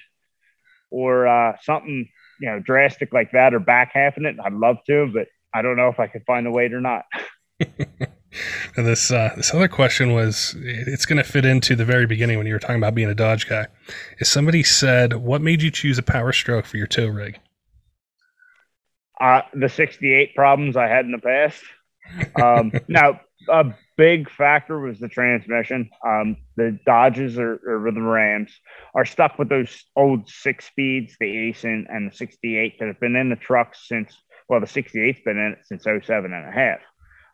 or 0.89 1.27
uh, 1.27 1.57
something, 1.61 2.09
you 2.39 2.49
know, 2.49 2.59
drastic 2.59 3.13
like 3.13 3.31
that 3.33 3.53
or 3.53 3.59
back 3.59 3.91
half 3.93 4.15
halfing 4.15 4.25
it, 4.25 4.37
I'd 4.43 4.53
love 4.53 4.77
to, 4.87 5.07
but 5.13 5.27
I 5.53 5.61
don't 5.61 5.75
know 5.75 5.89
if 5.89 5.99
I 5.99 6.07
could 6.07 6.23
find 6.25 6.45
the 6.45 6.51
weight 6.51 6.73
or 6.73 6.81
not. 6.81 7.05
and 7.59 8.87
this 8.87 9.11
uh, 9.11 9.33
this 9.35 9.53
other 9.53 9.67
question 9.67 10.13
was 10.13 10.55
it's 10.59 11.05
going 11.05 11.17
to 11.17 11.23
fit 11.23 11.45
into 11.45 11.75
the 11.75 11.85
very 11.85 12.05
beginning 12.05 12.37
when 12.37 12.47
you 12.47 12.53
were 12.53 12.59
talking 12.59 12.77
about 12.77 12.95
being 12.95 13.09
a 13.09 13.15
Dodge 13.15 13.47
guy. 13.47 13.67
Is 14.19 14.29
somebody 14.29 14.63
said 14.63 15.13
what 15.13 15.41
made 15.41 15.61
you 15.61 15.71
choose 15.71 15.97
a 15.97 16.03
Power 16.03 16.31
Stroke 16.31 16.65
for 16.65 16.77
your 16.77 16.87
tow 16.87 17.07
rig? 17.07 17.39
Uh, 19.19 19.41
the 19.53 19.69
68 19.69 20.33
problems 20.35 20.75
I 20.75 20.87
had 20.87 21.05
in 21.05 21.11
the 21.11 21.19
past. 21.19 21.61
Um, 22.41 22.71
now, 22.87 23.21
a 23.49 23.73
big 23.97 24.29
factor 24.29 24.79
was 24.79 24.99
the 24.99 25.07
transmission. 25.07 25.89
Um, 26.05 26.37
the 26.55 26.79
Dodges 26.85 27.37
or, 27.37 27.59
or, 27.67 27.91
the 27.91 28.01
Rams 28.01 28.51
are 28.95 29.05
stuck 29.05 29.37
with 29.37 29.49
those 29.49 29.85
old 29.95 30.27
six 30.27 30.65
speeds, 30.65 31.15
the 31.19 31.49
Ace 31.49 31.63
and, 31.63 31.87
and 31.87 32.11
the 32.11 32.15
68 32.15 32.79
that 32.79 32.87
have 32.87 32.99
been 32.99 33.15
in 33.15 33.29
the 33.29 33.35
trucks 33.35 33.87
since, 33.87 34.17
well, 34.51 34.59
the 34.59 34.67
68's 34.67 35.21
been 35.23 35.37
in 35.37 35.53
it 35.53 35.59
since 35.63 35.83
07 35.83 36.33
and 36.33 36.45
a 36.45 36.51
half. 36.51 36.79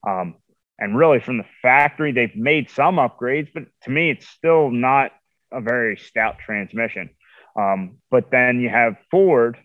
Um, 0.07 0.36
and 0.78 0.95
really, 0.95 1.20
from 1.20 1.39
the 1.39 1.45
factory, 1.63 2.11
they've 2.11 2.36
made 2.36 2.70
some 2.70 2.97
upgrades, 2.97 3.49
but 3.51 3.63
to 3.86 3.89
me, 3.89 4.11
it's 4.11 4.28
still 4.28 4.70
not 4.70 5.09
a 5.51 5.59
very 5.59 5.97
stout 5.97 6.38
transmission. 6.38 7.09
Um, 7.59 7.97
but 8.11 8.30
then 8.30 8.59
you 8.59 8.70
have 8.70 8.97
Ford, 9.09 9.57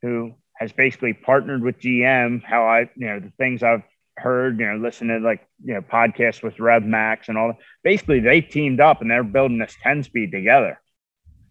who 0.00 0.32
has 0.54 0.72
basically 0.72 1.12
partnered 1.12 1.62
with 1.62 1.78
GM. 1.78 2.42
How 2.42 2.64
I, 2.64 2.90
you 2.96 3.06
know, 3.06 3.20
the 3.20 3.32
things 3.36 3.62
I've 3.62 3.82
heard, 4.16 4.58
you 4.58 4.66
know, 4.66 4.78
listen 4.78 5.08
to 5.08 5.18
like, 5.18 5.46
you 5.62 5.74
know, 5.74 5.82
podcasts 5.82 6.42
with 6.42 6.56
RevMax 6.56 7.28
and 7.28 7.36
all 7.36 7.48
that. 7.48 7.58
Basically, 7.84 8.20
they 8.20 8.40
teamed 8.40 8.80
up 8.80 9.02
and 9.02 9.10
they're 9.10 9.22
building 9.22 9.58
this 9.58 9.76
10 9.82 10.04
speed 10.04 10.32
together. 10.32 10.80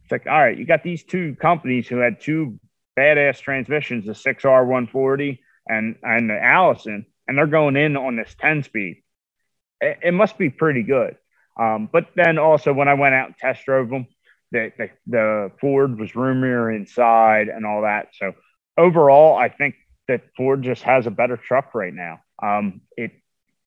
It's 0.01 0.11
like, 0.11 0.25
all 0.25 0.39
right, 0.39 0.57
you 0.57 0.65
got 0.65 0.81
these 0.81 1.03
two 1.03 1.35
companies 1.35 1.87
who 1.87 1.97
had 1.97 2.19
two 2.19 2.59
badass 2.97 3.39
transmissions, 3.41 4.05
the 4.05 4.13
6R 4.13 4.65
140 4.65 5.41
and, 5.67 5.95
and 6.03 6.29
the 6.29 6.41
Allison. 6.41 7.05
and 7.27 7.37
they're 7.37 7.47
going 7.47 7.75
in 7.75 7.97
on 7.97 8.15
this 8.15 8.35
10 8.39 8.63
speed. 8.63 9.03
It, 9.81 9.99
it 10.03 10.13
must 10.13 10.37
be 10.37 10.49
pretty 10.49 10.83
good. 10.83 11.17
Um, 11.59 11.89
but 11.91 12.07
then 12.15 12.37
also 12.37 12.73
when 12.73 12.87
I 12.87 12.95
went 12.95 13.15
out 13.15 13.27
and 13.27 13.37
test 13.37 13.65
drove 13.65 13.89
them, 13.89 14.07
the, 14.51 14.71
the, 14.77 14.89
the 15.07 15.51
Ford 15.59 15.99
was 15.99 16.15
roomier 16.15 16.71
inside 16.71 17.47
and 17.47 17.65
all 17.65 17.81
that. 17.83 18.09
So 18.13 18.33
overall, 18.77 19.37
I 19.37 19.49
think 19.49 19.75
that 20.07 20.21
Ford 20.37 20.63
just 20.63 20.83
has 20.83 21.07
a 21.07 21.11
better 21.11 21.37
truck 21.37 21.73
right 21.73 21.93
now. 21.93 22.19
Um, 22.41 22.81
it 22.95 23.11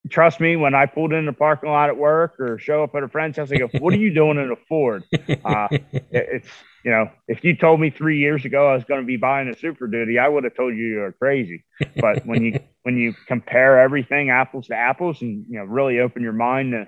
trust 0.08 0.40
me, 0.40 0.56
when 0.56 0.74
I 0.74 0.86
pulled 0.86 1.12
in 1.12 1.26
the 1.26 1.32
parking 1.32 1.70
lot 1.70 1.88
at 1.88 1.96
work 1.96 2.38
or 2.38 2.58
show 2.58 2.82
up 2.82 2.94
at 2.94 3.02
a 3.02 3.08
friend's 3.08 3.36
house, 3.36 3.48
they 3.48 3.58
go, 3.58 3.68
"What 3.78 3.94
are 3.94 3.98
you 3.98 4.12
doing 4.12 4.38
in 4.38 4.50
a 4.50 4.56
Ford?" 4.68 5.04
Uh, 5.44 5.68
it, 5.70 6.06
it's 6.10 6.48
you 6.84 6.90
know, 6.90 7.10
if 7.26 7.44
you 7.44 7.56
told 7.56 7.80
me 7.80 7.90
three 7.90 8.18
years 8.18 8.44
ago 8.44 8.70
I 8.70 8.74
was 8.74 8.84
going 8.84 9.00
to 9.00 9.06
be 9.06 9.16
buying 9.16 9.48
a 9.48 9.56
Super 9.56 9.86
Duty, 9.86 10.18
I 10.18 10.28
would 10.28 10.44
have 10.44 10.54
told 10.54 10.76
you 10.76 10.86
you 10.86 10.98
were 10.98 11.12
crazy. 11.12 11.64
But 11.96 12.24
when 12.26 12.42
you 12.44 12.60
when 12.82 12.96
you 12.96 13.14
compare 13.26 13.78
everything 13.78 14.30
apples 14.30 14.68
to 14.68 14.74
apples 14.74 15.20
and 15.22 15.44
you 15.48 15.58
know 15.58 15.64
really 15.64 16.00
open 16.00 16.22
your 16.22 16.32
mind 16.32 16.72
to, 16.72 16.86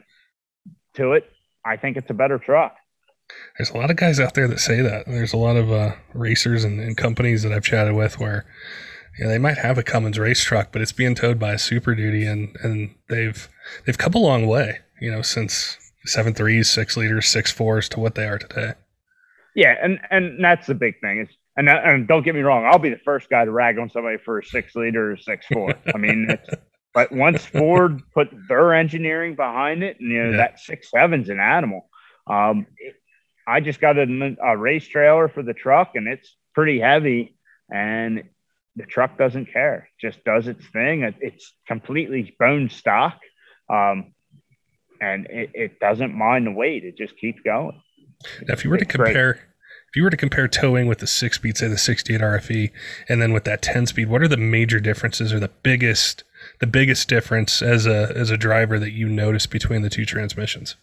to 0.95 1.13
it, 1.13 1.31
I 1.65 1.77
think 1.77 1.97
it's 1.97 2.11
a 2.11 2.15
better 2.15 2.39
truck. 2.39 2.77
There's 3.59 3.71
a 3.71 3.77
lot 3.77 3.91
of 3.91 3.97
guys 3.97 4.19
out 4.19 4.35
there 4.35 4.49
that 4.49 4.59
say 4.59 4.81
that. 4.81 5.07
There's 5.07 5.33
a 5.33 5.37
lot 5.37 5.57
of 5.57 5.71
uh, 5.71 5.95
racers 6.15 6.65
and, 6.65 6.81
and 6.81 6.97
companies 6.97 7.43
that 7.43 7.53
I've 7.53 7.63
chatted 7.63 7.95
with 7.95 8.19
where 8.19 8.45
yeah, 9.19 9.29
they 9.29 9.39
might 9.39 9.59
have 9.59 9.79
a 9.79 9.83
Cummins 9.83 10.19
race 10.19 10.43
truck, 10.43 10.73
but 10.73 10.83
it's 10.83 10.93
being 10.93 11.15
towed 11.15 11.39
by 11.39 11.53
a 11.53 11.59
Super 11.59 11.95
Duty, 11.95 12.25
and 12.25 12.57
and 12.63 12.95
they've 13.09 13.49
they've 13.85 13.99
come 13.99 14.15
a 14.15 14.19
long 14.19 14.47
way, 14.47 14.81
you 15.01 15.11
know, 15.11 15.23
since 15.23 15.77
seven 16.07 16.35
threes, 16.35 16.71
six 16.71 16.97
liters, 16.97 17.29
six 17.29 17.51
fours 17.51 17.89
to 17.91 18.01
what 18.01 18.15
they 18.15 18.27
are 18.27 18.39
today. 18.39 18.73
Yeah, 19.55 19.75
and 19.83 20.01
and 20.11 20.43
that's 20.43 20.67
the 20.67 20.75
big 20.75 21.01
thing. 21.01 21.21
Is 21.21 21.29
and 21.57 21.69
and 21.69 22.07
don't 22.07 22.25
get 22.25 22.35
me 22.35 22.41
wrong, 22.43 22.65
I'll 22.65 22.79
be 22.79 22.91
the 22.91 23.01
first 23.05 23.29
guy 23.29 23.45
to 23.45 23.51
rag 23.51 23.79
on 23.79 23.91
somebody 23.91 24.19
for 24.19 24.39
a 24.39 24.45
six 24.45 24.75
liter 24.77 25.13
or 25.13 25.17
six 25.17 25.47
four. 25.47 25.75
I 25.93 25.99
mean, 25.99 26.29
but 26.95 27.13
once 27.13 27.45
Ford 27.45 28.03
put 28.15 28.31
their 28.49 28.75
engineering 28.75 29.35
behind 29.35 29.83
it, 29.83 29.99
and 30.01 30.11
you 30.11 30.23
know 30.23 30.31
yeah. 30.31 30.37
that 30.37 30.61
six 30.61 30.91
seven's 30.91 31.29
an 31.29 31.41
animal. 31.41 31.89
Um, 32.27 32.67
I 33.47 33.61
just 33.61 33.81
got 33.81 33.99
a, 33.99 34.37
a 34.43 34.57
race 34.57 34.87
trailer 34.87 35.29
for 35.29 35.43
the 35.43 35.55
truck, 35.55 35.93
and 35.97 36.07
it's 36.07 36.37
pretty 36.55 36.79
heavy, 36.79 37.37
and 37.69 38.23
the 38.77 38.87
truck 38.87 39.19
doesn't 39.19 39.53
care, 39.53 39.89
just 40.01 40.23
does 40.25 40.47
its 40.47 40.65
thing. 40.69 41.03
It, 41.03 41.15
it's 41.21 41.55
completely 41.67 42.35
bone 42.39 42.71
stock. 42.71 43.19
Um, 43.69 44.15
and 45.01 45.27
it, 45.27 45.51
it, 45.55 45.81
doesn't 45.81 46.15
mind 46.15 46.47
the 46.47 46.51
weight. 46.51 46.85
It 46.85 46.97
just 46.97 47.17
keeps 47.17 47.41
going. 47.43 47.81
Now, 48.47 48.55
if 48.55 48.65
you 48.65 48.71
were 48.71 48.77
to 48.77 48.85
compare, 48.85 49.33
great. 49.35 49.45
if 49.89 49.97
you 49.97 50.03
were 50.03 50.11
to 50.11 50.17
compare 50.17 50.47
towing 50.47 50.87
with 50.87 50.99
the 50.99 51.07
six 51.07 51.37
speed, 51.37 51.57
say 51.57 51.69
the 51.69 51.79
68 51.79 52.21
RFE, 52.21 52.71
and 53.09 53.23
then 53.23 53.33
with 53.33 53.45
that 53.45 53.63
10 53.63 53.87
speed, 53.87 54.09
what 54.09 54.23
are 54.23 54.29
the 54.29 54.37
major 54.37 54.79
differences 54.79 55.33
or 55.33 55.41
the 55.41 55.51
biggest, 55.63 56.23
the 56.59 56.67
biggest 56.67 57.09
difference 57.09 57.63
as 57.63 57.87
a, 57.87 58.13
as 58.15 58.31
a 58.31 58.37
driver 58.37 58.79
that 58.79 58.93
you 58.93 59.09
notice 59.09 59.47
between 59.47 59.83
the 59.83 59.91
two 59.91 60.05
transmissions? 60.05 60.77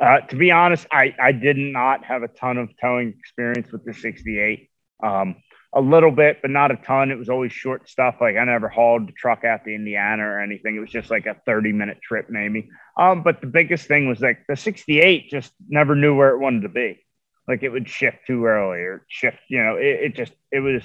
Uh, 0.00 0.20
to 0.20 0.36
be 0.36 0.50
honest, 0.50 0.86
I, 0.92 1.14
I 1.20 1.32
did 1.32 1.56
not 1.56 2.04
have 2.04 2.22
a 2.22 2.28
ton 2.28 2.56
of 2.56 2.70
towing 2.80 3.14
experience 3.18 3.70
with 3.72 3.84
the 3.84 3.94
68. 3.94 4.70
Um, 5.02 5.36
a 5.78 5.80
little 5.80 6.10
bit, 6.10 6.38
but 6.42 6.50
not 6.50 6.72
a 6.72 6.76
ton. 6.76 7.12
It 7.12 7.18
was 7.18 7.28
always 7.28 7.52
short 7.52 7.88
stuff. 7.88 8.16
Like 8.20 8.36
I 8.36 8.44
never 8.44 8.68
hauled 8.68 9.06
the 9.06 9.12
truck 9.12 9.44
out 9.44 9.64
to 9.64 9.72
Indiana 9.72 10.24
or 10.24 10.40
anything. 10.40 10.74
It 10.74 10.80
was 10.80 10.90
just 10.90 11.08
like 11.08 11.26
a 11.26 11.36
30 11.46 11.72
minute 11.72 11.98
trip, 12.02 12.26
maybe. 12.28 12.68
Um, 12.96 13.22
but 13.22 13.40
the 13.40 13.46
biggest 13.46 13.86
thing 13.86 14.08
was 14.08 14.20
like 14.20 14.44
the 14.48 14.56
68 14.56 15.30
just 15.30 15.52
never 15.68 15.94
knew 15.94 16.16
where 16.16 16.30
it 16.30 16.40
wanted 16.40 16.62
to 16.62 16.68
be. 16.68 16.98
Like 17.46 17.62
it 17.62 17.68
would 17.68 17.88
shift 17.88 18.18
too 18.26 18.44
early 18.44 18.80
or 18.80 19.06
shift, 19.08 19.38
you 19.48 19.62
know, 19.62 19.76
it, 19.76 20.00
it 20.02 20.14
just, 20.16 20.32
it 20.50 20.58
was 20.58 20.82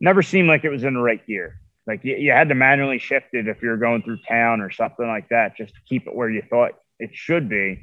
never 0.00 0.22
seemed 0.22 0.48
like 0.48 0.64
it 0.64 0.70
was 0.70 0.84
in 0.84 0.94
the 0.94 1.00
right 1.00 1.26
gear. 1.26 1.60
Like 1.88 2.04
you, 2.04 2.14
you 2.14 2.30
had 2.30 2.48
to 2.50 2.54
manually 2.54 3.00
shift 3.00 3.28
it 3.32 3.48
if 3.48 3.60
you're 3.60 3.76
going 3.76 4.02
through 4.02 4.18
town 4.28 4.60
or 4.60 4.70
something 4.70 5.06
like 5.06 5.30
that, 5.30 5.56
just 5.56 5.74
to 5.74 5.80
keep 5.88 6.06
it 6.06 6.14
where 6.14 6.30
you 6.30 6.42
thought 6.48 6.72
it 7.00 7.10
should 7.12 7.48
be. 7.48 7.82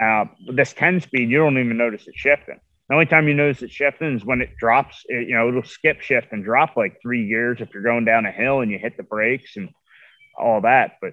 Uh, 0.00 0.24
this 0.52 0.72
10 0.72 1.00
speed, 1.00 1.30
you 1.30 1.38
don't 1.38 1.58
even 1.58 1.76
notice 1.76 2.08
it 2.08 2.14
shifting. 2.16 2.58
The 2.90 2.94
only 2.96 3.06
time 3.06 3.28
you 3.28 3.34
notice 3.34 3.62
it 3.62 3.70
shifting 3.70 4.16
is 4.16 4.24
when 4.24 4.40
it 4.40 4.56
drops. 4.56 5.04
It, 5.06 5.28
you 5.28 5.34
know, 5.36 5.48
it'll 5.48 5.62
skip 5.62 6.00
shift 6.00 6.32
and 6.32 6.42
drop 6.42 6.76
like 6.76 7.00
three 7.00 7.28
gears 7.28 7.60
if 7.60 7.72
you're 7.72 7.84
going 7.84 8.04
down 8.04 8.26
a 8.26 8.32
hill 8.32 8.62
and 8.62 8.70
you 8.70 8.80
hit 8.80 8.96
the 8.96 9.04
brakes 9.04 9.56
and 9.56 9.68
all 10.36 10.62
that. 10.62 10.96
But 11.00 11.12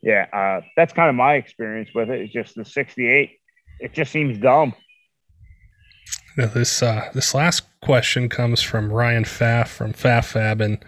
yeah, 0.00 0.26
uh, 0.32 0.64
that's 0.76 0.92
kind 0.92 1.08
of 1.08 1.16
my 1.16 1.34
experience 1.34 1.90
with 1.92 2.08
it. 2.08 2.20
It's 2.20 2.32
just 2.32 2.54
the 2.54 2.64
68. 2.64 3.32
It 3.80 3.92
just 3.94 4.12
seems 4.12 4.38
dumb. 4.38 4.76
Now 6.36 6.46
this 6.46 6.84
uh, 6.84 7.10
this 7.12 7.34
last 7.34 7.64
question 7.82 8.28
comes 8.28 8.62
from 8.62 8.92
Ryan 8.92 9.24
Pfaff 9.24 9.66
from 9.66 9.94
Pfaff 9.94 10.24
Fab, 10.24 10.60
and 10.60 10.78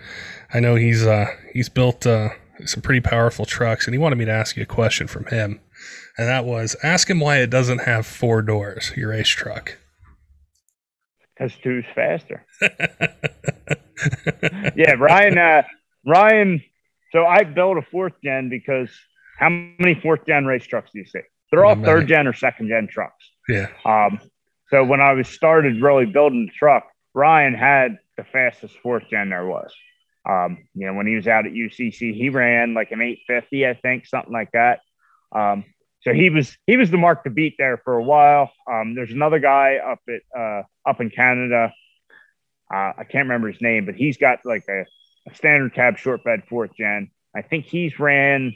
I 0.54 0.60
know 0.60 0.76
he's 0.76 1.04
uh, 1.04 1.26
he's 1.52 1.68
built 1.68 2.06
uh, 2.06 2.28
some 2.66 2.82
pretty 2.82 3.00
powerful 3.00 3.46
trucks, 3.46 3.84
and 3.84 3.94
he 3.94 3.98
wanted 3.98 4.14
me 4.14 4.26
to 4.26 4.30
ask 4.30 4.56
you 4.56 4.62
a 4.62 4.66
question 4.66 5.08
from 5.08 5.24
him, 5.24 5.58
and 6.16 6.28
that 6.28 6.44
was 6.44 6.76
ask 6.84 7.10
him 7.10 7.18
why 7.18 7.38
it 7.38 7.50
doesn't 7.50 7.80
have 7.80 8.06
four 8.06 8.42
doors, 8.42 8.92
your 8.96 9.10
race 9.10 9.26
truck 9.26 9.79
because 11.40 11.56
two's 11.62 11.84
faster. 11.94 12.44
yeah, 14.76 14.92
Ryan. 14.92 15.38
Uh, 15.38 15.62
Ryan. 16.06 16.62
So 17.12 17.26
I 17.26 17.44
built 17.44 17.78
a 17.78 17.82
fourth 17.82 18.12
gen 18.22 18.48
because 18.48 18.90
how 19.38 19.48
many 19.48 19.94
fourth 20.00 20.26
gen 20.26 20.44
race 20.44 20.66
trucks 20.66 20.90
do 20.92 21.00
you 21.00 21.06
see? 21.06 21.20
They're 21.50 21.64
all 21.64 21.74
third 21.74 22.06
gen 22.06 22.28
or 22.28 22.32
second 22.32 22.68
gen 22.68 22.88
trucks. 22.88 23.30
Yeah. 23.48 23.68
Um. 23.84 24.20
So 24.70 24.84
when 24.84 25.00
I 25.00 25.12
was 25.14 25.28
started 25.28 25.82
really 25.82 26.06
building 26.06 26.46
the 26.46 26.52
truck, 26.52 26.86
Ryan 27.14 27.54
had 27.54 27.98
the 28.16 28.24
fastest 28.24 28.76
fourth 28.82 29.04
gen 29.10 29.30
there 29.30 29.46
was. 29.46 29.72
Um, 30.28 30.58
you 30.74 30.86
know, 30.86 30.94
when 30.94 31.06
he 31.06 31.16
was 31.16 31.26
out 31.26 31.46
at 31.46 31.52
UCC, 31.52 32.14
he 32.14 32.28
ran 32.28 32.74
like 32.74 32.92
an 32.92 33.00
850, 33.00 33.66
I 33.66 33.74
think, 33.74 34.06
something 34.06 34.32
like 34.32 34.50
that. 34.52 34.80
Um, 35.34 35.64
so 36.02 36.12
he 36.12 36.30
was 36.30 36.56
he 36.66 36.76
was 36.76 36.90
the 36.90 36.96
mark 36.96 37.24
to 37.24 37.30
beat 37.30 37.56
there 37.58 37.76
for 37.84 37.94
a 37.94 38.02
while. 38.02 38.50
Um, 38.70 38.94
there's 38.94 39.12
another 39.12 39.38
guy 39.38 39.76
up 39.76 40.00
at 40.08 40.38
uh, 40.38 40.62
up 40.88 41.00
in 41.00 41.10
Canada. 41.10 41.72
Uh, 42.72 42.92
I 42.98 43.04
can't 43.04 43.26
remember 43.26 43.50
his 43.50 43.60
name, 43.60 43.84
but 43.84 43.96
he's 43.96 44.16
got 44.16 44.38
like 44.44 44.64
a, 44.68 44.84
a, 45.28 45.34
standard 45.34 45.74
cab 45.74 45.98
short 45.98 46.22
bed 46.22 46.44
fourth 46.48 46.70
gen. 46.78 47.10
I 47.34 47.42
think 47.42 47.66
he's 47.66 47.98
ran 47.98 48.54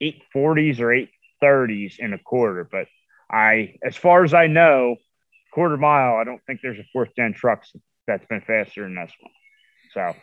840s 0.00 0.78
or 0.80 1.06
830s 1.42 1.98
in 1.98 2.12
a 2.12 2.18
quarter. 2.18 2.66
But 2.70 2.86
I, 3.30 3.76
as 3.84 3.96
far 3.96 4.22
as 4.22 4.34
I 4.34 4.46
know, 4.46 4.96
quarter 5.52 5.76
mile, 5.76 6.16
I 6.16 6.24
don't 6.24 6.40
think 6.46 6.60
there's 6.62 6.78
a 6.78 6.86
fourth 6.92 7.10
gen 7.16 7.34
truck 7.34 7.64
that's 8.06 8.24
been 8.26 8.42
faster 8.42 8.82
than 8.82 8.94
this 8.94 9.12
one. 9.20 9.32
So 9.92 10.14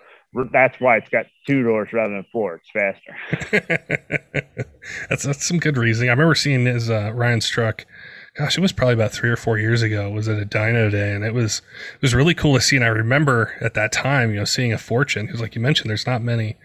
that's 0.52 0.80
why 0.80 0.98
it's 0.98 1.10
got 1.10 1.26
two 1.46 1.64
doors 1.64 1.90
rather 1.92 2.14
than 2.14 2.26
four. 2.32 2.56
It's 2.56 2.70
faster. 2.72 4.48
that's 5.10 5.24
that's 5.24 5.46
some 5.46 5.60
good 5.60 5.78
reasoning. 5.78 6.10
I 6.10 6.14
remember 6.14 6.36
seeing 6.36 6.66
his 6.66 6.90
uh, 6.90 7.12
Ryan's 7.14 7.50
truck. 7.50 7.86
Gosh, 8.38 8.58
it 8.58 8.62
was 8.62 8.72
probably 8.72 8.94
about 8.94 9.12
three 9.12 9.30
or 9.30 9.36
four 9.36 9.58
years 9.58 9.82
ago. 9.82 10.08
It 10.08 10.14
was 10.14 10.30
at 10.30 10.42
a 10.42 10.46
dyno 10.46 10.90
day, 10.90 11.14
and 11.14 11.26
it 11.26 11.34
was 11.34 11.62
it 11.96 12.02
was 12.02 12.16
really 12.16 12.34
cool 12.34 12.56
to 12.56 12.62
see. 12.62 12.78
And 12.78 12.86
I 12.86 12.90
remember 12.90 13.58
at 13.60 13.74
that 13.74 13.92
time, 13.92 14.32
you 14.32 14.38
know, 14.38 14.46
seeing 14.46 14.72
a 14.72 14.78
fourth 14.78 15.10
gen 15.10 15.26
because, 15.26 15.42
like 15.42 15.56
you 15.56 15.62
mentioned, 15.62 15.90
there's 15.90 16.08
not 16.08 16.22
many 16.22 16.56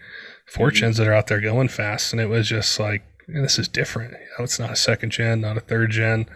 fourth 0.45 0.75
gens 0.75 0.95
mm-hmm. 0.95 1.03
that 1.03 1.11
are 1.11 1.13
out 1.13 1.27
there 1.27 1.41
going 1.41 1.67
fast, 1.67 2.13
and 2.13 2.21
it 2.21 2.27
was 2.27 2.47
just 2.47 2.79
like 2.79 3.03
this 3.27 3.59
is 3.59 3.67
different. 3.67 4.13
You 4.13 4.27
know, 4.39 4.45
it's 4.45 4.59
not 4.59 4.71
a 4.71 4.77
second 4.77 5.11
gen, 5.11 5.41
not 5.41 5.57
a 5.57 5.61
third 5.61 5.91
gen, 5.91 6.27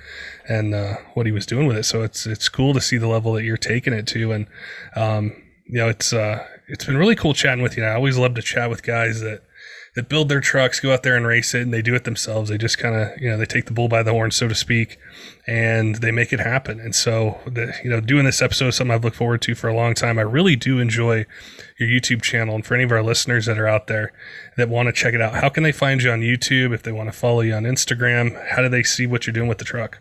and 0.49 0.75
uh, 0.75 0.95
what 1.13 1.25
he 1.25 1.31
was 1.31 1.45
doing 1.45 1.65
with 1.65 1.77
it. 1.77 1.83
So 1.83 2.03
it's 2.03 2.25
it's 2.27 2.49
cool 2.49 2.73
to 2.73 2.81
see 2.81 2.97
the 2.97 3.07
level 3.07 3.31
that 3.33 3.43
you're 3.43 3.55
taking 3.55 3.93
it 3.93 4.07
to, 4.07 4.33
and 4.33 4.47
um, 4.97 5.41
you 5.65 5.77
know, 5.77 5.89
it's 5.89 6.13
uh, 6.13 6.45
it's 6.67 6.85
been 6.85 6.97
really 6.97 7.15
cool 7.15 7.33
chatting 7.33 7.63
with 7.63 7.77
you. 7.77 7.83
I 7.83 7.93
always 7.93 8.17
love 8.17 8.35
to 8.35 8.41
chat 8.41 8.69
with 8.69 8.83
guys 8.83 9.21
that 9.21 9.43
that 9.95 10.07
build 10.07 10.29
their 10.29 10.39
trucks, 10.39 10.79
go 10.79 10.93
out 10.93 11.03
there 11.03 11.17
and 11.17 11.27
race 11.27 11.53
it, 11.53 11.63
and 11.63 11.73
they 11.73 11.81
do 11.81 11.93
it 11.95 12.05
themselves. 12.05 12.49
They 12.49 12.57
just 12.57 12.77
kind 12.77 12.95
of, 12.95 13.09
you 13.19 13.29
know, 13.29 13.37
they 13.37 13.45
take 13.45 13.65
the 13.65 13.73
bull 13.73 13.89
by 13.89 14.03
the 14.03 14.11
horn, 14.11 14.31
so 14.31 14.47
to 14.47 14.55
speak, 14.55 14.97
and 15.45 15.95
they 15.95 16.11
make 16.11 16.31
it 16.31 16.39
happen. 16.39 16.79
And 16.79 16.95
so, 16.95 17.37
the, 17.45 17.73
you 17.83 17.89
know, 17.89 17.99
doing 17.99 18.23
this 18.23 18.41
episode 18.41 18.67
is 18.67 18.77
something 18.77 18.93
I've 18.93 19.03
looked 19.03 19.17
forward 19.17 19.41
to 19.41 19.55
for 19.55 19.67
a 19.67 19.75
long 19.75 19.93
time. 19.93 20.17
I 20.17 20.21
really 20.21 20.55
do 20.55 20.79
enjoy 20.79 21.25
your 21.77 21.89
YouTube 21.89 22.21
channel. 22.21 22.55
And 22.55 22.65
for 22.65 22.75
any 22.75 22.85
of 22.85 22.91
our 22.91 23.03
listeners 23.03 23.47
that 23.47 23.59
are 23.59 23.67
out 23.67 23.87
there 23.87 24.13
that 24.55 24.69
want 24.69 24.87
to 24.87 24.93
check 24.93 25.13
it 25.13 25.21
out, 25.21 25.35
how 25.35 25.49
can 25.49 25.63
they 25.63 25.73
find 25.73 26.01
you 26.01 26.11
on 26.11 26.21
YouTube? 26.21 26.73
If 26.73 26.83
they 26.83 26.93
want 26.93 27.11
to 27.11 27.17
follow 27.17 27.41
you 27.41 27.53
on 27.53 27.63
Instagram, 27.63 28.47
how 28.47 28.61
do 28.61 28.69
they 28.69 28.83
see 28.83 29.07
what 29.07 29.27
you're 29.27 29.33
doing 29.33 29.49
with 29.49 29.57
the 29.57 29.65
truck? 29.65 29.99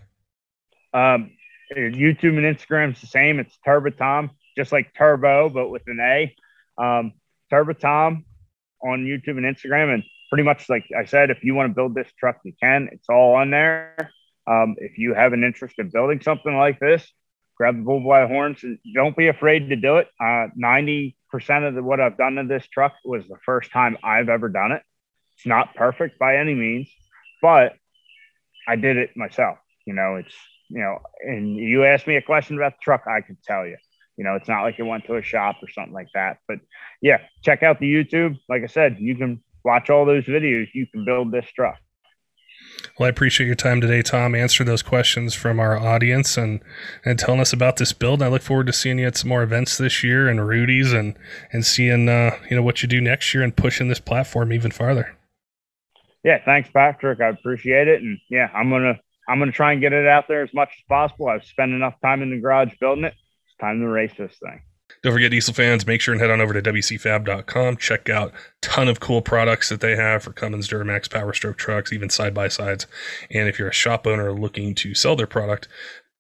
Um, 0.95 1.33
YouTube 1.77 2.39
and 2.39 2.57
Instagram 2.57 2.95
is 2.95 3.01
the 3.01 3.09
same. 3.09 3.41
It's 3.41 3.59
Turba 3.65 3.91
Tom, 3.91 4.31
just 4.57 4.73
like 4.73 4.95
Turbo, 4.95 5.49
but 5.49 5.69
with 5.69 5.83
an 5.87 6.01
A 6.01 6.35
um, 6.81 7.13
Turba 7.51 7.75
Tom 7.75 8.25
on 8.83 9.05
YouTube 9.05 9.37
and 9.37 9.45
Instagram. 9.45 9.95
And 9.95 10.03
pretty 10.31 10.45
much, 10.45 10.69
like 10.69 10.85
I 10.99 11.05
said, 11.05 11.31
if 11.31 11.45
you 11.45 11.55
want 11.55 11.71
to 11.71 11.75
build 11.75 11.95
this 11.95 12.11
truck, 12.19 12.39
you 12.45 12.53
can. 12.61 12.89
It's 12.93 13.09
all 13.09 13.35
on 13.35 13.51
there. 13.51 14.13
Um, 14.47 14.77
if 14.79 14.99
you 14.99 15.15
have 15.15 15.33
an 15.33 15.45
interest 15.45 15.79
in 15.79 15.91
building 15.91 16.21
something 16.21 16.57
like 16.57 16.81
this, 16.81 17.07
grab 17.57 17.77
the 17.77 17.83
bull 17.83 18.01
by 18.01 18.23
the 18.23 18.29
horns 18.29 18.63
and 18.63 18.79
don't 18.95 19.17
be 19.17 19.29
afraid 19.29 19.69
to 19.69 19.77
do 19.77 19.99
it. 19.99 20.09
Uh, 20.19 20.49
90% 20.59 21.15
of 21.69 21.75
the, 21.75 21.83
what 21.83 22.01
I've 22.01 22.17
done 22.17 22.37
to 22.37 22.45
this 22.45 22.67
truck 22.67 22.95
was 23.05 23.29
the 23.29 23.37
first 23.45 23.71
time 23.71 23.99
I've 24.03 24.29
ever 24.29 24.49
done 24.49 24.73
it. 24.73 24.83
It's 25.37 25.47
not 25.47 25.75
perfect 25.75 26.19
by 26.19 26.37
any 26.37 26.55
means, 26.55 26.89
but 27.43 27.75
I 28.67 28.77
did 28.77 28.97
it 28.97 29.17
myself. 29.17 29.59
You 29.87 29.95
know, 29.95 30.17
it's, 30.17 30.35
you 30.69 30.81
know, 30.81 30.99
and 31.23 31.57
you 31.57 31.85
asked 31.85 32.07
me 32.07 32.17
a 32.17 32.23
question 32.23 32.57
about 32.57 32.73
the 32.73 32.83
truck, 32.83 33.05
I 33.07 33.21
could 33.21 33.43
tell 33.43 33.67
you 33.67 33.77
You 34.21 34.25
know, 34.25 34.35
it's 34.35 34.49
not 34.49 34.65
like 34.65 34.79
it 34.79 34.83
went 34.83 35.07
to 35.07 35.17
a 35.17 35.23
shop 35.23 35.57
or 35.63 35.71
something 35.71 35.95
like 35.95 36.09
that. 36.13 36.41
But 36.47 36.59
yeah, 37.01 37.21
check 37.41 37.63
out 37.63 37.81
the 37.81 37.91
YouTube. 37.91 38.39
Like 38.51 38.63
I 38.63 38.67
said, 38.67 38.99
you 39.01 39.17
can 39.17 39.43
watch 39.65 39.89
all 39.89 40.05
those 40.05 40.27
videos. 40.27 40.69
You 40.75 40.87
can 40.87 41.07
build 41.07 41.33
this 41.33 41.47
truck. 41.47 41.79
Well, 42.99 43.07
I 43.07 43.09
appreciate 43.09 43.47
your 43.47 43.57
time 43.57 43.81
today, 43.81 44.03
Tom, 44.03 44.35
Answer 44.35 44.63
those 44.63 44.83
questions 44.83 45.35
from 45.35 45.59
our 45.59 45.75
audience 45.75 46.37
and, 46.37 46.61
and 47.03 47.19
telling 47.19 47.41
us 47.41 47.55
about 47.55 47.79
this 47.79 47.95
build. 47.95 48.21
I 48.21 48.29
look 48.29 48.43
forward 48.43 48.67
to 48.67 48.75
seeing 48.75 48.99
you 48.99 49.07
at 49.07 49.17
some 49.17 49.31
more 49.31 49.43
events 49.43 49.79
this 49.79 50.05
year 50.05 50.29
and 50.29 50.47
Rudy's 50.47 50.93
and, 50.93 51.17
and 51.51 51.65
seeing, 51.65 52.07
uh, 52.11 52.37
you 52.51 52.57
know, 52.57 52.63
what 52.63 52.83
you 52.83 52.89
do 52.91 53.01
next 53.01 53.33
year 53.33 53.43
and 53.43 53.57
pushing 53.57 53.89
this 53.89 54.01
platform 54.01 54.53
even 54.53 54.71
farther. 54.71 55.17
Yeah. 56.23 56.45
Thanks, 56.45 56.69
Patrick. 56.71 57.23
I 57.23 57.29
appreciate 57.29 57.89
it. 57.89 58.03
And 58.03 58.19
yeah, 58.29 58.51
I'm 58.53 58.69
to, 58.69 59.01
I'm 59.27 59.39
going 59.39 59.51
to 59.51 59.57
try 59.57 59.73
and 59.73 59.81
get 59.81 59.95
it 59.95 60.07
out 60.07 60.29
there 60.29 60.43
as 60.43 60.53
much 60.53 60.75
as 60.77 60.85
possible. 60.87 61.29
I've 61.29 61.47
spent 61.47 61.73
enough 61.73 61.95
time 62.03 62.21
in 62.21 62.29
the 62.29 62.39
garage 62.39 62.75
building 62.79 63.05
it. 63.05 63.15
Time 63.61 63.81
to 63.81 63.89
race 63.89 64.13
this 64.17 64.37
thing. 64.43 64.63
Don't 65.03 65.13
forget, 65.13 65.31
diesel 65.31 65.55
fans, 65.55 65.87
make 65.87 66.01
sure 66.01 66.13
and 66.13 66.21
head 66.21 66.31
on 66.31 66.41
over 66.41 66.59
to 66.59 66.73
WCFab.com. 66.73 67.77
Check 67.77 68.09
out 68.11 68.33
ton 68.61 68.89
of 68.89 69.01
cool 69.01 69.23
products 69.23 69.69
that 69.69 69.81
they 69.81 69.97
have 69.97 70.23
for 70.23 70.33
Cummins, 70.33 70.69
Duramax, 70.69 71.11
Power 71.11 71.33
Stroke 71.33 71.57
trucks, 71.57 71.93
even 71.93 72.11
side 72.11 72.35
by 72.35 72.49
sides. 72.49 72.87
And 73.31 73.49
if 73.49 73.59
you're 73.59 73.69
a 73.69 73.73
shop 73.73 74.07
owner 74.07 74.33
looking 74.33 74.75
to 74.77 74.95
sell 74.95 75.17
their 75.17 75.27
product, 75.27 75.69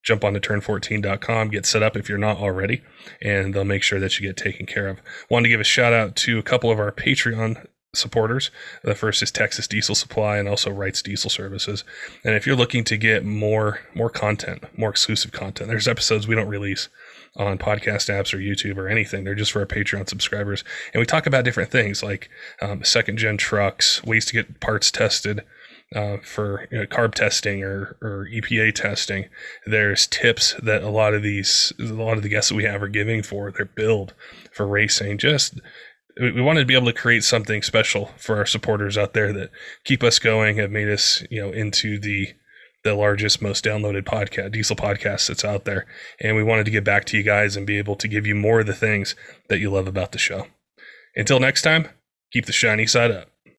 jump 0.02 0.24
on 0.24 0.34
to 0.34 0.40
turn14.com, 0.40 1.48
get 1.48 1.66
set 1.66 1.82
up 1.82 1.96
if 1.96 2.08
you're 2.08 2.16
not 2.16 2.38
already, 2.38 2.82
and 3.20 3.54
they'll 3.54 3.64
make 3.64 3.82
sure 3.82 4.00
that 4.00 4.18
you 4.18 4.26
get 4.26 4.36
taken 4.36 4.66
care 4.66 4.88
of. 4.88 5.00
Wanted 5.28 5.44
to 5.44 5.50
give 5.50 5.60
a 5.60 5.64
shout 5.64 5.92
out 5.92 6.16
to 6.16 6.38
a 6.38 6.42
couple 6.42 6.70
of 6.70 6.78
our 6.78 6.92
Patreon 6.92 7.66
supporters. 7.92 8.50
The 8.82 8.94
first 8.94 9.22
is 9.22 9.30
Texas 9.30 9.66
Diesel 9.66 9.94
Supply 9.94 10.38
and 10.38 10.48
also 10.48 10.70
Wrights 10.70 11.02
Diesel 11.02 11.28
Services. 11.28 11.84
And 12.24 12.34
if 12.34 12.46
you're 12.46 12.56
looking 12.56 12.84
to 12.84 12.96
get 12.96 13.24
more 13.24 13.80
more 13.94 14.10
content, 14.10 14.64
more 14.78 14.90
exclusive 14.90 15.32
content, 15.32 15.68
there's 15.68 15.88
episodes 15.88 16.28
we 16.28 16.36
don't 16.36 16.48
release 16.48 16.88
on 17.36 17.58
podcast 17.58 18.10
apps 18.10 18.34
or 18.34 18.38
YouTube 18.38 18.76
or 18.76 18.88
anything. 18.88 19.24
They're 19.24 19.34
just 19.34 19.52
for 19.52 19.60
our 19.60 19.66
Patreon 19.66 20.08
subscribers. 20.08 20.64
And 20.92 21.00
we 21.00 21.06
talk 21.06 21.26
about 21.26 21.44
different 21.44 21.70
things 21.70 22.02
like 22.02 22.28
um, 22.60 22.82
second 22.84 23.18
gen 23.18 23.36
trucks, 23.36 24.02
ways 24.04 24.26
to 24.26 24.32
get 24.32 24.60
parts 24.60 24.90
tested. 24.90 25.42
Uh, 25.92 26.18
for 26.22 26.68
you 26.70 26.78
know, 26.78 26.86
carb 26.86 27.12
testing 27.12 27.64
or, 27.64 27.96
or 28.00 28.24
EPA 28.32 28.72
testing, 28.72 29.28
there's 29.66 30.06
tips 30.06 30.54
that 30.62 30.84
a 30.84 30.88
lot 30.88 31.14
of 31.14 31.22
these, 31.24 31.72
a 31.80 31.82
lot 31.82 32.16
of 32.16 32.22
the 32.22 32.28
guests 32.28 32.48
that 32.48 32.54
we 32.54 32.62
have 32.62 32.80
are 32.80 32.86
giving 32.86 33.24
for 33.24 33.50
their 33.50 33.64
build 33.64 34.14
for 34.52 34.68
racing. 34.68 35.18
Just 35.18 35.60
we 36.20 36.40
wanted 36.40 36.60
to 36.60 36.66
be 36.66 36.74
able 36.74 36.86
to 36.86 36.92
create 36.92 37.24
something 37.24 37.62
special 37.62 38.10
for 38.16 38.36
our 38.36 38.46
supporters 38.46 38.98
out 38.98 39.14
there 39.14 39.32
that 39.32 39.50
keep 39.84 40.02
us 40.02 40.18
going, 40.18 40.58
have 40.58 40.70
made 40.70 40.88
us, 40.88 41.24
you 41.30 41.40
know, 41.40 41.50
into 41.50 41.98
the 41.98 42.34
the 42.82 42.94
largest, 42.94 43.42
most 43.42 43.64
downloaded 43.64 44.02
podcast, 44.02 44.52
diesel 44.52 44.76
podcast 44.76 45.28
that's 45.28 45.44
out 45.44 45.64
there. 45.64 45.86
And 46.20 46.36
we 46.36 46.42
wanted 46.42 46.64
to 46.64 46.70
get 46.70 46.84
back 46.84 47.04
to 47.06 47.16
you 47.16 47.22
guys 47.22 47.56
and 47.56 47.66
be 47.66 47.78
able 47.78 47.96
to 47.96 48.08
give 48.08 48.26
you 48.26 48.34
more 48.34 48.60
of 48.60 48.66
the 48.66 48.74
things 48.74 49.14
that 49.48 49.58
you 49.58 49.70
love 49.70 49.86
about 49.86 50.12
the 50.12 50.18
show. 50.18 50.46
Until 51.16 51.40
next 51.40 51.62
time, 51.62 51.88
keep 52.32 52.46
the 52.46 52.52
shiny 52.52 52.86
side 52.86 53.10
up. 53.10 53.29